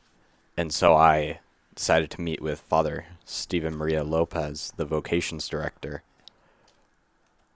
And 0.58 0.74
so 0.74 0.96
I 0.96 1.40
decided 1.76 2.10
to 2.12 2.22
meet 2.22 2.42
with 2.42 2.60
Father 2.62 3.06
Stephen 3.26 3.76
Maria 3.76 4.04
Lopez, 4.04 4.74
the 4.78 4.86
vocations 4.86 5.48
director. 5.48 6.04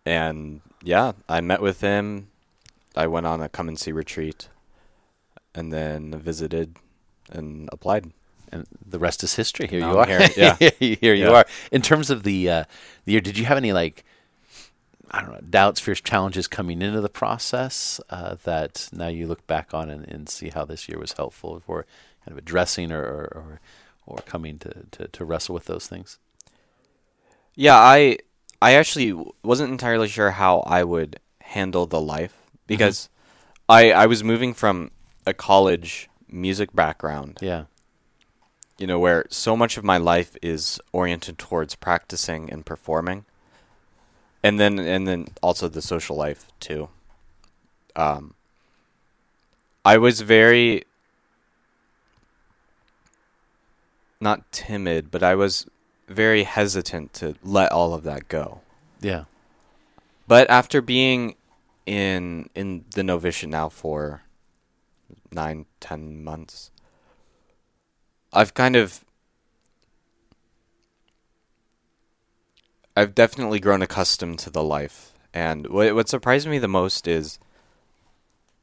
And 0.05 0.61
yeah, 0.83 1.13
I 1.27 1.41
met 1.41 1.61
with 1.61 1.81
him. 1.81 2.29
I 2.95 3.07
went 3.07 3.25
on 3.27 3.41
a 3.41 3.49
come 3.49 3.67
and 3.67 3.79
see 3.79 3.91
retreat 3.91 4.49
and 5.53 5.71
then 5.71 6.11
visited 6.19 6.75
and 7.31 7.69
applied. 7.71 8.11
and 8.51 8.65
the 8.85 8.99
rest 8.99 9.23
is 9.23 9.35
history. 9.35 9.67
Here 9.67 9.81
Now 9.81 9.91
you 9.93 9.99
I'm 9.99 10.09
are. 10.09 10.27
here, 10.27 10.29
yeah. 10.59 10.69
here 10.79 11.13
you 11.13 11.25
Yeah. 11.25 11.31
are. 11.31 11.45
In 11.71 11.81
terms 11.81 12.09
of 12.09 12.23
the 12.23 12.49
uh, 12.49 12.63
the 13.05 13.13
year, 13.13 13.21
did 13.21 13.37
you 13.37 13.45
have 13.45 13.57
any 13.57 13.71
like 13.73 14.03
I 15.11 15.21
don't 15.21 15.31
know 15.31 15.41
doubts, 15.49 15.79
fears, 15.79 16.01
challenges 16.01 16.47
coming 16.47 16.81
into 16.81 17.01
the 17.01 17.09
process 17.09 17.99
uh, 18.09 18.35
that 18.43 18.89
now 18.91 19.07
you 19.07 19.27
look 19.27 19.45
back 19.47 19.73
on 19.73 19.89
and, 19.89 20.07
and 20.07 20.29
see 20.29 20.49
how 20.49 20.65
this 20.65 20.87
year 20.89 20.99
was 20.99 21.13
helpful 21.13 21.61
for 21.65 21.85
kind 22.25 22.31
of 22.31 22.37
addressing 22.37 22.91
or 22.91 23.01
or, 23.03 23.23
or, 23.35 23.59
or 24.09 24.17
coming 24.25 24.57
to, 24.59 24.73
to, 24.91 25.07
to 25.07 25.25
wrestle 25.25 25.53
with 25.53 25.65
those 25.65 25.87
things? 25.87 26.17
Yeah, 27.55 27.75
I 27.77 28.17
I 28.61 28.73
actually 28.73 29.13
wasn't 29.43 29.71
entirely 29.71 30.07
sure 30.07 30.31
how 30.31 30.59
I 30.61 30.83
would 30.83 31.19
handle 31.41 31.85
the 31.85 32.01
life 32.01 32.35
because 32.67 33.09
I 33.67 33.91
I 33.91 34.05
was 34.05 34.23
moving 34.23 34.53
from 34.53 34.91
a 35.25 35.33
college 35.33 36.09
music 36.27 36.73
background 36.73 37.37
Yeah. 37.41 37.65
you 38.77 38.87
know, 38.87 38.99
where 38.99 39.25
so 39.29 39.55
much 39.57 39.77
of 39.77 39.83
my 39.83 39.97
life 39.97 40.37
is 40.41 40.79
oriented 40.91 41.37
towards 41.37 41.75
practicing 41.75 42.49
and 42.51 42.65
performing, 42.65 43.25
and 44.43 44.59
then 44.59 44.79
and 44.79 45.07
then 45.07 45.27
also 45.41 45.67
the 45.67 45.81
social 45.81 46.15
life 46.15 46.45
too. 46.59 46.89
Um, 47.95 48.35
I 49.83 49.97
was 49.97 50.21
very 50.21 50.83
not 54.21 54.51
timid, 54.51 55.11
but 55.11 55.23
I 55.23 55.35
was 55.35 55.65
very 56.07 56.43
hesitant 56.43 57.13
to 57.15 57.35
let 57.43 57.71
all 57.71 57.93
of 57.93 58.03
that 58.03 58.27
go. 58.27 58.61
Yeah. 58.99 59.25
But 60.27 60.49
after 60.49 60.81
being 60.81 61.35
in 61.85 62.49
in 62.53 62.85
the 62.93 63.03
novitiate 63.03 63.49
now 63.49 63.69
for 63.69 64.23
nine, 65.31 65.65
ten 65.79 66.23
months, 66.23 66.71
I've 68.33 68.53
kind 68.53 68.75
of 68.75 69.05
I've 72.95 73.15
definitely 73.15 73.59
grown 73.59 73.81
accustomed 73.81 74.39
to 74.39 74.49
the 74.49 74.63
life. 74.63 75.13
And 75.33 75.67
what 75.67 75.95
what 75.95 76.09
surprised 76.09 76.47
me 76.47 76.59
the 76.59 76.67
most 76.67 77.07
is 77.07 77.39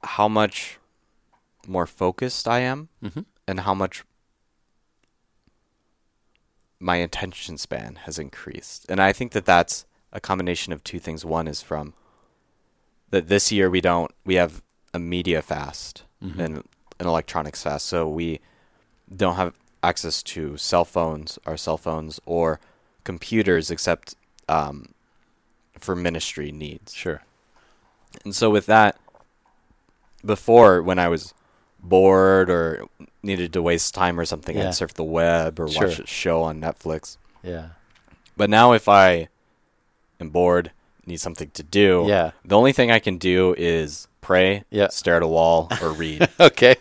how 0.02 0.28
much 0.28 0.78
more 1.66 1.86
focused 1.86 2.46
I 2.46 2.60
am 2.60 2.88
Mm-hmm. 3.02 3.22
and 3.48 3.60
how 3.60 3.74
much 3.74 4.04
my 6.78 6.96
attention 6.96 7.58
span 7.58 7.96
has 8.04 8.18
increased. 8.18 8.86
And 8.88 9.00
I 9.00 9.12
think 9.12 9.32
that 9.32 9.44
that's 9.46 9.86
a 10.12 10.20
combination 10.20 10.72
of 10.72 10.84
two 10.84 10.98
things. 10.98 11.24
One 11.24 11.48
is 11.48 11.62
from 11.62 11.94
that 13.10 13.28
this 13.28 13.50
year 13.52 13.70
we 13.70 13.80
don't 13.80 14.12
we 14.24 14.34
have 14.34 14.62
a 14.92 14.98
media 14.98 15.42
fast 15.42 16.04
Mhm. 16.22 16.38
and 16.38 16.56
an 16.98 17.06
electronics 17.06 17.62
fast, 17.62 17.86
so 17.86 18.08
we 18.08 18.40
don't 19.14 19.36
have 19.36 19.54
access 19.82 20.22
to 20.22 20.56
cell 20.56 20.84
phones, 20.84 21.38
our 21.46 21.56
cell 21.56 21.76
phones, 21.76 22.18
or 22.26 22.58
computers 23.04 23.70
except 23.70 24.14
um, 24.48 24.94
for 25.78 25.94
ministry 25.96 26.50
needs. 26.52 26.94
Sure. 26.94 27.22
And 28.24 28.34
so 28.34 28.48
with 28.50 28.66
that, 28.66 28.98
before 30.24 30.82
when 30.82 30.98
I 30.98 31.08
was 31.08 31.34
bored 31.88 32.50
or 32.50 32.86
needed 33.22 33.52
to 33.54 33.62
waste 33.62 33.94
time 33.94 34.18
or 34.20 34.24
something, 34.24 34.56
Yeah. 34.56 34.68
I'd 34.68 34.74
surf 34.74 34.94
the 34.94 35.04
web 35.04 35.58
or 35.60 35.66
watch 35.66 35.98
a 35.98 36.06
show 36.06 36.42
on 36.42 36.60
Netflix. 36.60 37.16
Yeah. 37.42 37.68
But 38.36 38.50
now 38.50 38.72
if 38.72 38.88
I 38.88 39.28
am 40.20 40.30
bored, 40.30 40.70
need 41.06 41.20
something 41.20 41.50
to 41.54 41.62
do, 41.62 42.04
Yeah. 42.08 42.32
the 42.44 42.56
only 42.56 42.72
thing 42.72 42.90
I 42.90 42.98
can 42.98 43.18
do 43.18 43.54
is 43.56 44.08
pray, 44.20 44.64
Yeah. 44.70 44.88
stare 44.88 45.16
at 45.16 45.22
a 45.22 45.26
wall, 45.28 45.68
or 45.80 45.90
read. 45.92 46.28
Okay. 46.40 46.76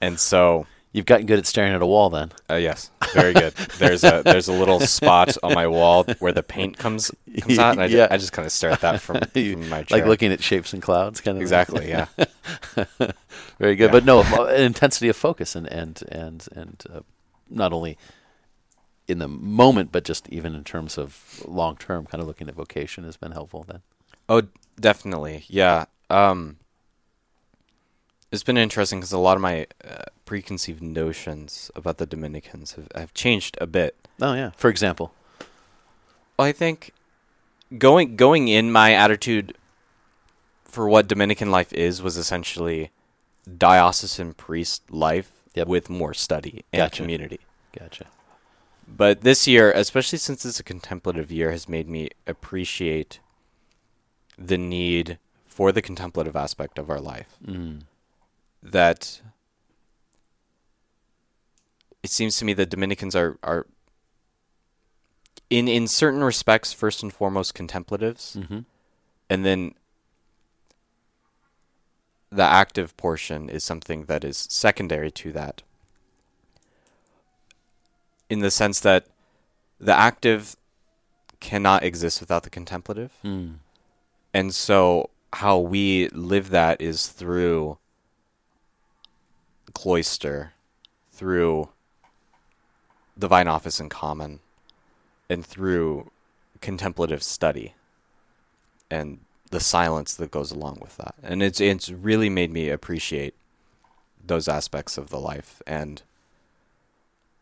and 0.00 0.18
so 0.18 0.66
You've 0.96 1.06
gotten 1.06 1.26
good 1.26 1.40
at 1.40 1.46
staring 1.46 1.72
at 1.74 1.82
a 1.82 1.86
wall 1.86 2.08
then. 2.08 2.30
uh, 2.48 2.54
yes, 2.54 2.92
very 3.14 3.32
good. 3.32 3.52
There's 3.80 4.04
a 4.04 4.22
there's 4.24 4.46
a 4.46 4.52
little 4.52 4.78
spot 4.78 5.36
on 5.42 5.52
my 5.52 5.66
wall 5.66 6.04
where 6.20 6.30
the 6.30 6.44
paint 6.44 6.78
comes 6.78 7.10
comes 7.40 7.58
out, 7.58 7.72
and 7.72 7.82
I, 7.82 7.86
Yeah. 7.86 8.06
I 8.12 8.16
just 8.16 8.32
kind 8.32 8.46
of 8.46 8.52
stare 8.52 8.70
at 8.70 8.80
that 8.82 9.00
from, 9.00 9.16
from 9.32 9.68
my 9.68 9.82
chair. 9.82 9.98
Like 9.98 10.06
looking 10.06 10.30
at 10.30 10.40
shapes 10.40 10.72
and 10.72 10.80
clouds, 10.80 11.20
kind 11.20 11.36
of. 11.36 11.42
exactly, 11.42 11.88
yeah. 11.88 12.06
Very 13.58 13.76
good, 13.76 13.86
Yeah. 13.86 14.00
but 14.00 14.04
no, 14.04 14.46
intensity 14.48 15.08
of 15.08 15.16
focus 15.16 15.54
and 15.54 15.66
and 15.68 16.02
and 16.10 16.46
and 16.54 16.82
uh, 16.92 17.00
not 17.48 17.72
only 17.72 17.96
in 19.06 19.18
the 19.18 19.28
moment, 19.28 19.92
but 19.92 20.04
just 20.04 20.28
even 20.30 20.54
in 20.54 20.64
terms 20.64 20.96
of 20.98 21.42
long 21.46 21.76
term, 21.76 22.06
kind 22.06 22.20
of 22.22 22.26
looking 22.26 22.48
at 22.48 22.54
vocation 22.54 23.04
has 23.04 23.16
been 23.16 23.32
helpful. 23.32 23.64
Then, 23.68 23.82
Oh, 24.28 24.42
definitely. 24.80 25.44
Yeah. 25.48 25.84
Um, 26.10 26.56
it's 28.32 28.42
been 28.42 28.56
interesting 28.56 28.98
because 29.00 29.12
a 29.12 29.18
lot 29.18 29.36
of 29.36 29.42
my 29.42 29.66
uh, 29.84 30.04
preconceived 30.24 30.82
notions 30.82 31.70
about 31.76 31.98
the 31.98 32.06
Dominicans 32.06 32.72
have, 32.72 32.88
have 32.94 33.14
changed 33.14 33.56
a 33.60 33.66
bit. 33.66 33.94
oh 34.20 34.34
yeah. 34.34 34.50
For 34.56 34.68
example, 34.70 35.12
Well, 36.38 36.48
I 36.48 36.52
think 36.52 36.92
going 37.78 38.16
going 38.16 38.48
in, 38.48 38.72
my 38.72 38.92
attitude 38.94 39.56
for 40.64 40.88
what 40.88 41.06
Dominican 41.06 41.50
life 41.50 41.72
is 41.72 42.02
was 42.02 42.16
essentially 42.16 42.90
diocesan 43.58 44.34
priest 44.34 44.90
life 44.90 45.30
Yep. 45.54 45.68
with 45.68 45.88
more 45.90 46.14
study 46.14 46.64
and 46.72 46.80
Gotcha. 46.80 47.02
community. 47.02 47.40
gotcha. 47.78 48.06
But 48.88 49.20
this 49.22 49.46
year, 49.46 49.70
especially 49.72 50.18
since 50.18 50.44
it's 50.44 50.58
a 50.60 50.64
contemplative 50.64 51.30
year, 51.30 51.50
has 51.52 51.68
made 51.68 51.88
me 51.88 52.10
appreciate 52.26 53.20
the 54.36 54.58
need 54.58 55.18
for 55.46 55.70
the 55.72 55.80
contemplative 55.80 56.34
aspect 56.36 56.78
of 56.78 56.90
our 56.90 57.00
life. 57.00 57.36
Mm. 57.46 57.82
That 58.62 59.20
it 62.02 62.10
seems 62.10 62.36
to 62.38 62.44
me 62.44 62.52
that 62.54 62.70
Dominicans 62.70 63.14
are 63.14 63.38
are 63.42 63.66
in 65.50 65.68
in 65.68 65.86
certain 65.86 66.22
respects 66.24 66.72
first 66.72 67.02
and 67.02 67.12
foremost 67.12 67.54
contemplatives, 67.54 68.34
hmm 68.34 68.60
and 69.30 69.44
then 69.44 69.74
the 72.34 72.42
active 72.42 72.96
portion 72.96 73.48
is 73.48 73.62
something 73.62 74.06
that 74.06 74.24
is 74.24 74.46
secondary 74.50 75.10
to 75.10 75.32
that. 75.32 75.62
In 78.28 78.40
the 78.40 78.50
sense 78.50 78.80
that 78.80 79.06
the 79.78 79.94
active 79.94 80.56
cannot 81.40 81.82
exist 81.82 82.20
without 82.20 82.42
the 82.42 82.50
contemplative. 82.50 83.12
Mm. 83.24 83.56
And 84.32 84.54
so 84.54 85.10
how 85.34 85.58
we 85.58 86.08
live 86.08 86.50
that 86.50 86.80
is 86.80 87.08
through 87.08 87.78
cloister, 89.74 90.54
through 91.12 91.68
divine 93.18 93.46
office 93.46 93.78
in 93.78 93.88
common, 93.88 94.40
and 95.28 95.44
through 95.44 96.10
contemplative 96.60 97.22
study 97.22 97.74
and 98.90 99.20
the 99.54 99.60
silence 99.60 100.14
that 100.14 100.32
goes 100.32 100.50
along 100.50 100.78
with 100.80 100.96
that. 100.96 101.14
And 101.22 101.42
it's 101.42 101.60
it's 101.60 101.88
really 101.88 102.28
made 102.28 102.50
me 102.50 102.68
appreciate 102.68 103.34
those 104.26 104.48
aspects 104.48 104.98
of 104.98 105.10
the 105.10 105.20
life 105.20 105.62
and 105.64 106.02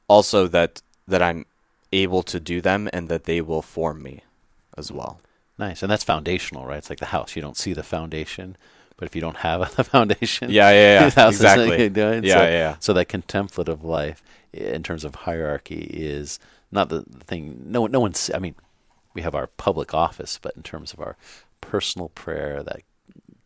also 0.09 0.47
that 0.49 0.83
that 1.09 1.23
I'm 1.23 1.47
able 1.91 2.23
to 2.25 2.39
do 2.39 2.61
them 2.61 2.89
and 2.93 3.09
that 3.09 3.25
they 3.25 3.41
will 3.41 3.63
form 3.63 4.03
me 4.03 4.21
as 4.77 4.93
well. 4.93 5.21
Nice, 5.59 5.83
and 5.83 5.91
that's 5.91 6.05
foundational, 6.05 6.67
right? 6.67 6.79
It's 6.79 6.91
like 6.91 6.99
the 6.99 7.07
house. 7.07 7.35
You 7.35 7.41
don't 7.41 7.57
see 7.57 7.73
the 7.73 7.83
foundation, 7.83 8.57
but 8.99 9.07
if 9.07 9.15
you 9.15 9.23
don't 9.23 9.39
have 9.39 9.61
a 9.79 9.85
foundation, 9.85 10.51
Yeah, 10.51 10.71
yeah, 10.71 11.01
yeah. 11.01 11.11
house 11.25 11.35
exactly. 11.35 11.89
Yeah, 11.89 12.21
so, 12.21 12.43
yeah, 12.43 12.49
yeah. 12.49 12.77
So 12.79 12.93
that 12.93 13.09
contemplative 13.09 13.83
life, 13.85 14.23
in 14.53 14.83
terms 14.83 15.05
of 15.05 15.15
hierarchy, 15.15 15.89
is 15.95 16.39
not 16.71 16.91
the 16.91 17.05
the 17.07 17.25
thing. 17.25 17.63
No, 17.67 17.87
no 17.87 18.01
one's. 18.01 18.31
I 18.35 18.39
mean, 18.39 18.55
we 19.15 19.23
have 19.23 19.35
our 19.35 19.47
public 19.47 19.95
office, 19.95 20.39
but 20.43 20.55
in 20.57 20.63
terms 20.63 20.93
of 20.93 21.01
our 21.01 21.17
personal 21.63 22.11
prayer, 22.11 22.63
that 22.63 22.83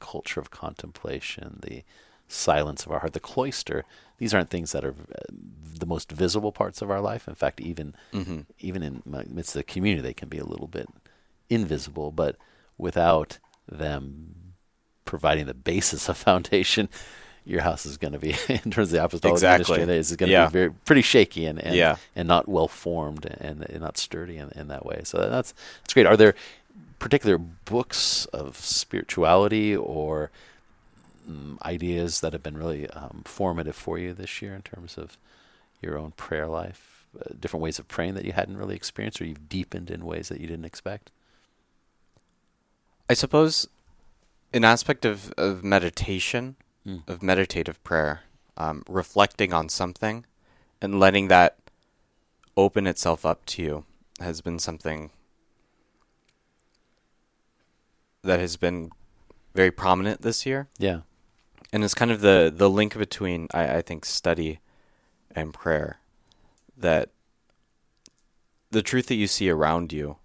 culture 0.00 0.40
of 0.40 0.50
contemplation, 0.50 1.60
the 1.62 1.82
silence 2.28 2.84
of 2.84 2.90
our 2.90 2.98
heart, 2.98 3.12
the 3.12 3.20
cloister. 3.20 3.84
These 4.18 4.34
aren't 4.34 4.50
things 4.50 4.72
that 4.72 4.84
are 4.84 4.90
uh, 5.14 5.22
the 5.78 5.86
most 5.86 6.10
visible 6.10 6.50
parts 6.50 6.82
of 6.82 6.90
our 6.90 7.00
life. 7.00 7.28
In 7.28 7.36
fact, 7.36 7.60
even 7.60 7.94
hmm 8.12 8.40
even 8.58 8.82
in 8.82 9.02
my- 9.04 9.24
midst 9.28 9.54
of 9.54 9.60
the 9.60 9.72
community, 9.72 10.02
they 10.02 10.14
can 10.14 10.28
be 10.28 10.38
a 10.38 10.44
little 10.44 10.66
bit 10.66 10.88
invisible. 11.50 12.10
But 12.10 12.36
without 12.78 13.38
them 13.70 14.54
providing 15.04 15.46
the 15.46 15.54
basis 15.54 16.08
of 16.08 16.16
foundation, 16.30 16.88
your 17.44 17.60
house 17.62 17.86
is 17.86 17.96
going 17.96 18.12
to 18.12 18.18
be, 18.18 18.34
in 18.48 18.70
terms 18.70 18.88
of 18.88 18.90
the 18.92 19.04
apostolic 19.04 19.34
Exactly. 19.36 19.78
ministry, 19.78 19.96
is 19.98 20.16
going 20.16 20.28
to 20.28 20.32
Yeah. 20.32 20.46
be 20.46 20.52
very 20.52 20.70
pretty 20.72 21.02
shaky 21.02 21.46
and 21.46 21.58
and, 21.62 21.74
Yeah. 21.76 21.96
and 22.16 22.26
not 22.26 22.48
well 22.48 22.68
formed 22.68 23.26
and, 23.26 23.62
and 23.68 23.80
not 23.80 23.98
sturdy 23.98 24.36
in, 24.38 24.50
in 24.56 24.68
that 24.68 24.84
way. 24.84 25.02
So 25.04 25.18
that's 25.30 25.52
that's 25.82 25.94
great. 25.94 26.06
Are 26.06 26.16
there 26.16 26.34
particular 26.98 27.38
books 27.38 28.26
of 28.26 28.56
spirituality 28.58 29.76
or 29.76 30.30
mm, 31.28 31.60
ideas 31.62 32.20
that 32.20 32.32
have 32.32 32.42
been 32.42 32.56
really 32.56 32.88
um, 32.90 33.22
formative 33.24 33.76
for 33.76 33.98
you 33.98 34.12
this 34.12 34.40
year 34.42 34.54
in 34.54 34.62
terms 34.62 34.96
of 34.96 35.16
your 35.82 35.98
own 35.98 36.12
prayer 36.12 36.46
life? 36.46 37.06
Uh, 37.18 37.32
different 37.38 37.62
ways 37.62 37.78
of 37.78 37.88
praying 37.88 38.14
that 38.14 38.24
you 38.24 38.32
hadn't 38.32 38.58
really 38.58 38.76
experienced, 38.76 39.20
or 39.20 39.24
you've 39.24 39.48
deepened 39.48 39.90
in 39.90 40.04
ways 40.04 40.28
that 40.28 40.40
you 40.40 40.46
didn't 40.46 40.64
expect? 40.64 41.10
I 43.08 43.14
suppose 43.14 43.68
an 44.52 44.64
aspect 44.64 45.04
of, 45.04 45.32
of 45.36 45.62
meditation, 45.64 46.56
Mm. 46.86 47.02
of 47.08 47.20
meditative 47.20 47.82
prayer, 47.82 48.20
um, 48.56 48.84
reflecting 48.88 49.52
on 49.52 49.68
something 49.68 50.24
and 50.80 51.00
letting 51.00 51.26
that 51.26 51.56
open 52.56 52.86
itself 52.86 53.26
up 53.26 53.44
to 53.46 53.62
you 53.62 53.84
has 54.20 54.40
been 54.40 54.60
something 54.60 55.10
that 58.26 58.40
has 58.40 58.56
been 58.56 58.90
very 59.54 59.70
prominent 59.70 60.22
this 60.22 60.44
year. 60.44 60.68
Yeah. 60.78 61.00
And 61.72 61.82
it's 61.82 61.94
kind 61.94 62.10
of 62.10 62.20
the, 62.20 62.52
the 62.54 62.70
link 62.70 62.96
between, 62.96 63.48
I, 63.52 63.76
I 63.76 63.82
think, 63.82 64.04
study 64.04 64.60
and 65.34 65.52
prayer. 65.52 66.00
That 66.76 67.10
the 68.70 68.82
truth 68.82 69.06
that 69.06 69.14
you 69.14 69.26
see 69.26 69.48
around 69.48 69.92
you 69.92 70.16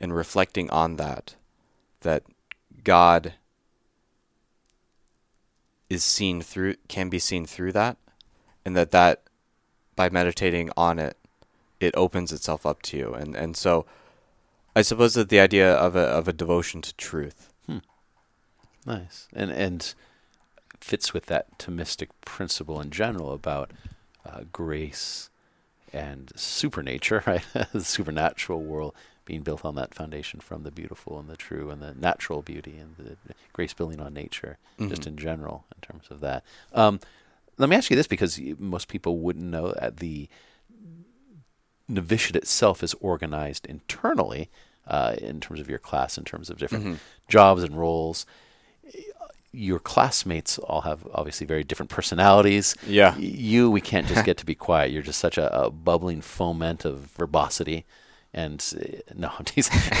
and 0.00 0.14
reflecting 0.14 0.68
on 0.70 0.96
that, 0.96 1.36
that 2.02 2.24
God 2.82 3.34
is 5.88 6.04
seen 6.04 6.42
through, 6.42 6.76
can 6.88 7.08
be 7.08 7.18
seen 7.18 7.46
through 7.46 7.72
that, 7.72 7.96
and 8.64 8.76
that 8.76 8.90
that 8.90 9.22
by 9.96 10.10
meditating 10.10 10.70
on 10.76 10.98
it, 10.98 11.16
it 11.80 11.94
opens 11.96 12.32
itself 12.32 12.66
up 12.66 12.82
to 12.82 12.96
you. 12.96 13.14
And, 13.14 13.34
and 13.34 13.56
so 13.56 13.86
I 14.76 14.82
suppose 14.82 15.14
that 15.14 15.28
the 15.28 15.40
idea 15.40 15.72
of 15.72 15.94
a, 15.96 16.00
of 16.00 16.26
a 16.28 16.32
devotion 16.32 16.82
to 16.82 16.94
truth. 16.96 17.50
Nice. 18.86 19.28
And 19.32 19.50
and 19.50 19.94
fits 20.80 21.14
with 21.14 21.26
that 21.26 21.58
Thomistic 21.58 22.08
principle 22.26 22.80
in 22.80 22.90
general 22.90 23.32
about 23.32 23.70
uh, 24.26 24.40
grace 24.52 25.30
and 25.92 26.30
supernature, 26.36 27.22
right? 27.26 27.44
the 27.72 27.82
supernatural 27.82 28.62
world 28.62 28.94
being 29.24 29.40
built 29.40 29.64
on 29.64 29.74
that 29.76 29.94
foundation 29.94 30.40
from 30.40 30.64
the 30.64 30.70
beautiful 30.70 31.18
and 31.18 31.30
the 31.30 31.36
true 31.36 31.70
and 31.70 31.80
the 31.80 31.94
natural 31.94 32.42
beauty 32.42 32.76
and 32.76 32.94
the 32.98 33.16
grace 33.54 33.72
building 33.72 34.00
on 34.00 34.12
nature, 34.12 34.58
just 34.78 35.02
Mhm. 35.02 35.06
in 35.06 35.16
general, 35.16 35.64
in 35.74 35.80
terms 35.80 36.04
of 36.10 36.20
that. 36.20 36.44
Um, 36.74 37.00
let 37.56 37.70
me 37.70 37.76
ask 37.76 37.88
you 37.88 37.96
this 37.96 38.06
because 38.06 38.38
most 38.58 38.88
people 38.88 39.16
wouldn't 39.18 39.46
know 39.46 39.72
that 39.80 39.96
the 39.96 40.28
novitiate 41.88 42.36
itself 42.36 42.82
is 42.82 42.94
organized 43.00 43.66
internally 43.66 44.48
uh, 44.86 45.14
in 45.18 45.40
terms 45.40 45.60
of 45.60 45.68
your 45.68 45.78
class, 45.78 46.16
in 46.18 46.24
terms 46.24 46.50
of 46.50 46.58
different 46.58 46.84
Mhm. 46.84 46.98
jobs 47.28 47.62
and 47.62 47.78
roles. 47.78 48.26
Your 49.52 49.78
classmates 49.78 50.58
all 50.58 50.80
have 50.80 51.06
obviously 51.14 51.46
very 51.46 51.62
different 51.62 51.88
personalities. 51.90 52.74
Yeah. 52.86 53.16
You, 53.16 53.70
we 53.70 53.80
can't 53.80 54.06
just 54.08 54.24
get 54.28 54.36
to 54.38 54.44
be 54.46 54.54
quiet. 54.54 54.90
You're 54.90 55.02
just 55.02 55.20
such 55.20 55.38
a, 55.38 55.46
a 55.66 55.70
bubbling 55.70 56.20
foment 56.22 56.84
of 56.84 56.98
verbosity. 57.16 57.84
And 58.32 58.58
uh, 58.76 58.98
no, 59.14 59.30
I'm 59.38 59.44
teasing. 59.44 59.78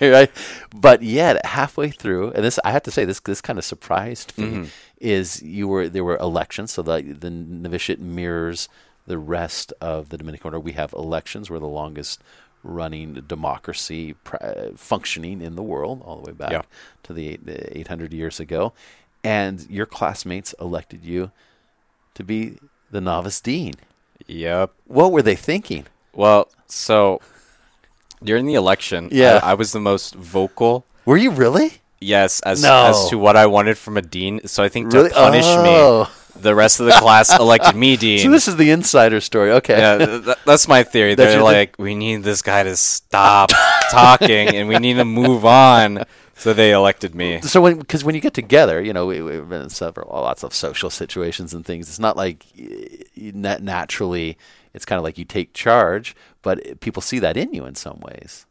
right? 0.00 0.30
But 0.74 1.02
yet, 1.02 1.44
halfway 1.44 1.90
through, 1.90 2.30
and 2.32 2.42
this 2.44 2.58
I 2.64 2.70
have 2.72 2.82
to 2.84 2.90
say, 2.90 3.04
this 3.04 3.20
this 3.20 3.40
kind 3.42 3.58
of 3.58 3.64
surprised 3.64 4.36
me, 4.38 4.44
Mhm. 4.46 4.68
is 5.00 5.42
you 5.42 5.68
were 5.68 5.88
there 5.88 6.02
were 6.04 6.16
elections, 6.16 6.72
so 6.72 6.80
the 6.82 7.02
the 7.02 7.30
novitiate 7.30 8.00
mirrors 8.00 8.68
the 9.06 9.18
rest 9.18 9.72
of 9.80 10.08
the 10.08 10.16
Dominican 10.18 10.46
order. 10.48 10.60
We 10.60 10.72
have 10.72 10.92
elections. 10.92 11.50
We're 11.50 11.58
the 11.58 11.66
longest 11.66 12.22
running 12.62 13.14
democracy 13.26 14.14
pr- 14.24 14.36
functioning 14.76 15.42
in 15.42 15.54
the 15.56 15.62
world, 15.62 16.02
all 16.04 16.16
the 16.20 16.30
way 16.30 16.32
back 16.32 16.50
Yeah. 16.52 16.62
to 17.02 17.12
the, 17.12 17.36
the 17.42 17.76
800 17.78 18.12
years 18.14 18.40
ago. 18.40 18.72
And 19.22 19.66
your 19.70 19.86
classmates 19.86 20.54
elected 20.60 21.04
you 21.04 21.30
to 22.14 22.22
be 22.24 22.58
the 22.90 23.00
novice 23.00 23.40
dean. 23.40 23.74
Yep. 24.26 24.72
What 24.86 25.12
were 25.12 25.22
they 25.22 25.36
thinking? 25.36 25.86
Well, 26.14 26.48
so 26.66 27.20
during 28.22 28.46
the 28.46 28.54
election, 28.54 29.08
Yeah. 29.12 29.40
I, 29.42 29.50
I 29.50 29.54
was 29.54 29.72
the 29.72 29.80
most 29.80 30.14
vocal. 30.14 30.86
Were 31.04 31.16
you 31.18 31.30
really? 31.30 31.74
Yes, 32.00 32.40
as 32.40 32.62
No. 32.62 32.86
as 32.86 33.08
to 33.10 33.18
what 33.18 33.36
I 33.36 33.46
wanted 33.46 33.76
from 33.78 33.96
a 33.96 34.02
dean. 34.02 34.46
So 34.46 34.62
I 34.62 34.68
think 34.68 34.90
to 34.90 34.96
Really? 34.96 35.10
punish 35.10 35.44
Oh. 35.46 36.04
me, 36.04 36.10
the 36.36 36.54
rest 36.54 36.80
of 36.80 36.86
the 36.86 36.92
class 36.92 37.36
elected 37.38 37.74
me 37.76 37.96
dean. 38.04 38.18
So 38.20 38.30
this 38.30 38.48
is 38.48 38.56
the 38.56 38.70
insider 38.70 39.20
story. 39.20 39.52
Okay. 39.52 39.78
yeah, 39.78 39.98
th- 39.98 40.24
th- 40.24 40.36
that's 40.44 40.68
my 40.68 40.82
theory. 40.82 41.14
That's 41.14 41.30
They're 41.32 41.38
your- 41.40 41.44
like, 41.44 41.76
we 41.78 41.94
need 41.94 42.22
this 42.22 42.42
guy 42.42 42.62
to 42.64 42.76
stop 42.76 43.50
talking, 43.90 44.48
and 44.54 44.68
we 44.68 44.78
need 44.78 44.94
to 44.94 45.04
move 45.04 45.44
on. 45.44 46.04
So 46.36 46.52
they 46.52 46.72
elected 46.72 47.14
me. 47.14 47.40
So 47.42 47.60
when 47.60 47.78
because 47.78 48.02
when 48.04 48.14
you 48.16 48.20
get 48.20 48.34
together, 48.34 48.82
you 48.82 48.92
know, 48.92 49.06
we, 49.06 49.22
we've 49.22 49.48
been 49.48 49.62
in 49.62 49.70
several 49.70 50.10
lots 50.10 50.42
of 50.42 50.52
social 50.52 50.90
situations 50.90 51.54
and 51.54 51.64
things. 51.64 51.88
It's 51.88 52.00
not 52.00 52.16
like 52.16 52.44
y- 52.58 52.88
y- 53.16 53.32
nat- 53.34 53.62
naturally. 53.62 54.36
It's 54.74 54.84
kind 54.84 54.98
of 54.98 55.04
like 55.04 55.16
you 55.16 55.24
take 55.24 55.54
charge, 55.54 56.16
but 56.42 56.80
people 56.80 57.00
see 57.00 57.20
that 57.20 57.36
in 57.36 57.54
you 57.54 57.64
in 57.66 57.76
some 57.76 58.00
ways. 58.00 58.46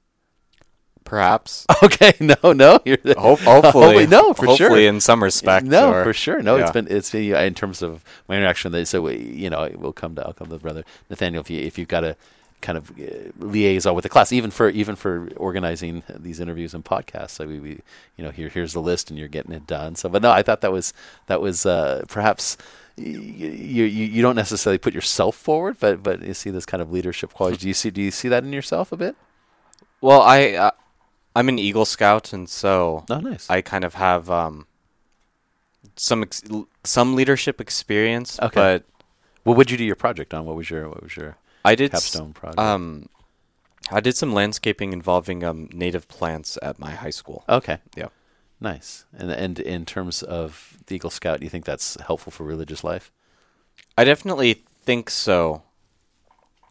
Perhaps. 1.03 1.65
Okay, 1.83 2.13
no, 2.21 2.53
no, 2.53 2.79
you're 2.85 2.97
Hope, 3.17 3.39
hopefully, 3.39 4.07
no, 4.17 4.33
for 4.33 4.45
hopefully 4.45 4.55
sure. 4.55 4.79
in 4.79 5.01
some 5.01 5.21
respect. 5.21 5.65
No, 5.65 5.91
or- 5.91 6.03
for 6.05 6.13
sure. 6.13 6.41
No, 6.41 6.55
it's 6.55 6.69
yeah. 6.69 6.71
been 6.71 6.87
it's 6.89 7.11
been, 7.11 7.35
in 7.35 7.53
terms 7.53 7.81
of 7.81 8.05
my 8.29 8.37
interaction. 8.37 8.71
They 8.71 8.85
so 8.85 9.01
we, 9.01 9.17
you 9.17 9.49
know 9.49 9.69
we'll 9.75 9.91
come 9.91 10.15
to 10.15 10.25
I'll 10.25 10.33
come 10.33 10.47
to 10.47 10.57
brother 10.57 10.85
Nathaniel 11.09 11.41
if 11.41 11.49
you 11.49 11.59
if 11.59 11.77
you've 11.77 11.89
got 11.89 12.01
to 12.01 12.15
kind 12.63 12.77
of 12.77 12.91
uh, 12.91 13.31
liaison 13.37 13.93
with 13.93 14.03
the 14.03 14.09
class 14.09 14.31
even 14.31 14.49
for 14.49 14.69
even 14.69 14.95
for 14.95 15.29
organizing 15.35 16.01
these 16.17 16.39
interviews 16.39 16.73
and 16.73 16.83
podcasts. 16.85 17.31
So 17.31 17.45
we, 17.45 17.59
we 17.59 17.69
you 18.15 18.23
know 18.23 18.31
here 18.31 18.49
here's 18.49 18.73
the 18.73 18.81
list 18.81 19.09
and 19.09 19.19
you're 19.19 19.27
getting 19.27 19.51
it 19.51 19.67
done. 19.67 19.95
So 19.95 20.09
but 20.09 20.21
no, 20.21 20.31
I 20.31 20.41
thought 20.41 20.61
that 20.61 20.71
was 20.71 20.93
that 21.27 21.41
was 21.41 21.65
uh, 21.65 22.05
perhaps. 22.07 22.57
You, 22.95 23.09
you 23.09 23.85
you 23.85 24.21
don't 24.21 24.35
necessarily 24.35 24.77
put 24.77 24.93
yourself 24.93 25.35
forward, 25.35 25.77
but 25.79 26.03
but 26.03 26.21
you 26.21 26.35
see 26.35 26.51
this 26.51 26.63
kind 26.63 26.79
of 26.79 26.91
leadership 26.91 27.33
quality. 27.33 27.57
Do 27.57 27.67
you 27.67 27.73
see 27.73 27.89
do 27.89 28.03
you 28.03 28.11
see 28.11 28.29
that 28.29 28.43
in 28.43 28.53
yourself 28.53 28.91
a 28.91 28.97
bit? 28.97 29.15
Well, 29.99 30.21
I 30.21 30.51
uh, 30.51 30.71
I'm 31.35 31.49
an 31.49 31.57
Eagle 31.59 31.85
Scout, 31.85 32.33
and 32.33 32.47
so 32.49 33.05
Oh, 33.09 33.19
nice. 33.19 33.49
I 33.49 33.61
kind 33.61 33.83
of 33.83 33.95
have 33.95 34.29
um, 34.29 34.67
some 35.95 36.21
ex- 36.23 36.43
some 36.83 37.15
leadership 37.15 37.59
experience. 37.61 38.39
Okay. 38.39 38.53
But 38.53 38.83
what 39.43 39.57
would 39.57 39.71
you 39.71 39.77
do 39.77 39.83
your 39.83 39.95
project 39.95 40.33
on? 40.33 40.45
What 40.45 40.55
was 40.55 40.69
your 40.69 40.89
what 40.89 41.01
was 41.03 41.15
your 41.17 41.37
I 41.65 41.75
did 41.75 41.93
s- 41.93 42.01
capstone 42.03 42.33
project? 42.33 42.59
um, 42.59 43.09
I 43.91 43.99
did 43.99 44.15
some 44.15 44.33
landscaping 44.33 44.93
involving 44.93 45.43
um 45.43 45.69
native 45.73 46.07
plants 46.07 46.57
at 46.61 46.79
my 46.79 46.91
high 46.91 47.09
school. 47.11 47.43
Okay. 47.49 47.79
Yeah. 47.95 48.07
Nice. 48.61 49.05
And 49.17 49.31
and 49.31 49.59
in 49.59 49.85
terms 49.85 50.23
of 50.23 50.77
the 50.87 50.95
Eagle 50.95 51.09
Scout, 51.09 51.39
do 51.39 51.45
you 51.45 51.49
think 51.49 51.65
that's 51.65 51.97
helpful 52.01 52.31
for 52.31 52.43
religious 52.43 52.83
life? 52.83 53.11
I 53.97 54.03
definitely 54.05 54.63
think 54.83 55.09
so. 55.09 55.63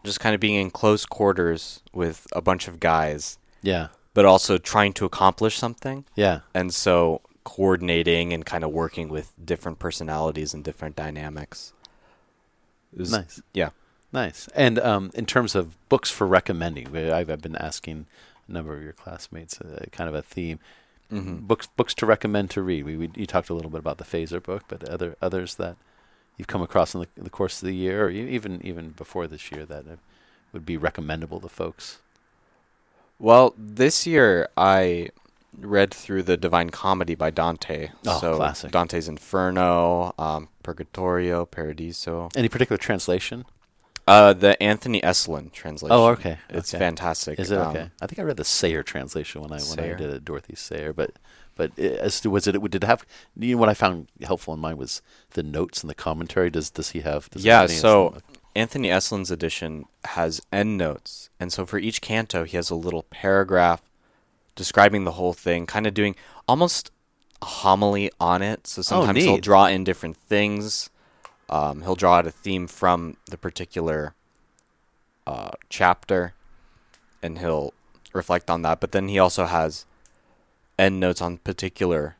Just 0.04 0.18
kind 0.20 0.34
of 0.34 0.40
being 0.40 0.54
in 0.54 0.70
close 0.70 1.04
quarters 1.06 1.80
with 1.92 2.26
a 2.32 2.40
bunch 2.40 2.66
of 2.66 2.80
guys, 2.80 3.38
Yeah. 3.62 3.88
But 4.14 4.24
also 4.24 4.58
trying 4.58 4.92
to 4.94 5.04
accomplish 5.06 5.56
something. 5.56 6.04
Yeah. 6.14 6.40
And 6.54 6.72
so 6.74 7.22
coordinating 7.44 8.32
and 8.32 8.44
kind 8.44 8.62
of 8.64 8.70
working 8.70 9.08
with 9.08 9.32
different 9.42 9.78
personalities 9.78 10.52
and 10.54 10.62
different 10.62 10.96
dynamics. 10.96 11.72
Was- 12.96 13.10
Nice. 13.12 13.42
Yeah. 13.54 13.70
Nice. 14.12 14.48
And 14.54 14.78
um, 14.78 15.10
in 15.14 15.24
terms 15.24 15.54
of 15.54 15.76
books 15.88 16.10
for 16.10 16.26
recommending, 16.26 16.94
I've, 16.96 17.30
I've 17.30 17.40
been 17.40 17.56
asking 17.56 18.04
a 18.46 18.52
number 18.52 18.76
of 18.76 18.82
your 18.82 18.92
classmates 18.92 19.58
uh, 19.60 19.86
kind 19.92 20.08
of 20.08 20.14
a 20.14 20.20
theme. 20.22 20.58
Mhm. 21.10 21.46
Books 21.46 21.66
books 21.76 21.94
to 21.94 22.06
recommend 22.06 22.50
to 22.50 22.62
read. 22.62 22.84
We, 22.84 22.96
we 22.96 23.10
you 23.16 23.26
talked 23.26 23.48
a 23.50 23.54
little 23.54 23.70
bit 23.70 23.80
about 23.80 23.98
the 23.98 24.04
Feser 24.04 24.42
book, 24.42 24.64
but 24.68 24.86
other 24.88 25.16
others 25.22 25.54
that 25.56 25.76
you've 26.38 26.46
come 26.48 26.62
across 26.62 26.94
in 26.94 27.02
the, 27.02 27.08
in 27.16 27.24
the 27.24 27.30
course 27.30 27.60
of 27.62 27.66
the 27.66 27.74
year, 27.74 28.06
or 28.06 28.10
even 28.10 28.60
even 28.64 28.90
before 28.90 29.26
this 29.26 29.50
year, 29.52 29.64
that 29.66 29.86
uh, 29.86 29.96
would 30.52 30.64
be 30.66 30.76
recommendable 30.78 31.40
to 31.40 31.48
folks. 31.48 31.98
Well, 33.22 33.54
this 33.56 34.04
year 34.04 34.48
I 34.56 35.10
read 35.56 35.94
through 35.94 36.24
the 36.24 36.36
Divine 36.36 36.70
Comedy 36.70 37.14
by 37.14 37.30
Dante. 37.30 37.90
Oh, 38.04 38.18
so 38.20 38.36
classic. 38.36 38.72
Dante's 38.72 39.06
Inferno, 39.08 40.12
um, 40.18 40.48
Purgatorio, 40.64 41.46
Paradiso. 41.46 42.30
Any 42.34 42.48
particular 42.48 42.78
translation? 42.78 43.44
Uh, 44.08 44.32
the 44.32 44.60
Anthony 44.60 45.00
Esolen 45.02 45.52
translation. 45.52 45.94
Oh, 45.96 46.06
okay, 46.08 46.38
It's 46.50 46.74
okay. 46.74 46.80
fantastic. 46.80 47.38
Is 47.38 47.52
it 47.52 47.58
Um, 47.58 47.68
okay? 47.68 47.90
I 48.00 48.06
think 48.08 48.18
I 48.18 48.22
read 48.22 48.38
the 48.38 48.44
Sayer 48.44 48.82
translation 48.82 49.40
when 49.40 49.52
I 49.52 49.60
when 49.60 49.78
I 49.78 49.94
did 49.94 50.10
it, 50.10 50.24
Dorothy 50.24 50.56
Sayer. 50.56 50.92
But 50.92 51.12
but 51.54 51.70
i- 51.78 51.82
as 51.82 52.20
to 52.22 52.30
was 52.30 52.48
it 52.48 52.60
did 52.60 52.82
it 52.82 52.86
have? 52.88 53.06
You 53.36 53.54
know, 53.54 53.60
what 53.60 53.68
I 53.68 53.74
found 53.74 54.08
helpful 54.24 54.52
in 54.54 54.58
mine 54.58 54.76
was 54.78 55.00
the 55.34 55.44
notes 55.44 55.82
and 55.84 55.88
the 55.88 55.94
commentary. 55.94 56.50
Does 56.50 56.68
does 56.70 56.90
he 56.90 57.02
have? 57.02 57.30
Does 57.30 57.44
it 57.44 57.46
Yeah, 57.46 57.60
have 57.60 57.70
any- 57.70 57.78
so 57.78 58.16
Anthony 58.54 58.88
Esolen's 58.88 59.30
edition 59.30 59.86
has 60.04 60.40
endnotes, 60.52 61.30
and 61.40 61.52
so 61.52 61.64
for 61.64 61.78
each 61.78 62.00
canto, 62.00 62.44
he 62.44 62.56
has 62.56 62.70
a 62.70 62.74
little 62.74 63.04
paragraph 63.04 63.82
describing 64.54 65.04
the 65.04 65.12
whole 65.12 65.32
thing, 65.32 65.64
kind 65.66 65.86
of 65.86 65.94
doing 65.94 66.14
almost 66.46 66.90
a 67.40 67.46
homily 67.46 68.10
on 68.20 68.42
it. 68.42 68.66
So 68.66 68.82
sometimes 68.82 69.18
he'll 69.24 69.34
Oh, 69.34 69.40
draw 69.40 69.66
in 69.66 69.84
different 69.84 70.16
things. 70.16 70.90
Um, 71.48 71.82
he'll 71.82 71.96
draw 71.96 72.16
out 72.18 72.26
a 72.26 72.30
theme 72.30 72.66
from 72.66 73.16
the 73.26 73.38
particular 73.38 74.14
uh, 75.26 75.52
chapter, 75.70 76.34
and 77.22 77.38
he'll 77.38 77.72
reflect 78.12 78.50
on 78.50 78.62
that. 78.62 78.80
But 78.80 78.92
then 78.92 79.08
he 79.08 79.18
also 79.18 79.46
has 79.46 79.86
endnotes 80.78 81.22
on 81.22 81.38
particular 81.38 82.16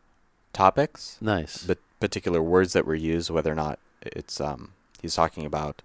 topics 0.52 1.16
nice. 1.20 1.62
the 1.62 1.76
particular 2.00 2.42
words 2.42 2.72
that 2.74 2.86
were 2.86 2.94
used, 2.94 3.30
whether 3.30 3.50
or 3.52 3.54
not 3.54 3.78
it's 4.02 4.40
um 4.40 4.72
he's 5.00 5.14
talking 5.14 5.44
about 5.46 5.82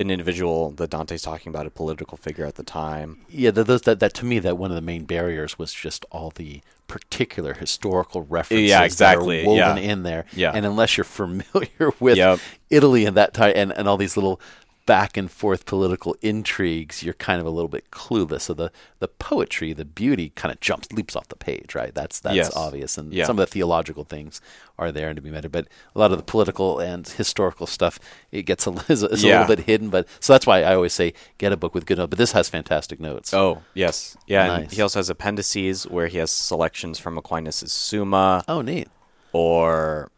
an 0.00 0.10
individual 0.10 0.70
that 0.72 0.90
Dante's 0.90 1.22
talking 1.22 1.50
about 1.50 1.66
a 1.66 1.70
political 1.70 2.16
figure 2.16 2.46
at 2.46 2.54
the 2.54 2.62
time. 2.62 3.18
Yeah, 3.28 3.50
that, 3.50 3.64
those, 3.66 3.82
that 3.82 3.98
that 4.00 4.14
to 4.14 4.24
me 4.24 4.38
that 4.38 4.56
one 4.56 4.70
of 4.70 4.74
the 4.76 4.80
main 4.82 5.04
barriers 5.04 5.58
was 5.58 5.72
just 5.72 6.04
all 6.10 6.30
the 6.30 6.60
particular 6.86 7.54
historical 7.54 8.22
references 8.22 8.68
Yeah, 8.70 8.76
that 8.78 8.82
are 8.82 8.86
exactly, 8.86 9.44
woven 9.44 9.56
yeah. 9.58 9.76
in 9.76 10.04
there. 10.04 10.24
Yeah. 10.34 10.52
and 10.54 10.64
unless 10.64 10.96
you're 10.96 11.04
familiar 11.22 11.92
with 12.00 12.16
Yep. 12.16 12.38
Italy 12.70 13.04
and 13.06 13.16
that 13.16 13.34
time 13.34 13.52
and, 13.56 13.72
and 13.72 13.88
all 13.88 13.96
these 13.96 14.16
little 14.16 14.40
back 14.88 15.18
and 15.18 15.30
forth 15.30 15.66
political 15.66 16.16
intrigues, 16.22 17.02
you're 17.02 17.12
kind 17.28 17.40
of 17.42 17.46
a 17.46 17.50
little 17.50 17.68
bit 17.68 17.90
clueless. 17.90 18.40
So 18.48 18.54
the 18.54 18.72
the 19.00 19.06
poetry, 19.08 19.74
the 19.74 19.84
beauty, 19.84 20.30
kind 20.34 20.50
of 20.50 20.58
jumps 20.60 20.90
leaps 20.92 21.14
off 21.14 21.28
the 21.28 21.36
page, 21.36 21.74
right? 21.74 21.94
That's 21.94 22.18
that's 22.20 22.34
Yes. 22.36 22.56
obvious, 22.56 22.96
and 22.96 23.12
Yeah. 23.12 23.26
some 23.26 23.38
of 23.38 23.46
the 23.46 23.52
theological 23.52 24.04
things 24.04 24.40
are 24.78 24.90
there 24.90 25.08
and 25.10 25.16
to 25.16 25.22
be 25.22 25.30
met. 25.30 25.50
But 25.52 25.68
a 25.94 25.98
lot 25.98 26.10
of 26.10 26.16
the 26.16 26.24
political 26.24 26.78
and 26.78 27.06
historical 27.06 27.66
stuff, 27.66 27.98
it 28.32 28.42
gets 28.42 28.66
a, 28.66 28.70
is, 28.88 29.02
is 29.02 29.22
a 29.24 29.26
little 29.28 29.46
bit 29.56 29.66
hidden. 29.66 29.90
But 29.90 30.08
so 30.20 30.32
that's 30.32 30.46
why 30.46 30.62
I 30.62 30.74
always 30.74 30.94
say 30.94 31.12
get 31.36 31.52
a 31.52 31.56
book 31.58 31.74
with 31.74 31.84
good 31.84 31.98
notes. 31.98 32.08
But 32.10 32.18
this 32.18 32.32
has 32.32 32.48
fantastic 32.48 32.98
notes. 32.98 33.34
Oh, 33.34 33.62
yes. 33.74 34.16
Yeah, 34.26 34.44
and 34.54 34.62
Nice. 34.64 34.72
he 34.76 34.80
also 34.80 35.00
has 35.00 35.10
appendices 35.10 35.84
where 35.86 36.06
he 36.08 36.16
has 36.18 36.30
selections 36.30 36.98
from 36.98 37.18
Aquinas' 37.18 37.70
Summa 37.70 38.42
Oh, 38.48 38.62
neat. 38.62 38.88
or 39.32 40.10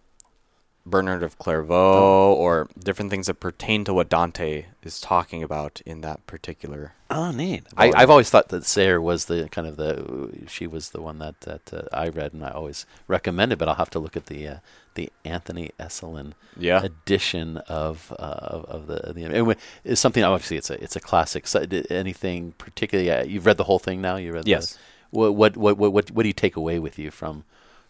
Bernard 0.90 1.22
of 1.22 1.38
Clairvaux 1.38 1.74
Oh. 1.74 2.34
or 2.34 2.68
different 2.78 3.10
things 3.10 3.26
that 3.28 3.34
pertain 3.40 3.84
to 3.84 3.94
what 3.94 4.08
Dante 4.08 4.66
is 4.82 5.00
talking 5.00 5.42
about 5.42 5.80
in 5.86 6.00
that 6.02 6.26
particular 6.26 6.92
Oh, 7.12 7.30
neat. 7.32 7.64
I, 7.76 7.90
I've 7.96 8.10
always 8.10 8.30
thought 8.30 8.50
that 8.50 8.64
Sayer 8.64 9.00
was 9.00 9.24
the 9.24 9.48
kind 9.50 9.66
of 9.66 9.76
the 9.76 10.44
she 10.46 10.66
was 10.66 10.90
the 10.90 11.00
one 11.02 11.18
that 11.18 11.40
that 11.40 11.72
uh, 11.74 11.82
I 11.92 12.08
read 12.08 12.32
and 12.32 12.44
I 12.44 12.50
always 12.50 12.86
recommended. 13.08 13.58
But 13.58 13.68
I'll 13.68 13.74
have 13.76 13.90
to 13.90 13.98
look 13.98 14.16
at 14.16 14.26
the 14.26 14.46
uh, 14.46 14.56
the 14.94 15.10
Anthony 15.24 15.70
Esolen 15.80 16.34
Yeah. 16.56 16.82
edition 16.84 17.56
of 17.68 18.12
uh, 18.18 18.22
of, 18.56 18.64
of 18.66 18.86
the 18.86 19.12
the. 19.12 19.24
And 19.24 19.56
it's 19.84 20.00
something 20.00 20.22
obviously 20.22 20.56
it's 20.56 20.70
a 20.70 20.80
it's 20.82 20.94
a 20.94 21.00
classic. 21.00 21.46
So, 21.48 21.66
anything 21.90 22.52
particularly? 22.58 23.28
You've 23.28 23.46
read 23.46 23.56
the 23.56 23.64
whole 23.64 23.80
thing 23.80 24.00
now. 24.00 24.14
You 24.16 24.32
read. 24.32 24.46
Yes. 24.46 24.74
The, 24.74 24.78
what 25.10 25.34
what 25.34 25.56
what 25.56 25.92
what 25.92 26.10
what 26.12 26.22
do 26.22 26.28
you 26.28 26.32
take 26.32 26.54
away 26.56 26.78
with 26.78 26.96
you 26.96 27.10
from 27.10 27.42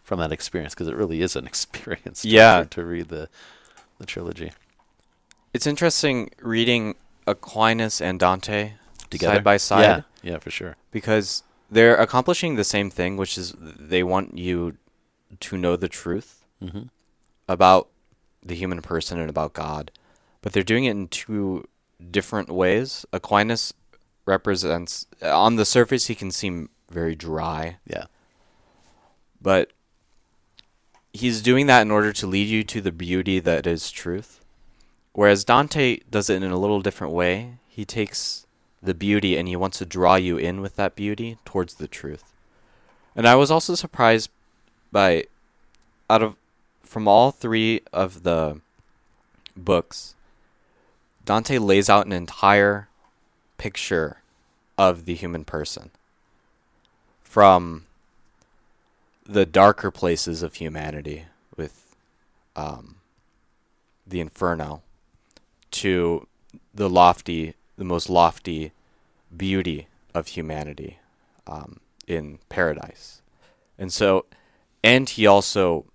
from 0.03 0.19
that 0.19 0.31
experience? 0.31 0.73
Because 0.73 0.87
it 0.87 0.95
really 0.95 1.21
is 1.21 1.35
an 1.35 1.45
experience. 1.53 2.21
To, 2.23 2.29
Yeah. 2.29 2.65
To, 2.69 2.83
read 2.85 3.09
the 3.09 3.29
the 3.99 4.05
trilogy 4.05 4.51
It's 5.53 5.67
interesting 5.67 6.31
reading 6.41 6.95
Aquinas 7.27 8.01
and 8.01 8.19
Dante 8.19 8.73
together 9.11 9.35
side 9.35 9.43
by 9.43 9.57
side. 9.57 9.81
Yeah. 9.83 10.01
Yeah, 10.23 10.37
for 10.39 10.51
sure. 10.51 10.75
because 10.91 11.43
they're 11.69 11.95
accomplishing 11.95 12.55
the 12.55 12.63
same 12.63 12.89
thing, 12.89 13.15
which 13.17 13.37
is 13.37 13.53
they 13.59 14.03
want 14.03 14.37
you 14.37 14.77
to 15.39 15.57
know 15.57 15.75
the 15.75 15.87
truth 15.89 16.45
hmm 16.59 16.83
about 17.47 17.89
the 18.43 18.55
human 18.55 18.81
person 18.81 19.19
and 19.19 19.29
about 19.29 19.53
God, 19.53 19.91
but 20.41 20.53
they're 20.53 20.63
doing 20.63 20.85
it 20.85 20.91
in 20.91 21.07
two 21.09 21.67
different 22.11 22.49
ways. 22.49 23.05
Aquinas 23.13 23.73
represents, 24.25 25.05
on 25.21 25.57
the 25.57 25.65
surface, 25.65 26.07
he 26.07 26.15
can 26.15 26.31
seem 26.31 26.69
very 26.89 27.13
dry, 27.15 27.77
Yeah. 27.85 28.05
but 29.41 29.71
he's 31.13 31.41
doing 31.41 31.67
that 31.67 31.81
in 31.81 31.91
order 31.91 32.13
to 32.13 32.27
lead 32.27 32.47
you 32.47 32.63
to 32.63 32.81
the 32.81 32.91
beauty 32.91 33.39
that 33.39 33.67
is 33.67 33.91
truth. 33.91 34.41
Whereas 35.13 35.43
Dante 35.43 35.99
does 36.09 36.29
it 36.29 36.41
in 36.41 36.51
a 36.51 36.57
little 36.57 36.81
different 36.81 37.13
way. 37.13 37.55
He 37.67 37.85
takes 37.85 38.45
the 38.81 38.93
beauty 38.93 39.37
and 39.37 39.47
he 39.47 39.55
wants 39.55 39.77
to 39.79 39.85
draw 39.85 40.15
you 40.15 40.37
in 40.37 40.61
with 40.61 40.75
that 40.77 40.95
beauty 40.95 41.37
towards 41.45 41.75
the 41.75 41.87
truth. 41.87 42.33
And 43.15 43.27
I 43.27 43.35
was 43.35 43.51
also 43.51 43.75
surprised 43.75 44.29
by 44.91 45.25
out 46.09 46.23
of 46.23 46.35
from 46.83 47.07
all 47.07 47.31
three 47.31 47.81
of 47.93 48.23
the 48.23 48.59
books, 49.55 50.15
Dante 51.23 51.57
lays 51.57 51.89
out 51.89 52.05
an 52.05 52.11
entire 52.11 52.89
picture 53.57 54.17
of 54.77 55.05
the 55.05 55.13
human 55.13 55.45
person. 55.45 55.91
From 57.23 57.85
the 59.31 59.45
darker 59.45 59.91
places 59.91 60.43
of 60.43 60.55
humanity 60.55 61.25
with 61.55 61.95
um, 62.55 62.97
the 64.05 64.19
inferno 64.19 64.81
to 65.71 66.27
the 66.73 66.89
lofty, 66.89 67.53
the 67.77 67.85
most 67.85 68.09
lofty 68.09 68.73
beauty 69.35 69.87
of 70.13 70.27
humanity 70.27 70.99
um, 71.47 71.79
in 72.07 72.39
paradise. 72.49 73.21
And 73.77 73.91
so, 73.93 74.25
and 74.83 75.09
he 75.09 75.25
also 75.25 75.85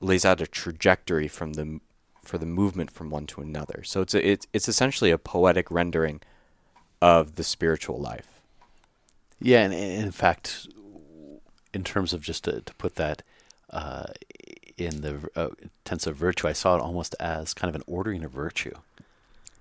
lays 0.00 0.24
out 0.24 0.40
a 0.40 0.46
trajectory 0.46 1.28
from 1.28 1.54
the 1.54 1.80
for 2.22 2.36
the 2.36 2.46
movement 2.46 2.90
from 2.90 3.10
one 3.10 3.26
to 3.26 3.40
another. 3.40 3.82
So 3.84 4.02
it's 4.02 4.14
a, 4.14 4.28
it's 4.28 4.46
it's 4.52 4.68
essentially 4.68 5.10
a 5.10 5.18
poetic 5.18 5.70
rendering 5.70 6.20
of 7.00 7.36
the 7.36 7.42
spiritual 7.42 7.98
life. 7.98 8.42
Yeah, 9.40 9.62
and, 9.62 9.72
and 9.72 10.04
in 10.04 10.12
fact, 10.12 10.68
in 11.72 11.84
terms 11.84 12.12
of 12.12 12.22
just 12.22 12.44
to, 12.44 12.60
to 12.62 12.74
put 12.74 12.96
that 12.96 13.22
uh, 13.70 14.06
in 14.76 15.00
the 15.02 15.28
uh, 15.36 15.48
tense 15.84 16.06
of 16.06 16.16
virtue, 16.16 16.48
I 16.48 16.52
saw 16.52 16.76
it 16.76 16.80
almost 16.80 17.14
as 17.20 17.54
kind 17.54 17.68
of 17.68 17.74
an 17.76 17.84
ordering 17.86 18.24
of 18.24 18.30
virtue 18.32 18.74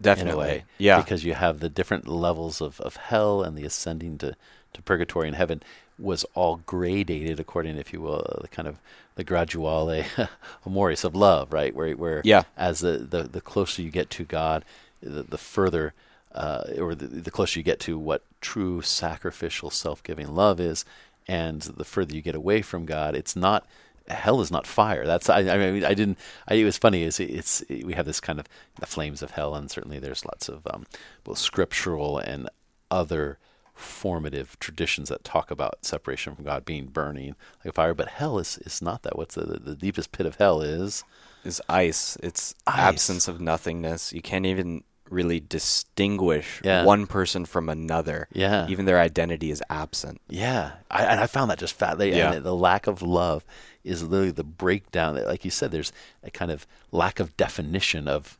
Definitely, 0.01 0.31
in 0.31 0.35
a 0.35 0.37
way. 0.39 0.63
yeah. 0.77 1.01
because 1.01 1.25
you 1.25 1.33
have 1.33 1.59
the 1.59 1.69
different 1.69 2.07
levels 2.07 2.61
of, 2.61 2.79
of 2.81 2.95
hell 2.95 3.43
and 3.43 3.57
the 3.57 3.65
ascending 3.65 4.17
to, 4.19 4.35
to 4.73 4.81
purgatory 4.81 5.27
and 5.27 5.35
heaven 5.35 5.61
was 5.97 6.23
all 6.33 6.59
gradated 6.65 7.39
according, 7.39 7.77
if 7.77 7.91
you 7.91 7.99
will, 7.99 8.39
the 8.41 8.47
kind 8.47 8.67
of 8.67 8.77
the 9.15 9.23
graduale 9.25 10.05
amoris 10.65 11.03
of 11.03 11.13
love, 11.13 11.51
right? 11.51 11.75
Where 11.75 11.91
where 11.97 12.21
Yeah. 12.23 12.43
as 12.55 12.79
the, 12.79 12.93
the, 12.99 13.23
the 13.23 13.41
closer 13.41 13.81
you 13.81 13.91
get 13.91 14.09
to 14.11 14.23
God, 14.23 14.63
the, 15.01 15.23
the 15.23 15.37
further 15.37 15.93
uh, 16.33 16.63
or 16.77 16.95
the, 16.95 17.07
the 17.07 17.31
closer 17.31 17.59
you 17.59 17.63
get 17.63 17.81
to 17.81 17.97
what 17.99 18.23
true 18.39 18.81
sacrificial 18.81 19.69
self-giving 19.69 20.33
love 20.33 20.61
is, 20.61 20.85
and 21.29 21.61
the 21.61 21.85
further 21.85 22.15
you 22.15 22.21
get 22.21 22.35
away 22.35 22.61
from 22.61 22.85
God, 22.85 23.15
it's 23.15 23.35
not 23.35 23.67
hell 24.07 24.41
is 24.41 24.49
not 24.49 24.65
fire. 24.65 25.05
That's 25.05 25.29
I, 25.29 25.39
I 25.41 25.57
mean 25.71 25.85
I 25.85 25.93
didn't. 25.93 26.17
I, 26.47 26.55
it 26.55 26.63
was 26.65 26.77
funny. 26.77 27.03
Is 27.03 27.19
it's 27.19 27.63
we 27.69 27.93
have 27.93 28.07
this 28.07 28.19
kind 28.19 28.39
of 28.39 28.47
the 28.79 28.87
flames 28.87 29.21
of 29.21 29.31
hell, 29.31 29.53
and 29.55 29.69
certainly 29.69 29.99
there's 29.99 30.25
lots 30.25 30.49
of 30.49 30.65
um, 30.67 30.85
both 31.23 31.37
scriptural 31.37 32.17
and 32.17 32.49
other 32.89 33.37
formative 33.75 34.59
traditions 34.59 35.07
that 35.07 35.23
talk 35.23 35.51
about 35.51 35.85
separation 35.85 36.35
from 36.35 36.43
God 36.43 36.65
being 36.65 36.87
burning 36.87 37.35
like 37.63 37.69
a 37.69 37.71
fire. 37.71 37.93
But 37.93 38.09
hell 38.09 38.39
is 38.39 38.57
is 38.59 38.81
not 38.81 39.03
that. 39.03 39.17
What's 39.17 39.35
the 39.35 39.45
the 39.45 39.75
deepest 39.75 40.11
pit 40.11 40.25
of 40.25 40.35
hell 40.35 40.61
is? 40.61 41.03
is 41.45 41.61
ice. 41.69 42.17
It's 42.21 42.53
Ice. 42.67 42.79
absence 42.79 43.27
of 43.27 43.39
nothingness. 43.39 44.11
You 44.13 44.21
can't 44.21 44.45
even 44.45 44.83
really 45.09 45.39
distinguish 45.39 46.61
Yeah. 46.63 46.83
one 46.83 47.07
person 47.07 47.45
from 47.45 47.69
another. 47.69 48.27
Yeah. 48.31 48.67
Even 48.67 48.85
their 48.85 48.99
identity 48.99 49.51
is 49.51 49.61
absent. 49.69 50.21
Yeah, 50.29 50.73
I, 50.91 51.03
and 51.05 51.19
I 51.19 51.27
found 51.27 51.49
that 51.51 51.59
just 51.59 51.73
fat. 51.73 51.97
They, 51.97 52.15
Yeah. 52.15 52.39
the 52.39 52.55
lack 52.55 52.87
of 52.87 53.01
love 53.01 53.43
is 53.83 54.03
literally 54.03 54.31
the 54.31 54.43
breakdown. 54.43 55.15
Like 55.25 55.43
you 55.45 55.51
said, 55.51 55.71
there's 55.71 55.91
a 56.23 56.29
kind 56.31 56.51
of 56.51 56.67
lack 56.91 57.19
of 57.19 57.35
definition 57.37 58.07
of 58.07 58.37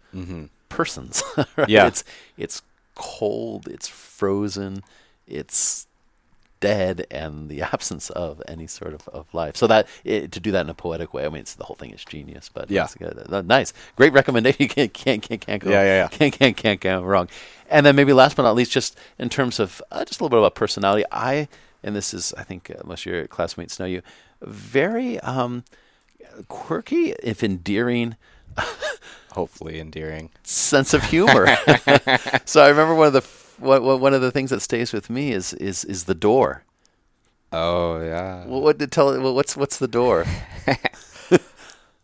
persons. 0.70 1.24
right? 1.38 1.46
Mm-hmm. 1.48 1.70
Yeah. 1.72 1.88
it's 1.88 2.04
it's 2.38 2.62
cold, 2.96 3.68
it's 3.68 3.88
frozen, 3.88 4.84
it's 5.28 5.88
dead, 6.60 7.06
and 7.12 7.50
the 7.50 7.62
absence 7.74 8.10
of 8.12 8.42
any 8.48 8.68
sort 8.68 8.94
of, 8.94 9.08
of 9.10 9.34
life. 9.34 9.56
So 9.58 9.68
that 9.68 9.88
it, 10.04 10.32
to 10.34 10.40
do 10.40 10.52
that 10.52 10.62
in 10.62 10.70
a 10.70 10.74
poetic 10.74 11.14
way, 11.14 11.26
I 11.26 11.30
mean, 11.30 11.42
it's, 11.42 11.56
the 11.56 11.66
whole 11.66 11.76
thing 11.76 11.92
is 11.92 12.04
genius. 12.04 12.50
But 12.54 12.70
Yeah. 12.70 12.88
Uh, 13.02 13.42
nice, 13.42 13.74
great 13.96 14.14
recommendation. 14.14 14.60
You 14.60 14.68
can't 14.68 14.94
can't 14.94 15.22
can't, 15.22 15.42
can't 15.42 15.64
go 15.64 15.70
Yeah, 15.70 15.84
yeah, 15.84 15.96
yeah. 16.04 16.08
can't 16.12 16.34
can't 16.34 16.58
can't 16.58 16.82
go 16.82 17.02
wrong. 17.02 17.30
And 17.70 17.86
then 17.86 17.96
maybe 17.96 18.14
last 18.14 18.36
but 18.36 18.44
not 18.44 18.56
least, 18.56 18.72
just 18.72 18.98
in 19.18 19.30
terms 19.30 19.60
of 19.60 19.82
uh, 19.92 20.04
just 20.06 20.20
a 20.20 20.24
little 20.24 20.30
bit 20.30 20.40
about 20.40 20.56
personality, 20.56 21.06
I 21.12 21.48
and 21.84 21.96
this 21.96 22.14
is, 22.14 22.34
I 22.38 22.44
think, 22.44 22.70
uh, 22.72 22.86
most 22.86 23.06
of 23.06 23.12
your 23.14 23.28
classmates 23.28 23.80
know 23.80 23.86
you, 23.86 24.02
very 24.42 25.20
um, 25.22 25.64
quirky, 26.50 27.14
if 27.24 27.42
endearing 27.44 28.18
Hopefully 29.32 29.80
endearing. 29.80 30.32
sense 30.44 30.94
of 30.94 31.04
humor. 31.04 31.48
so 32.46 32.62
I 32.62 32.70
remember 32.70 32.96
one 32.96 33.08
of 33.08 33.14
the 33.14 33.22
what, 33.60 33.82
what, 33.84 34.00
one 34.00 34.14
of 34.14 34.22
the 34.22 34.32
things 34.32 34.50
that 34.50 34.62
stays 34.62 34.94
with 34.94 35.10
me 35.10 35.32
is 35.32 35.54
is 35.54 35.84
is 35.86 36.06
the 36.06 36.16
door. 36.16 36.64
Oh 37.52 38.02
yeah. 38.02 38.46
Well, 38.46 38.62
what 38.62 38.78
did 38.78 38.92
tell? 38.92 39.08
Well, 39.22 39.34
what's 39.36 39.58
what's 39.58 39.78
the 39.78 39.88
door? 39.88 40.26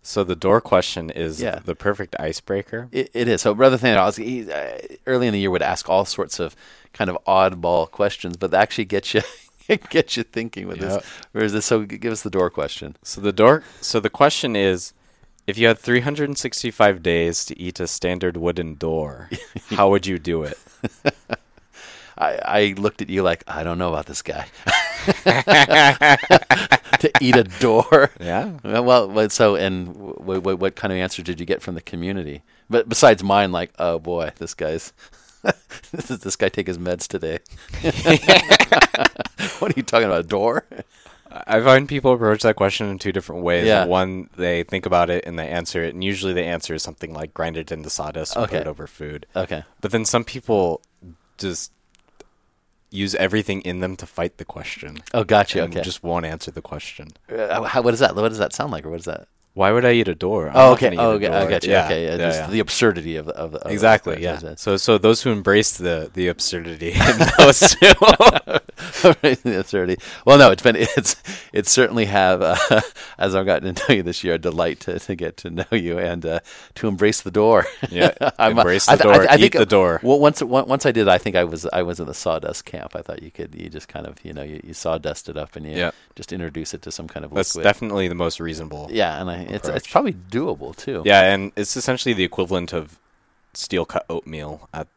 So 0.08 0.24
the 0.24 0.36
door 0.36 0.62
question 0.62 1.10
is 1.10 1.42
Yeah. 1.42 1.62
the 1.66 1.74
perfect 1.74 2.16
icebreaker. 2.20 2.90
It, 2.92 3.10
it 3.16 3.28
is. 3.28 3.42
So 3.42 3.54
rather 3.56 3.76
than 3.76 3.98
I 3.98 4.06
was 4.06 4.18
he, 4.18 4.52
uh, 4.52 4.78
early 5.08 5.26
in 5.26 5.34
the 5.34 5.40
year 5.40 5.50
would 5.50 5.64
ask 5.64 5.90
all 5.90 6.06
sorts 6.06 6.40
of 6.40 6.56
kind 6.94 7.10
of 7.10 7.18
oddball 7.26 7.90
questions, 7.90 8.38
but 8.38 8.54
actually 8.54 8.86
get 8.86 9.16
you 9.16 9.22
get 9.90 10.16
you 10.16 10.22
thinking 10.22 10.68
with 10.68 10.78
Yeah. 10.78 10.90
this. 10.98 11.06
Whereas 11.32 11.54
this, 11.54 11.66
so 11.66 11.86
give 11.86 12.14
us 12.14 12.22
the 12.22 12.30
door 12.30 12.52
question. 12.52 12.98
So 13.02 13.20
the 13.20 13.34
door. 13.34 13.64
So 13.82 14.00
the 14.00 14.12
question 14.12 14.56
is, 14.56 14.94
if 15.48 15.58
you 15.58 15.68
had 15.68 15.80
365 15.80 17.02
days 17.02 17.44
to 17.46 17.60
eat 17.60 17.80
a 17.80 17.88
standard 17.88 18.38
wooden 18.38 18.76
door, 18.76 19.32
how 19.72 19.90
would 19.90 20.06
you 20.06 20.20
do 20.20 20.44
it? 20.44 20.60
I, 22.18 22.40
I 22.46 22.74
looked 22.78 23.02
at 23.02 23.10
you 23.10 23.24
like 23.24 23.44
I 23.48 23.64
don't 23.64 23.78
know 23.78 23.90
about 23.90 24.06
this 24.06 24.22
guy. 24.22 24.46
to 27.00 27.12
eat 27.22 27.36
a 27.36 27.44
door. 27.44 28.12
Yeah. 28.20 28.52
Well, 28.64 29.30
so 29.30 29.56
and 29.56 29.94
w- 29.94 30.40
w- 30.42 30.58
what 30.58 30.76
kind 30.76 30.92
of 30.94 30.98
answer 30.98 31.22
did 31.22 31.40
you 31.40 31.46
get 31.46 31.62
from 31.62 31.76
the 31.76 31.82
community? 31.82 32.42
But 32.70 32.90
besides 32.90 33.24
mine, 33.24 33.52
like, 33.52 33.72
oh 33.80 34.00
boy, 34.00 34.32
this 34.38 34.54
guy's. 34.54 34.94
Does 35.92 36.20
this 36.22 36.36
guy 36.36 36.50
take 36.50 36.66
his 36.66 36.80
meds 36.80 37.08
today? 37.08 37.38
what 39.60 39.72
are 39.72 39.78
you 39.78 39.84
talking 39.84 40.08
about? 40.08 40.22
A 40.22 40.28
door? 40.28 40.66
I 41.30 41.62
find 41.62 41.88
people 41.88 42.14
approach 42.14 42.42
that 42.44 42.56
question 42.56 42.88
in 42.88 42.98
two 42.98 43.12
different 43.12 43.44
ways. 43.44 43.68
Yeah. 43.68 43.86
One, 43.86 44.30
they 44.38 44.64
think 44.64 44.86
about 44.88 45.10
it 45.12 45.24
and 45.28 45.38
they 45.38 45.48
answer 45.48 45.84
it, 45.84 45.94
and 45.94 46.04
usually 46.04 46.34
the 46.34 46.44
answer 46.44 46.74
is 46.74 46.82
something 46.82 47.14
like 47.14 47.34
grind 47.34 47.58
it 47.58 47.72
into 47.72 47.90
sawdust 47.92 48.36
and 48.36 48.46
Okay. 48.46 48.58
put 48.58 48.62
it 48.62 48.70
over 48.70 48.88
food. 48.88 49.26
Okay. 49.36 49.64
But 49.82 49.92
then 49.92 50.06
some 50.06 50.24
people 50.24 50.82
just 51.38 51.72
use 52.96 53.14
everything 53.16 53.62
in 53.62 53.80
them 53.80 53.96
to 53.98 54.06
fight 54.06 54.38
the 54.38 54.46
question. 54.46 55.00
Oh, 55.14 55.24
gotcha. 55.24 55.64
and 55.64 55.74
Okay. 55.74 55.84
Just 55.84 56.04
won't 56.04 56.26
answer 56.26 56.52
the 56.52 56.62
question. 56.62 57.10
Uh, 57.30 57.64
how, 57.64 57.82
what 57.82 57.94
is 57.94 58.00
that? 58.00 58.16
What 58.16 58.30
does 58.30 58.38
that 58.40 58.54
sound 58.54 58.72
like, 58.72 58.86
or 58.86 58.90
what 58.90 59.00
is 59.00 59.06
that? 59.06 59.28
Why 59.56 59.72
would 59.72 59.86
I 59.86 59.94
eat 59.94 60.08
a 60.10 60.14
door? 60.16 60.50
I'm 60.50 60.54
oh, 60.58 60.74
okay. 60.74 60.96
Oh, 60.98 61.12
okay. 61.12 61.28
I 61.28 61.50
got 61.50 61.64
you. 61.64 61.72
Yeah, 61.72 61.86
Okay. 61.86 62.04
Yeah, 62.06 62.12
yeah, 62.12 62.18
just 62.18 62.40
yeah. 62.42 62.48
The 62.48 62.60
absurdity 62.60 63.16
of, 63.16 63.30
of, 63.30 63.56
of 63.56 63.72
Exactly. 63.72 64.16
of- 64.16 64.22
Yeah. 64.22 64.56
So, 64.58 64.76
so 64.76 64.98
those 64.98 65.24
who 65.24 65.32
embrace 65.32 65.78
the 65.78 66.12
the 66.14 66.28
absurdity 66.28 66.92
in 67.10 67.18
those 67.40 67.60
two, 67.62 67.94
the 69.12 69.58
absurdity. 69.62 70.02
Well, 70.26 70.38
no, 70.38 70.52
it's 70.52 70.62
been 70.62 70.76
it's 70.76 71.16
it's 71.54 71.72
certainly 71.72 72.06
have 72.06 72.42
uh, 72.42 72.82
as 73.18 73.34
I've 73.34 73.46
gotten 73.46 73.74
to 73.76 73.84
know 73.90 73.96
you 73.96 74.04
this 74.04 74.24
year 74.26 74.34
a 74.34 74.38
delight 74.38 74.82
to, 74.82 75.00
to 75.00 75.16
get 75.16 75.38
to 75.38 75.50
know 75.50 75.66
you 75.72 76.00
and 76.00 76.26
uh, 76.26 76.40
to 76.76 76.88
embrace 76.88 77.22
the 77.22 77.32
door. 77.32 77.66
Yeah, 77.90 78.12
I'm, 78.38 78.58
embrace 78.58 78.88
the 78.88 78.98
th- 78.98 79.04
door, 79.04 79.14
I, 79.14 79.26
I 79.26 79.36
eat 79.36 79.40
think 79.40 79.54
the 79.54 79.66
door. 79.66 80.00
Well, 80.04 80.20
once 80.20 80.42
once 80.44 80.86
I 80.86 80.92
did, 80.92 81.08
I 81.08 81.18
think 81.18 81.36
I 81.38 81.46
was 81.46 81.66
I 81.68 81.82
was 81.82 82.00
in 82.00 82.08
the 82.08 82.14
sawdust 82.14 82.66
camp. 82.66 82.96
I 82.96 83.02
thought 83.02 83.22
you 83.24 83.32
could 83.32 83.56
you 83.56 83.70
just 83.70 83.88
kind 83.88 84.06
of 84.06 84.18
you 84.26 84.34
know 84.34 84.44
you, 84.44 84.60
you 84.64 84.74
sawdust 84.74 85.30
it 85.30 85.38
up 85.38 85.56
and 85.56 85.66
you 85.66 85.92
just 86.16 86.34
introduce 86.34 86.74
it 86.74 86.82
to 86.84 86.92
some 86.92 87.08
kind 87.08 87.26
of 87.26 87.34
that's 87.34 87.56
liquid. 87.56 87.64
definitely 87.64 88.08
the 88.08 88.16
most 88.16 88.40
reasonable. 88.40 88.90
yeah, 88.92 89.22
and 89.22 89.30
I, 89.30 89.45
it's 89.50 89.68
it's 89.68 89.88
probably 89.88 90.14
doable 90.14 90.76
too. 90.76 91.02
Yeah, 91.06 91.34
and 91.34 91.52
it's 91.56 91.76
essentially 91.78 92.14
the 92.14 92.24
equivalent 92.24 92.74
of 92.74 92.98
steel 93.54 93.86
cut 93.86 94.06
oatmeal 94.10 94.68
at 94.74 94.88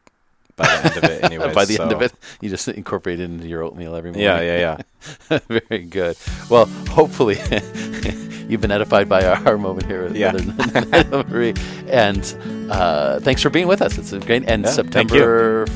by 0.55 0.65
the 0.65 0.85
end 0.87 0.97
of 0.97 1.03
it. 1.05 1.23
Anyway, 1.29 1.53
By 1.53 1.65
the 1.65 1.79
end 1.81 1.91
of 1.91 2.01
it, 2.01 2.11
you 2.41 2.49
just 2.49 2.67
incorporate 2.67 3.19
it 3.19 3.23
into 3.23 3.47
your 3.47 3.63
oatmeal 3.63 3.95
every 3.95 4.11
morning. 4.11 4.25
Yeah, 4.25 4.41
yeah, 4.41 4.81
yeah. 5.29 5.39
Very 5.47 5.83
good. 5.83 6.17
Well, 6.49 6.65
hopefully 6.89 7.35
you've 8.49 8.59
been 8.61 8.71
edified 8.71 9.07
by 9.07 9.23
our, 9.25 9.47
our 9.47 9.57
moment 9.57 9.85
here 9.85 10.03
with 10.03 10.15
Yeah. 10.17 10.31
Marie. 11.11 11.53
And 11.87 12.69
uh, 12.71 13.19
thanks 13.21 13.41
for 13.41 13.49
being 13.49 13.67
with 13.67 13.81
us. 13.81 13.97
It's 13.97 14.11
a 14.11 14.19
great. 14.19 14.49
And 14.49 14.63
Yeah, 14.65 14.69
September 14.71 15.67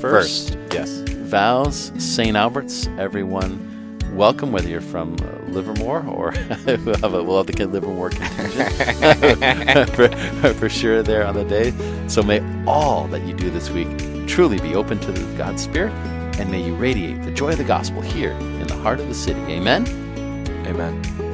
First, 0.00 0.52
1st, 0.58 0.74
yes. 0.74 0.90
vows, 1.30 1.92
St. 1.98 2.36
Albert's, 2.36 2.86
everyone. 2.98 3.71
Welcome, 4.12 4.52
whether 4.52 4.68
you're 4.68 4.82
from 4.82 5.16
uh, 5.22 5.50
Livermore 5.50 6.04
or 6.06 6.34
we'll 6.66 6.96
have, 6.98 7.14
a, 7.14 7.22
we'll 7.22 7.38
have 7.38 7.46
the 7.46 7.54
kid 7.54 7.72
Livermore 7.72 8.10
for, 10.42 10.54
for 10.54 10.68
sure 10.68 11.02
there 11.02 11.26
on 11.26 11.34
the 11.34 11.44
day. 11.44 11.72
So 12.08 12.22
may 12.22 12.42
all 12.66 13.08
that 13.08 13.22
you 13.22 13.32
do 13.32 13.48
this 13.48 13.70
week 13.70 13.88
truly 14.28 14.60
be 14.60 14.74
open 14.74 15.00
to 15.00 15.12
the 15.12 15.38
God's 15.38 15.62
Spirit, 15.62 15.92
and 16.38 16.50
may 16.50 16.62
you 16.62 16.74
radiate 16.74 17.22
the 17.22 17.30
joy 17.30 17.52
of 17.52 17.58
the 17.58 17.64
gospel 17.64 18.02
here 18.02 18.32
in 18.32 18.66
the 18.66 18.76
heart 18.76 19.00
of 19.00 19.08
the 19.08 19.14
city. 19.14 19.40
Amen. 19.42 19.86
Amen. 20.66 21.31